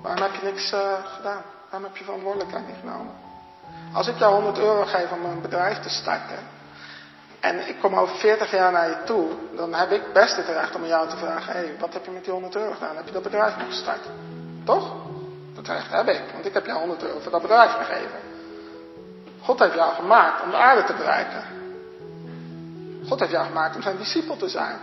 waarom 0.03 0.23
heb 0.23 0.35
je 0.41 0.47
niks 0.47 0.73
uh, 0.73 0.81
gedaan? 1.17 1.43
Waarom 1.71 1.89
heb 1.89 1.97
je 1.97 2.05
verantwoordelijkheid 2.05 2.67
niet 2.67 2.77
genomen? 2.81 3.26
Als 3.97 4.09
ik 4.09 4.19
jou 4.19 4.35
100 4.35 4.59
euro 4.59 4.85
geef 4.85 5.11
om 5.11 5.25
een 5.25 5.41
bedrijf 5.41 5.81
te 5.81 5.89
starten, 5.89 6.39
en 7.41 7.69
ik 7.69 7.81
kom 7.81 7.95
over 7.95 8.17
40 8.17 8.51
jaar 8.51 8.73
naar 8.73 8.89
je 8.89 8.97
toe, 9.05 9.29
dan 9.57 9.75
heb 9.75 9.91
ik 9.91 10.13
best 10.13 10.37
het 10.37 10.47
recht 10.47 10.75
om 10.75 10.85
jou 10.85 11.09
te 11.09 11.17
vragen: 11.17 11.53
hé, 11.53 11.59
hey, 11.59 11.75
wat 11.79 11.93
heb 11.93 12.05
je 12.05 12.11
met 12.11 12.25
die 12.25 12.33
100 12.33 12.57
euro 12.57 12.73
gedaan? 12.73 12.97
Heb 12.97 13.07
je 13.07 13.13
dat 13.13 13.23
bedrijf 13.23 13.57
nog 13.57 13.67
gestart? 13.67 14.01
Toch? 14.65 14.93
Dat 15.55 15.67
recht 15.67 15.93
heb 15.93 16.09
ik, 16.09 16.23
want 16.33 16.47
ik 16.47 16.55
heb 16.55 16.67
jou 16.67 16.79
100 16.79 17.03
euro 17.03 17.19
voor 17.21 17.31
dat 17.31 17.43
bedrijf 17.43 17.73
gegeven. 17.73 18.19
God 19.43 19.59
heeft 19.59 19.75
jou 19.75 19.95
gemaakt 19.95 20.43
om 20.43 20.51
de 20.51 20.57
aarde 20.57 20.85
te 20.85 20.95
bereiken. 20.95 21.43
God 23.09 23.21
heeft 23.21 23.33
jou 23.33 23.47
gemaakt 23.47 23.77
om 23.77 23.83
zijn 23.83 23.97
discipel 23.97 24.37
te 24.37 24.49
zijn. 24.49 24.77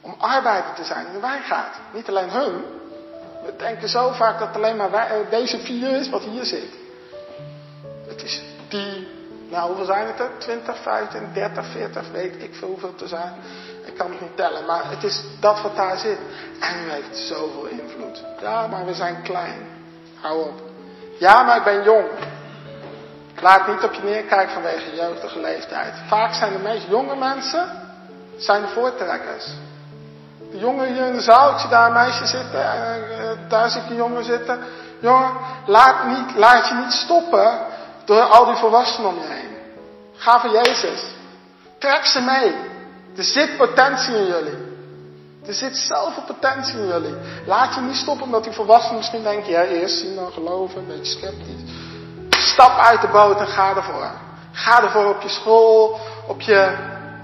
Om 0.00 0.14
arbeider 0.18 0.74
te 0.74 0.84
zijn 0.84 1.06
in 1.06 1.12
de 1.12 1.20
wijngaard. 1.20 1.74
Niet 1.92 2.08
alleen 2.08 2.30
hun. 2.30 2.64
We 3.44 3.54
denken 3.56 3.88
zo 3.88 4.12
vaak 4.12 4.38
dat 4.38 4.48
het 4.48 4.56
alleen 4.56 4.76
maar 4.76 4.90
wij, 4.90 5.06
eh, 5.06 5.30
deze 5.30 5.58
vier 5.58 5.90
is 5.90 6.08
wat 6.08 6.22
hier 6.22 6.44
zit. 6.44 6.86
Die 8.68 9.16
nou, 9.50 9.66
hoeveel 9.66 9.84
zijn 9.84 10.06
het 10.06 10.20
er? 10.20 10.30
20, 10.38 10.78
25, 10.82 11.32
30, 11.32 11.66
40, 11.66 12.10
weet 12.12 12.42
ik 12.42 12.54
veel 12.54 12.68
hoeveel 12.68 12.94
te 12.94 13.08
zijn. 13.08 13.32
Ik 13.84 13.94
kan 13.96 14.10
het 14.10 14.20
niet 14.20 14.36
tellen, 14.36 14.66
maar 14.66 14.90
het 14.90 15.04
is 15.04 15.22
dat 15.40 15.62
wat 15.62 15.76
daar 15.76 15.98
zit. 15.98 16.18
En 16.60 16.84
u 16.86 16.90
heeft 16.90 17.18
zoveel 17.18 17.64
invloed. 17.64 18.24
Ja, 18.40 18.66
maar 18.66 18.84
we 18.86 18.94
zijn 18.94 19.22
klein. 19.22 19.66
Hou 20.20 20.42
op. 20.42 20.60
Ja, 21.18 21.42
maar 21.42 21.56
ik 21.56 21.64
ben 21.64 21.82
jong. 21.82 22.06
Laat 23.40 23.68
niet 23.68 23.84
op 23.84 23.92
je 23.92 24.02
neerkijken 24.02 24.52
vanwege 24.52 24.90
je 24.90 24.96
jeugdige 24.96 25.40
leeftijd. 25.40 25.94
Vaak 26.06 26.32
zijn 26.32 26.52
de 26.52 26.58
meest 26.58 26.86
jonge 26.88 27.16
mensen 27.16 27.86
zijn 28.36 28.62
de 28.62 28.68
voortrekkers. 28.68 29.46
De 30.50 30.58
jongen 30.58 30.92
hier 30.92 31.06
in 31.06 31.12
de 31.12 31.20
zaal, 31.20 31.68
daar 31.70 31.86
een 31.86 31.92
meisje 31.92 32.26
zitten, 32.26 32.72
en, 32.72 33.38
daar 33.48 33.70
zie 33.70 33.80
ik 33.80 33.96
jongen 33.96 34.24
zitten. 34.24 34.58
Jongen, 34.98 35.30
laat, 35.66 36.04
niet, 36.06 36.36
laat 36.36 36.68
je 36.68 36.74
niet 36.74 36.92
stoppen 36.92 37.58
door 38.08 38.22
al 38.22 38.44
die 38.44 38.54
volwassenen 38.54 39.10
om 39.10 39.14
je 39.14 39.26
heen. 39.26 39.56
Ga 40.16 40.40
voor 40.40 40.50
Jezus. 40.50 41.02
Trek 41.78 42.04
ze 42.04 42.20
mee. 42.20 42.54
Er 43.16 43.24
zit 43.24 43.56
potentie 43.56 44.14
in 44.14 44.26
jullie. 44.26 44.66
Er 45.46 45.54
zit 45.54 45.76
zoveel 45.76 46.22
potentie 46.22 46.78
in 46.78 46.86
jullie. 46.86 47.14
Laat 47.46 47.74
je 47.74 47.80
niet 47.80 47.96
stoppen 47.96 48.24
omdat 48.24 48.44
die 48.44 48.52
volwassenen 48.52 48.96
misschien 48.96 49.22
denken, 49.22 49.50
ja 49.50 49.62
eerst 49.62 49.98
zien 49.98 50.14
dan 50.14 50.32
geloven, 50.32 50.78
een 50.78 50.86
beetje 50.86 51.18
sceptisch. 51.18 51.62
Stap 52.30 52.78
uit 52.78 53.00
de 53.00 53.08
boot 53.08 53.40
en 53.40 53.46
ga 53.46 53.76
ervoor. 53.76 54.10
Ga 54.52 54.82
ervoor 54.82 55.14
op 55.14 55.22
je 55.22 55.28
school, 55.28 56.00
op 56.26 56.40
je 56.40 56.76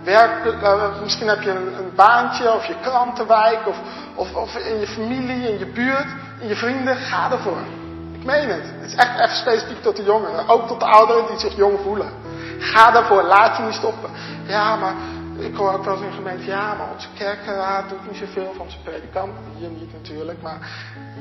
werk, 0.02 0.44
uh, 0.44 1.00
misschien 1.02 1.28
heb 1.28 1.42
je 1.42 1.50
een, 1.50 1.78
een, 1.78 1.94
baantje 1.94 2.52
of 2.52 2.64
je 2.66 2.74
krantenwijk 2.82 3.66
of, 3.66 3.76
of, 4.14 4.34
of 4.34 4.56
in 4.56 4.80
je 4.80 4.86
familie, 4.86 5.48
in 5.48 5.58
je 5.58 5.66
buurt, 5.66 6.06
in 6.40 6.48
je 6.48 6.56
vrienden. 6.56 6.96
Ga 6.96 7.30
ervoor. 7.30 7.83
Meen 8.24 8.48
het. 8.48 8.64
Het 8.80 8.90
is 8.90 8.94
echt 8.94 9.18
even 9.20 9.36
specifiek 9.36 9.82
tot 9.82 9.96
de 9.96 10.02
jongeren. 10.02 10.48
Ook 10.48 10.66
tot 10.68 10.80
de 10.80 10.86
ouderen 10.86 11.26
die 11.26 11.38
zich 11.38 11.56
jong 11.56 11.78
voelen. 11.82 12.12
Ga 12.58 12.94
ervoor. 12.96 13.22
Laat 13.22 13.56
je 13.56 13.62
niet 13.62 13.74
stoppen. 13.74 14.10
Ja, 14.46 14.76
maar 14.76 14.94
ik 15.38 15.56
hoor 15.56 15.72
ook 15.72 15.84
wel 15.84 15.94
eens 15.94 16.04
in 16.04 16.12
gemeente, 16.12 16.44
ja, 16.44 16.74
maar 16.74 16.86
onze 16.92 17.08
kerkenraad 17.18 17.88
doet 17.88 18.06
niet 18.06 18.16
zoveel 18.16 18.52
van 18.56 18.64
onze 18.64 18.82
predikant. 18.82 19.32
Hier 19.56 19.68
niet 19.68 19.92
natuurlijk, 19.92 20.42
maar 20.42 20.58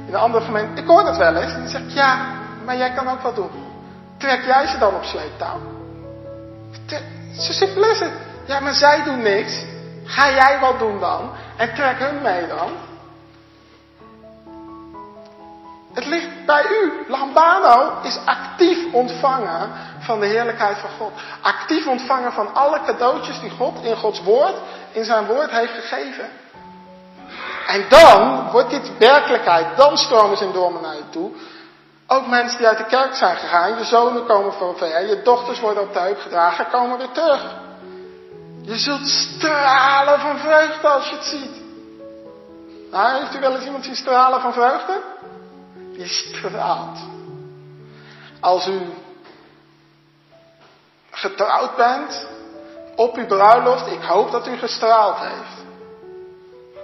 in 0.08 0.14
een 0.14 0.20
andere 0.20 0.44
gemeente. 0.46 0.82
Ik 0.82 0.88
hoor 0.88 1.04
dat 1.04 1.18
wel 1.18 1.36
eens. 1.36 1.54
En 1.54 1.70
zegt, 1.70 1.94
ja, 1.94 2.26
maar 2.66 2.78
jij 2.78 2.94
kan 2.94 3.08
ook 3.08 3.22
wat 3.22 3.36
doen. 3.36 3.52
Trek 4.18 4.44
jij 4.46 4.68
ze 4.68 4.78
dan 4.78 4.94
op 4.94 5.04
sleeptouw? 5.04 5.60
Zo 7.38 7.52
simpel 7.52 7.84
is 7.84 8.00
het. 8.00 8.12
Ja, 8.46 8.60
maar 8.60 8.74
zij 8.74 9.04
doen 9.04 9.22
niks. 9.22 9.64
Ga 10.04 10.30
jij 10.30 10.60
wat 10.60 10.80
doen 10.80 11.00
dan? 11.00 11.30
En 11.56 11.74
trek 11.74 12.00
hun 12.00 12.22
mee 12.22 12.48
dan. 12.48 12.72
Het 15.94 16.06
ligt 16.06 16.46
bij 16.46 16.66
u. 16.70 17.06
Lambano 17.08 18.02
is 18.02 18.20
actief 18.26 18.94
ontvangen 18.94 19.70
van 20.00 20.20
de 20.20 20.26
heerlijkheid 20.26 20.78
van 20.78 20.90
God. 20.98 21.12
Actief 21.42 21.88
ontvangen 21.88 22.32
van 22.32 22.54
alle 22.54 22.82
cadeautjes 22.86 23.40
die 23.40 23.50
God 23.50 23.84
in 23.84 23.96
Gods 23.96 24.24
woord, 24.24 24.56
in 24.92 25.06
zijn 25.06 25.26
woord 25.26 25.52
heeft 25.52 25.74
gegeven. 25.74 26.30
En 27.68 27.86
dan 27.90 28.50
wordt 28.52 28.70
dit 28.70 28.98
werkelijkheid. 28.98 29.78
Dan 29.78 29.98
stromen 29.98 30.38
ze 30.38 30.46
in 30.46 30.52
dormen 30.52 30.82
naar 30.82 30.96
je 30.96 31.10
toe. 31.10 31.32
Ook 32.08 32.28
mensen 32.28 32.58
die 32.58 32.68
uit 32.68 32.78
de 32.78 32.86
kerk 32.86 33.16
zijn 33.16 33.38
gegaan. 33.38 33.78
Je 33.78 33.84
zonen 33.84 34.26
komen 34.26 34.54
van 34.54 34.78
ver. 34.78 35.08
Je 35.08 35.22
dochters 35.22 35.60
worden 35.60 35.84
op 35.84 35.94
de 35.94 36.00
heup 36.00 36.20
gedragen. 36.20 36.70
Komen 36.70 36.98
weer 36.98 37.12
terug. 37.12 37.56
Je 38.62 38.78
zult 38.78 39.08
stralen 39.08 40.20
van 40.20 40.38
vreugde 40.38 40.88
als 40.88 41.10
je 41.10 41.16
het 41.16 41.26
ziet. 41.26 41.62
Nou, 42.92 43.20
heeft 43.20 43.36
u 43.36 43.40
wel 43.40 43.56
eens 43.56 43.66
iemand 43.66 43.86
zien 43.86 43.96
stralen 43.96 44.42
van 44.42 44.54
vreugde? 44.54 45.13
Die 45.94 46.08
straalt. 46.08 46.98
Als 48.40 48.68
u 48.68 48.82
getrouwd 51.12 51.76
bent, 51.76 52.28
op 52.96 53.16
uw 53.16 53.26
bruiloft, 53.26 53.88
ik 53.88 54.02
hoop 54.02 54.32
dat 54.32 54.48
u 54.48 54.58
gestraald 54.58 55.18
heeft. 55.20 55.66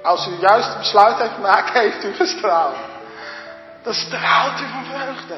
Als 0.04 0.28
u 0.28 0.32
juist 0.40 0.78
besluit 0.78 1.18
heeft 1.18 1.34
gemaakt, 1.34 1.74
heeft 1.74 2.04
u 2.04 2.14
gestraald. 2.14 2.76
Dan 3.84 3.94
straalt 3.94 4.60
u 4.60 4.68
van 4.68 4.86
vreugde. 4.86 5.38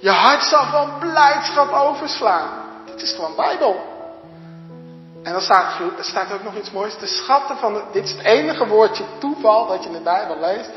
Je 0.00 0.10
hart 0.10 0.42
zal 0.42 0.64
van 0.64 0.98
blijdschap 0.98 1.72
overslaan. 1.72 2.48
Dat 2.86 3.02
is 3.02 3.12
gewoon 3.12 3.36
Bijbel. 3.36 3.94
En 5.22 5.32
dan 5.32 5.40
staat, 5.40 5.80
er 5.98 6.04
staat 6.04 6.32
ook 6.32 6.42
nog 6.42 6.56
iets 6.56 6.70
moois. 6.70 6.98
De 6.98 7.06
schatten 7.06 7.56
van 7.56 7.74
de, 7.74 7.82
dit 7.92 8.04
is 8.04 8.10
het 8.10 8.22
enige 8.22 8.66
woordje 8.66 9.04
toeval 9.18 9.66
dat 9.66 9.82
je 9.82 9.88
in 9.88 9.94
de 9.94 10.02
Bijbel 10.02 10.40
leest. 10.40 10.70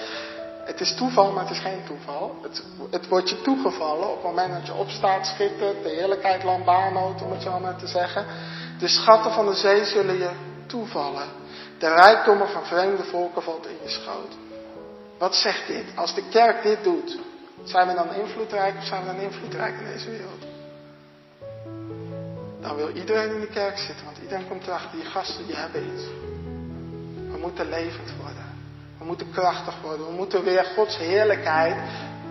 Het 0.70 0.82
is 0.82 0.96
toeval, 0.96 1.32
maar 1.32 1.44
het 1.44 1.52
is 1.52 1.60
geen 1.60 1.84
toeval. 1.86 2.36
Het, 2.42 2.64
het 2.90 3.08
wordt 3.08 3.30
je 3.30 3.42
toegevallen 3.42 4.10
op 4.10 4.16
het 4.16 4.24
moment 4.24 4.54
dat 4.54 4.66
je 4.66 4.74
opstaat, 4.74 5.26
schittert, 5.26 5.84
de 5.84 5.90
heerlijkheid 5.90 6.44
lambano, 6.44 7.16
om 7.24 7.32
het 7.32 7.42
zo 7.42 7.60
maar 7.60 7.76
te 7.76 7.88
zeggen. 7.88 8.26
De 8.80 8.88
schatten 8.88 9.32
van 9.32 9.46
de 9.46 9.54
zee 9.54 9.86
zullen 9.86 10.18
je 10.18 10.30
toevallen. 10.68 11.28
De 11.78 11.88
rijkdommen 11.88 12.50
van 12.50 12.66
vreemde 12.66 13.04
volken 13.04 13.42
valt 13.42 13.68
in 13.68 13.78
je 13.84 13.90
schoot. 13.90 14.38
Wat 15.18 15.36
zegt 15.36 15.68
dit? 15.68 15.86
Als 15.96 16.16
de 16.16 16.24
kerk 16.30 16.64
dit 16.64 16.84
doet, 16.84 17.20
zijn 17.64 17.88
we 17.88 17.94
dan 17.94 18.14
invloedrijk 18.14 18.76
of 18.78 18.86
zijn 18.86 19.02
we 19.02 19.08
dan 19.08 19.20
invloedrijk 19.20 19.80
in 19.80 19.86
deze 19.86 20.10
wereld? 20.10 20.44
Dan 22.62 22.76
wil 22.76 22.90
iedereen 22.90 23.34
in 23.34 23.40
de 23.40 23.48
kerk 23.48 23.78
zitten, 23.78 24.06
want 24.06 24.18
iedereen 24.18 24.48
komt 24.48 24.68
erachter, 24.68 24.92
die 24.92 25.06
gasten 25.06 25.46
die 25.46 25.56
hebben 25.56 25.94
iets. 25.94 26.04
We 27.32 27.38
moeten 27.38 27.70
levend 27.70 28.14
worden. 28.22 28.39
We 29.00 29.06
moeten 29.06 29.32
krachtig 29.32 29.76
worden. 29.82 30.06
We 30.06 30.14
moeten 30.14 30.44
weer 30.44 30.72
Gods 30.76 30.98
heerlijkheid 30.98 31.76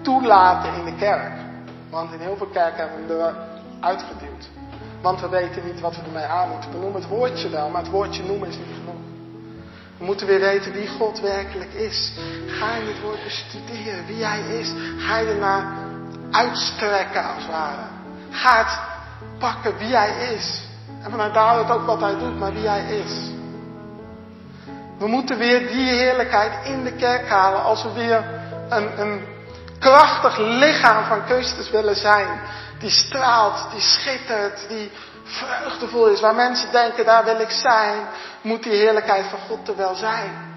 toelaten 0.03 0.75
in 0.75 0.85
de 0.85 0.95
kerk. 0.95 1.33
Want 1.91 2.12
in 2.12 2.19
heel 2.19 2.37
veel 2.37 2.47
kerken 2.47 2.89
hebben 2.89 3.07
we 3.07 3.12
hem 3.12 3.35
eruit 3.81 4.03
geduwd. 4.03 4.49
Want 5.03 5.21
we 5.21 5.29
weten 5.29 5.64
niet 5.64 5.81
wat 5.81 5.97
we 5.97 6.03
ermee 6.03 6.25
aan 6.25 6.49
moeten. 6.49 6.71
We 6.71 6.79
noemen 6.79 7.01
het 7.01 7.11
woordje 7.11 7.49
wel, 7.49 7.69
maar 7.69 7.83
het 7.83 7.91
woordje 7.91 8.23
noemen 8.23 8.49
is 8.49 8.57
niet 8.57 8.75
genoeg. 8.79 9.01
We 9.99 10.05
moeten 10.05 10.27
weer 10.27 10.41
weten 10.41 10.73
wie 10.73 10.89
God 10.89 11.21
werkelijk 11.21 11.73
is. 11.73 12.12
Ga 12.47 12.75
in 12.75 12.87
het 12.87 13.01
woord 13.01 13.25
bestuderen 13.25 14.07
wie 14.07 14.25
Hij 14.25 14.59
is. 14.59 14.73
Ga 14.99 15.19
je 15.19 15.27
ernaar 15.27 15.64
uitstrekken 16.31 17.25
als 17.25 17.43
het 17.43 17.53
ware. 17.53 17.87
Ga 18.31 18.59
het 18.59 18.79
pakken 19.39 19.79
wie 19.79 19.97
Hij 19.97 20.35
is. 20.35 20.62
En 21.03 21.11
vanuit 21.11 21.35
daaruit 21.35 21.71
ook 21.71 21.87
wat 21.87 22.01
Hij 22.01 22.19
doet, 22.19 22.39
maar 22.39 22.53
wie 22.53 22.69
Hij 22.69 22.99
is. 22.99 23.37
We 24.99 25.07
moeten 25.07 25.38
weer 25.38 25.59
die 25.59 25.88
heerlijkheid 25.88 26.66
in 26.66 26.84
de 26.84 26.92
kerk 26.92 27.28
halen 27.28 27.62
als 27.62 27.82
we 27.82 27.92
weer 27.92 28.24
een, 28.68 29.01
een 29.01 29.26
krachtig 29.78 30.38
lichaam 30.38 31.05
van 31.05 31.22
Christus 31.26 31.70
willen 31.70 31.96
zijn. 31.96 32.40
Die 32.78 32.90
straalt, 32.90 33.70
die 33.70 33.80
schittert, 33.80 34.68
die 34.68 34.90
vreugdevol 35.24 36.07
is. 36.07 36.20
Waar 36.20 36.34
mensen 36.34 36.72
denken, 36.72 37.05
daar 37.05 37.24
wil 37.24 37.40
ik 37.40 37.51
zijn, 37.51 38.07
moet 38.40 38.62
die 38.62 38.72
heerlijkheid 38.72 39.26
van 39.26 39.38
God 39.49 39.68
er 39.68 39.76
wel 39.76 39.94
zijn. 39.94 40.57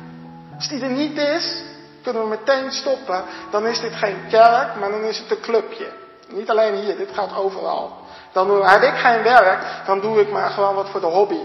Als 0.56 0.68
die 0.68 0.82
er 0.82 0.90
niet 0.90 1.18
is, 1.18 1.64
kunnen 2.04 2.22
we 2.22 2.28
meteen 2.28 2.72
stoppen. 2.72 3.24
Dan 3.52 3.68
is 3.68 3.80
dit 3.80 3.96
geen 3.96 4.18
kerk, 4.30 4.76
maar 4.76 4.92
dan 4.92 5.04
is 5.04 5.18
het 5.18 5.32
een 5.32 5.42
clubje. 5.42 5.88
Niet 6.28 6.50
alleen 6.50 6.76
hier, 6.76 6.98
dit 6.98 7.10
gaat 7.14 7.36
overal. 7.36 7.98
Dan 8.32 8.66
heb 8.66 8.82
ik 8.82 9.00
geen 9.00 9.24
werk, 9.24 9.64
dan 9.86 10.00
doe 10.00 10.20
ik 10.20 10.32
maar 10.32 10.50
gewoon 10.50 10.76
wat 10.76 10.90
voor 10.90 11.00
de 11.00 11.06
hobby. 11.06 11.40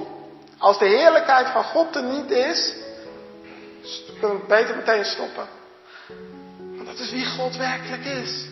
Als 0.59 0.79
de 0.79 0.87
heerlijkheid 0.87 1.49
van 1.49 1.65
God 1.65 1.97
er 1.97 2.03
niet 2.03 2.31
is, 2.31 2.75
kunnen 4.21 4.41
we 4.41 4.47
beter 4.47 4.77
meteen 4.77 5.05
stoppen. 5.05 5.47
Want 6.75 6.87
dat 6.87 6.99
is 6.99 7.11
wie 7.11 7.27
God 7.27 7.57
werkelijk 7.57 8.05
is. 8.05 8.47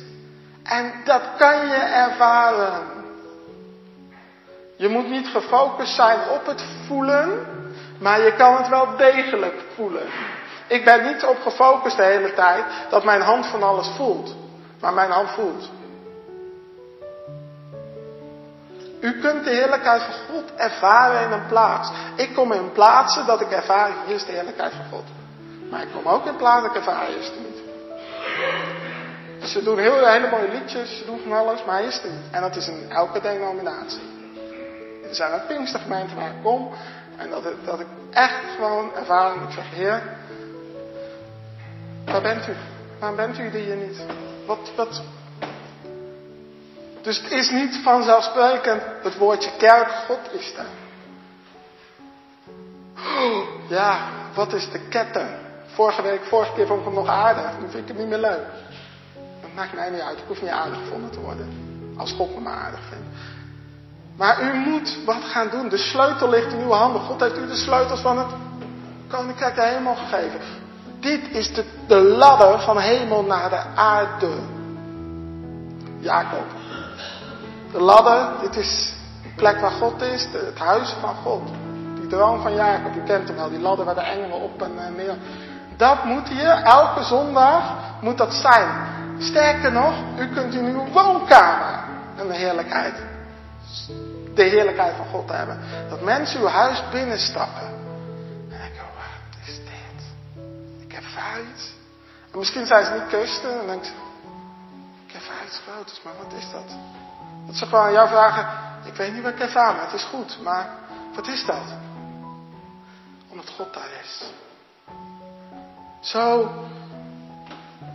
En 0.63 0.93
dat 1.05 1.23
kan 1.39 1.67
je 1.67 1.75
ervaren. 1.75 2.83
Je 4.77 4.89
moet 4.89 5.09
niet 5.09 5.27
gefocust 5.27 5.95
zijn 5.95 6.19
op 6.29 6.47
het 6.47 6.65
voelen, 6.87 7.47
maar 7.99 8.21
je 8.21 8.35
kan 8.35 8.57
het 8.57 8.69
wel 8.69 8.97
degelijk 8.97 9.63
voelen. 9.75 10.07
Ik 10.67 10.85
ben 10.85 11.07
niet 11.07 11.25
op 11.25 11.41
gefocust 11.43 11.97
de 11.97 12.03
hele 12.03 12.35
tijd 12.35 12.65
dat 12.91 13.05
mijn 13.05 13.21
hand 13.21 13.47
van 13.47 13.63
alles 13.63 13.89
voelt, 13.97 14.35
maar 14.81 14.93
mijn 14.93 15.11
hand 15.11 15.31
voelt. 15.31 15.71
U 19.01 19.21
kunt 19.21 19.45
de 19.45 19.51
heerlijkheid 19.51 20.03
van 20.03 20.15
God 20.31 20.55
ervaren 20.57 21.27
in 21.27 21.33
een 21.33 21.47
plaats. 21.47 21.91
Ik 22.17 22.35
kom 22.35 22.53
in 22.53 22.73
plaatsen 22.73 23.27
dat 23.27 23.41
ik 23.41 23.51
ervaar, 23.51 23.91
hier 24.07 24.15
is 24.15 24.25
de 24.25 24.33
heerlijkheid 24.33 24.73
van 24.73 24.85
God. 24.91 25.24
Maar 25.71 25.83
ik 25.83 25.89
kom 25.93 26.07
ook 26.07 26.27
in 26.27 26.33
het 26.33 27.33
niet. 27.39 27.63
Ze 29.49 29.63
doen 29.63 29.79
heel, 29.79 30.07
hele 30.07 30.31
mooie 30.31 30.49
liedjes, 30.49 30.99
ze 30.99 31.05
doen 31.05 31.21
van 31.23 31.33
alles, 31.33 31.65
maar 31.65 31.75
hij 31.75 31.87
is 31.87 32.03
er 32.03 32.11
niet. 32.11 32.31
En 32.31 32.41
dat 32.41 32.57
is 32.57 32.69
in 32.69 32.91
elke 32.91 33.21
denominatie. 33.21 34.03
Er 35.09 35.15
zijn 35.15 35.33
ook 35.33 35.47
Pinkstergemeenten 35.47 36.17
waar 36.17 36.31
ik 36.31 36.43
kom. 36.43 36.73
En 37.17 37.31
dat, 37.31 37.45
dat 37.65 37.81
ik 37.81 37.87
echt 38.11 38.55
gewoon 38.57 38.95
ervaar 38.95 39.37
en 39.37 39.43
ik 39.43 39.51
zeg, 39.51 39.71
Heer, 39.71 40.03
waar 42.05 42.23
bent 42.23 42.49
u? 42.49 42.55
Waar 42.99 43.15
bent 43.15 43.39
u 43.39 43.59
hier 43.59 43.77
niet? 43.77 44.05
Wat, 44.47 44.71
wat, 44.77 45.03
dus 47.05 47.23
het 47.23 47.31
is 47.31 47.51
niet 47.51 47.81
vanzelfsprekend 47.83 48.83
het 49.03 49.17
woordje 49.17 49.51
kerk, 49.59 49.89
God 49.89 50.19
is 50.31 50.55
daar. 50.57 50.67
Oh, 52.97 53.47
ja, 53.69 54.09
wat 54.35 54.53
is 54.53 54.71
de 54.71 54.89
ketting? 54.89 55.44
Vorige 55.75 56.03
week, 56.03 56.25
vorige 56.25 56.53
keer 56.53 56.67
vond 56.67 56.79
ik 56.79 56.85
hem 56.85 56.95
nog 56.95 57.09
aardig. 57.09 57.51
Nu 57.61 57.69
vind 57.71 57.83
ik 57.83 57.89
hem 57.89 57.97
niet 57.97 58.09
meer 58.09 58.19
leuk. 58.31 58.47
Dat 59.41 59.51
maakt 59.55 59.75
mij 59.75 59.91
niet 59.91 60.01
uit. 60.01 60.19
Ik 60.19 60.25
hoef 60.27 60.43
niet 60.43 60.51
aardig 60.51 60.79
gevonden 60.79 61.11
te 61.11 61.21
worden. 61.21 61.49
Als 61.97 62.13
God 62.13 62.35
me 62.35 62.41
maar 62.41 62.57
aardig 62.57 62.81
vindt. 62.91 63.07
Maar 64.17 64.43
u 64.43 64.55
moet 64.55 64.99
wat 65.05 65.25
gaan 65.25 65.49
doen. 65.51 65.69
De 65.69 65.77
sleutel 65.77 66.29
ligt 66.29 66.53
in 66.53 66.61
uw 66.61 66.71
handen. 66.71 67.01
God 67.03 67.21
heeft 67.21 67.39
u 67.39 67.47
de 67.47 67.57
sleutels 67.57 68.01
van 68.01 68.19
het 68.19 68.33
koninkrijk 69.09 69.55
de 69.55 69.63
hemel 69.63 69.95
gegeven. 69.95 70.41
Dit 71.01 71.31
is 71.31 71.55
de, 71.55 71.65
de 71.87 72.01
ladder 72.01 72.61
van 72.61 72.79
hemel 72.79 73.23
naar 73.23 73.51
de 73.51 73.63
aarde. 73.75 74.33
Jacob. 75.99 76.45
De 77.73 77.81
ladder, 77.81 78.29
dit 78.41 78.57
is 78.57 78.93
de 79.23 79.29
plek 79.37 79.61
waar 79.61 79.71
God 79.71 80.03
is, 80.03 80.29
het 80.33 80.59
huis 80.59 80.95
van 81.01 81.15
God. 81.15 81.43
Die 81.95 82.07
droom 82.07 82.41
van 82.41 82.55
Jacob, 82.55 82.95
u 82.97 83.01
kent 83.01 83.29
hem 83.29 83.37
wel, 83.37 83.49
die 83.49 83.61
ladder 83.61 83.85
waar 83.85 83.95
de 83.95 84.01
engelen 84.01 84.41
op 84.41 84.63
en 84.63 84.73
eh, 84.79 84.95
neer. 84.97 85.17
Dat 85.77 86.05
moet 86.05 86.29
hier, 86.29 86.63
elke 86.63 87.03
zondag 87.03 87.73
moet 88.01 88.19
dat 88.19 88.35
zijn. 88.35 88.69
Sterker 89.19 89.73
nog, 89.73 89.95
u 90.19 90.29
kunt 90.29 90.55
in 90.55 90.65
uw 90.65 90.89
woonkamer 90.93 91.83
een 92.17 92.31
heerlijkheid, 92.31 92.95
de 94.35 94.43
heerlijkheid 94.43 94.95
van 94.97 95.07
God 95.07 95.31
hebben. 95.31 95.59
Dat 95.89 96.01
mensen 96.01 96.41
uw 96.41 96.47
huis 96.47 96.83
binnenstappen. 96.91 97.63
En 97.63 98.59
denken, 98.59 98.81
oh, 98.81 98.97
wat 98.97 99.47
is 99.47 99.61
ervaar 100.93 101.41
iets. 101.55 101.73
En 102.33 102.39
misschien 102.39 102.67
zijn 102.67 102.85
ze 102.85 102.93
niet 102.93 103.09
kusten 103.09 103.51
en 103.51 103.57
dan 103.57 103.67
denkt 103.67 103.87
ze, 103.87 103.93
ik 105.07 105.47
iets 105.47 105.61
groters, 105.67 106.03
maar 106.03 106.13
wat 106.23 106.33
is 106.39 106.51
dat? 106.51 106.77
Dat 107.47 107.57
ze 107.57 107.67
gewoon 107.67 107.85
aan 107.85 107.93
jou 107.93 108.09
vragen, 108.09 108.47
ik 108.85 108.95
weet 108.95 109.13
niet 109.13 109.23
wat 109.23 109.33
ik 109.33 109.41
ervaar, 109.41 109.75
maar 109.75 109.85
het 109.85 109.93
is 109.93 110.05
goed, 110.05 110.39
maar 110.43 110.69
wat 111.15 111.27
is 111.27 111.45
dat? 111.45 111.65
Omdat 113.29 113.49
God 113.57 113.75
daar 113.75 113.91
is. 114.03 114.25
Zo, 116.05 116.51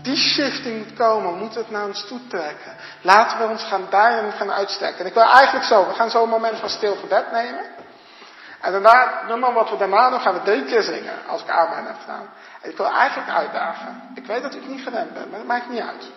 die 0.02 0.18
shifting 0.18 0.78
moet 0.78 0.98
komen, 0.98 1.32
we 1.32 1.38
moeten 1.38 1.62
het 1.62 1.72
naar 1.72 1.86
ons 1.86 2.08
toe 2.08 2.28
trekken. 2.28 2.76
Laten 3.02 3.38
we 3.38 3.48
ons 3.48 3.64
gaan 3.64 3.88
daarin 3.90 4.32
gaan 4.32 4.52
uitsterken. 4.52 5.00
En 5.00 5.06
ik 5.06 5.14
wil 5.14 5.32
eigenlijk 5.32 5.66
zo, 5.66 5.88
we 5.88 5.94
gaan 5.94 6.10
zo 6.10 6.24
een 6.24 6.30
moment 6.30 6.60
van 6.60 6.70
stil 6.70 6.96
gebed 6.96 7.32
nemen. 7.32 7.66
En 8.62 8.72
daarna, 8.72 9.22
nummer 9.28 9.54
wat 9.54 9.70
we 9.70 9.78
daarna 9.78 10.10
doen, 10.10 10.20
gaan 10.20 10.34
we 10.34 10.42
drie 10.42 10.66
keer 10.66 10.82
zingen, 10.82 11.14
als 11.28 11.42
ik 11.42 11.50
amen 11.50 11.86
heb 11.86 11.96
gedaan. 12.00 12.30
En 12.62 12.70
ik 12.70 12.78
wil 12.78 12.92
eigenlijk 12.92 13.30
uitdagen. 13.30 14.12
Ik 14.16 14.26
weet 14.26 14.42
dat 14.42 14.54
ik 14.54 14.68
niet 14.68 14.82
gewend 14.82 15.14
ben, 15.14 15.30
maar 15.30 15.40
dat 15.40 15.48
maakt 15.48 15.70
niet 15.70 15.82
uit. 15.82 16.12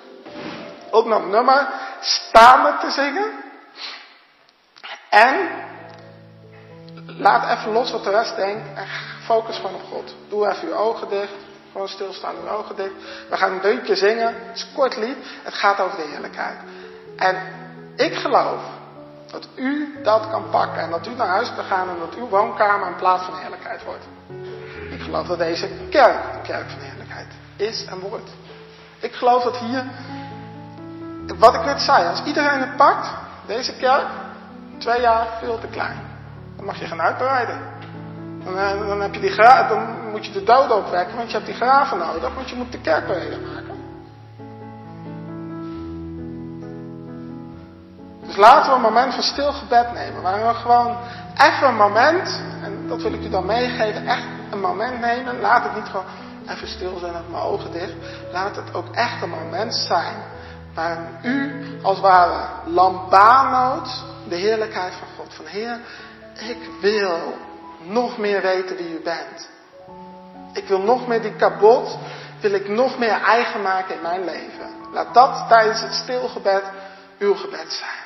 Ook 0.90 1.06
nog 1.06 1.26
nummer 1.26 1.68
staande 2.00 2.78
te 2.80 2.90
zingen. 2.90 3.30
En 5.10 5.50
laat 7.06 7.58
even 7.58 7.72
los 7.72 7.90
wat 7.90 8.04
de 8.04 8.10
rest 8.10 8.36
denkt 8.36 8.78
en 8.78 8.86
focus 9.24 9.56
gewoon 9.56 9.74
op 9.74 9.84
God. 9.90 10.14
Doe 10.28 10.48
even 10.48 10.68
je 10.68 10.74
ogen 10.74 11.08
dicht. 11.08 11.51
Gewoon 11.72 11.88
stilstaan, 11.88 12.34
uw 12.42 12.48
ogen 12.48 12.76
dicht. 12.76 12.94
We 13.28 13.36
gaan 13.36 13.52
een 13.52 13.60
deuntje 13.60 13.96
zingen. 13.96 14.26
Het 14.26 14.56
is 14.56 14.62
een 14.62 14.74
kort 14.74 14.96
lied. 14.96 15.16
Het 15.42 15.54
gaat 15.54 15.80
over 15.80 15.96
de 15.96 16.08
heerlijkheid. 16.10 16.58
En 17.16 17.36
ik 17.96 18.14
geloof 18.14 18.62
dat 19.30 19.48
u 19.54 19.98
dat 20.02 20.30
kan 20.30 20.50
pakken 20.50 20.82
en 20.82 20.90
dat 20.90 21.06
u 21.06 21.10
naar 21.10 21.26
huis 21.26 21.54
kan 21.54 21.64
gaan 21.64 21.88
en 21.88 21.98
dat 21.98 22.14
uw 22.14 22.28
woonkamer 22.28 22.86
een 22.86 22.96
plaats 22.96 23.24
van 23.24 23.38
heerlijkheid 23.38 23.84
wordt. 23.84 24.04
Ik 24.90 25.00
geloof 25.00 25.26
dat 25.26 25.38
deze 25.38 25.68
kerk 25.90 26.16
een 26.34 26.42
kerk 26.42 26.70
van 26.70 26.80
heerlijkheid 26.80 27.26
is 27.56 27.84
en 27.84 27.98
wordt. 28.00 28.30
Ik 28.98 29.12
geloof 29.12 29.42
dat 29.42 29.56
hier, 29.56 29.84
wat 31.38 31.54
ik 31.54 31.64
net 31.64 31.80
zei, 31.80 32.06
als 32.06 32.22
iedereen 32.24 32.60
het 32.60 32.76
pakt, 32.76 33.08
deze 33.46 33.76
kerk, 33.76 34.06
twee 34.78 35.00
jaar 35.00 35.26
veel 35.40 35.58
te 35.58 35.66
klein. 35.66 36.00
Dan 36.56 36.64
mag 36.64 36.78
je 36.78 36.86
gaan 36.86 37.00
uitbreiden. 37.00 37.60
Dan, 38.44 38.58
eh, 38.58 38.88
dan, 38.88 39.00
heb 39.00 39.14
je 39.14 39.20
die 39.20 39.36
dan 39.68 40.01
moet 40.12 40.26
je 40.26 40.32
de 40.32 40.42
doden 40.42 40.76
opwekken, 40.76 41.16
want 41.16 41.30
je 41.30 41.34
hebt 41.34 41.46
die 41.46 41.56
graven 41.56 41.98
nodig, 41.98 42.34
want 42.34 42.50
je 42.50 42.56
moet 42.56 42.72
de 42.72 42.80
kerk 42.80 43.06
weer 43.06 43.38
maken. 43.54 43.80
Dus 48.26 48.36
laten 48.36 48.70
we 48.70 48.76
een 48.76 48.82
moment 48.82 49.14
van 49.14 49.22
stil 49.22 49.52
gebed 49.52 49.92
nemen. 49.92 50.22
Waarin 50.22 50.46
we 50.46 50.54
gewoon 50.54 50.96
even 51.36 51.68
een 51.68 51.76
moment, 51.76 52.40
en 52.62 52.88
dat 52.88 53.02
wil 53.02 53.12
ik 53.12 53.24
u 53.24 53.28
dan 53.28 53.46
meegeven, 53.46 54.06
echt 54.06 54.24
een 54.50 54.60
moment 54.60 55.00
nemen. 55.00 55.40
Laat 55.40 55.62
het 55.62 55.74
niet 55.74 55.86
gewoon 55.86 56.04
even 56.48 56.68
stil 56.68 56.98
zijn 56.98 57.12
met 57.12 57.30
mijn 57.30 57.42
ogen 57.42 57.72
dicht. 57.72 57.94
Laat 58.32 58.56
het 58.56 58.74
ook 58.74 58.94
echt 58.94 59.22
een 59.22 59.30
moment 59.30 59.74
zijn 59.74 60.16
waarin 60.74 61.06
u 61.22 61.64
als 61.82 62.00
ware 62.00 62.48
lambanoot 62.64 64.04
de 64.28 64.36
heerlijkheid 64.36 64.92
van 64.92 65.08
God. 65.16 65.34
Van 65.34 65.46
Heer, 65.46 65.80
ik 66.38 66.70
wil 66.80 67.36
nog 67.82 68.18
meer 68.18 68.42
weten 68.42 68.76
wie 68.76 68.98
u 68.98 69.02
bent. 69.02 69.48
Ik 70.52 70.68
wil 70.68 70.80
nog 70.80 71.06
meer 71.06 71.22
die 71.22 71.36
kabot, 71.36 71.98
wil 72.40 72.52
ik 72.52 72.68
nog 72.68 72.98
meer 72.98 73.20
eigen 73.20 73.62
maken 73.62 73.94
in 73.94 74.02
mijn 74.02 74.24
leven. 74.24 74.70
Laat 74.92 75.14
dat 75.14 75.44
tijdens 75.48 75.80
het 75.80 75.92
stilgebed 75.92 76.62
uw 77.18 77.34
gebed 77.34 77.72
zijn. 77.72 78.00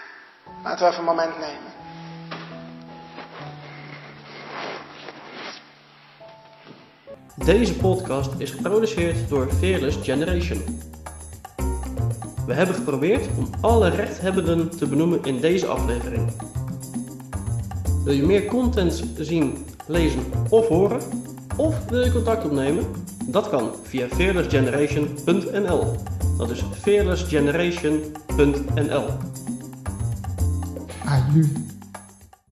Laten 0.63 0.87
we 0.87 0.93
even 0.93 0.99
een 0.99 1.05
moment 1.05 1.39
nemen. 1.39 1.75
Deze 7.35 7.77
podcast 7.77 8.31
is 8.39 8.51
geproduceerd 8.51 9.29
door 9.29 9.49
Fearless 9.53 9.99
Generation. 10.03 10.81
We 12.47 12.55
hebben 12.55 12.75
geprobeerd 12.75 13.27
om 13.37 13.51
alle 13.61 13.89
rechthebbenden 13.89 14.77
te 14.79 14.89
benoemen 14.89 15.25
in 15.25 15.41
deze 15.41 15.67
aflevering. 15.67 16.33
Wil 18.05 18.15
je 18.15 18.23
meer 18.23 18.45
content 18.45 19.05
zien, 19.17 19.67
lezen 19.87 20.33
of 20.49 20.69
horen? 20.69 21.01
Of 21.57 21.89
wil 21.89 22.05
je 22.05 22.13
contact 22.13 22.45
opnemen? 22.45 22.85
Dat 23.27 23.49
kan 23.49 23.71
via 23.83 24.09
fearlessgeneration.nl. 24.09 25.97
Dat 26.39 26.51
is 26.51 26.65
fearlessgeneration.nl. 26.81 29.07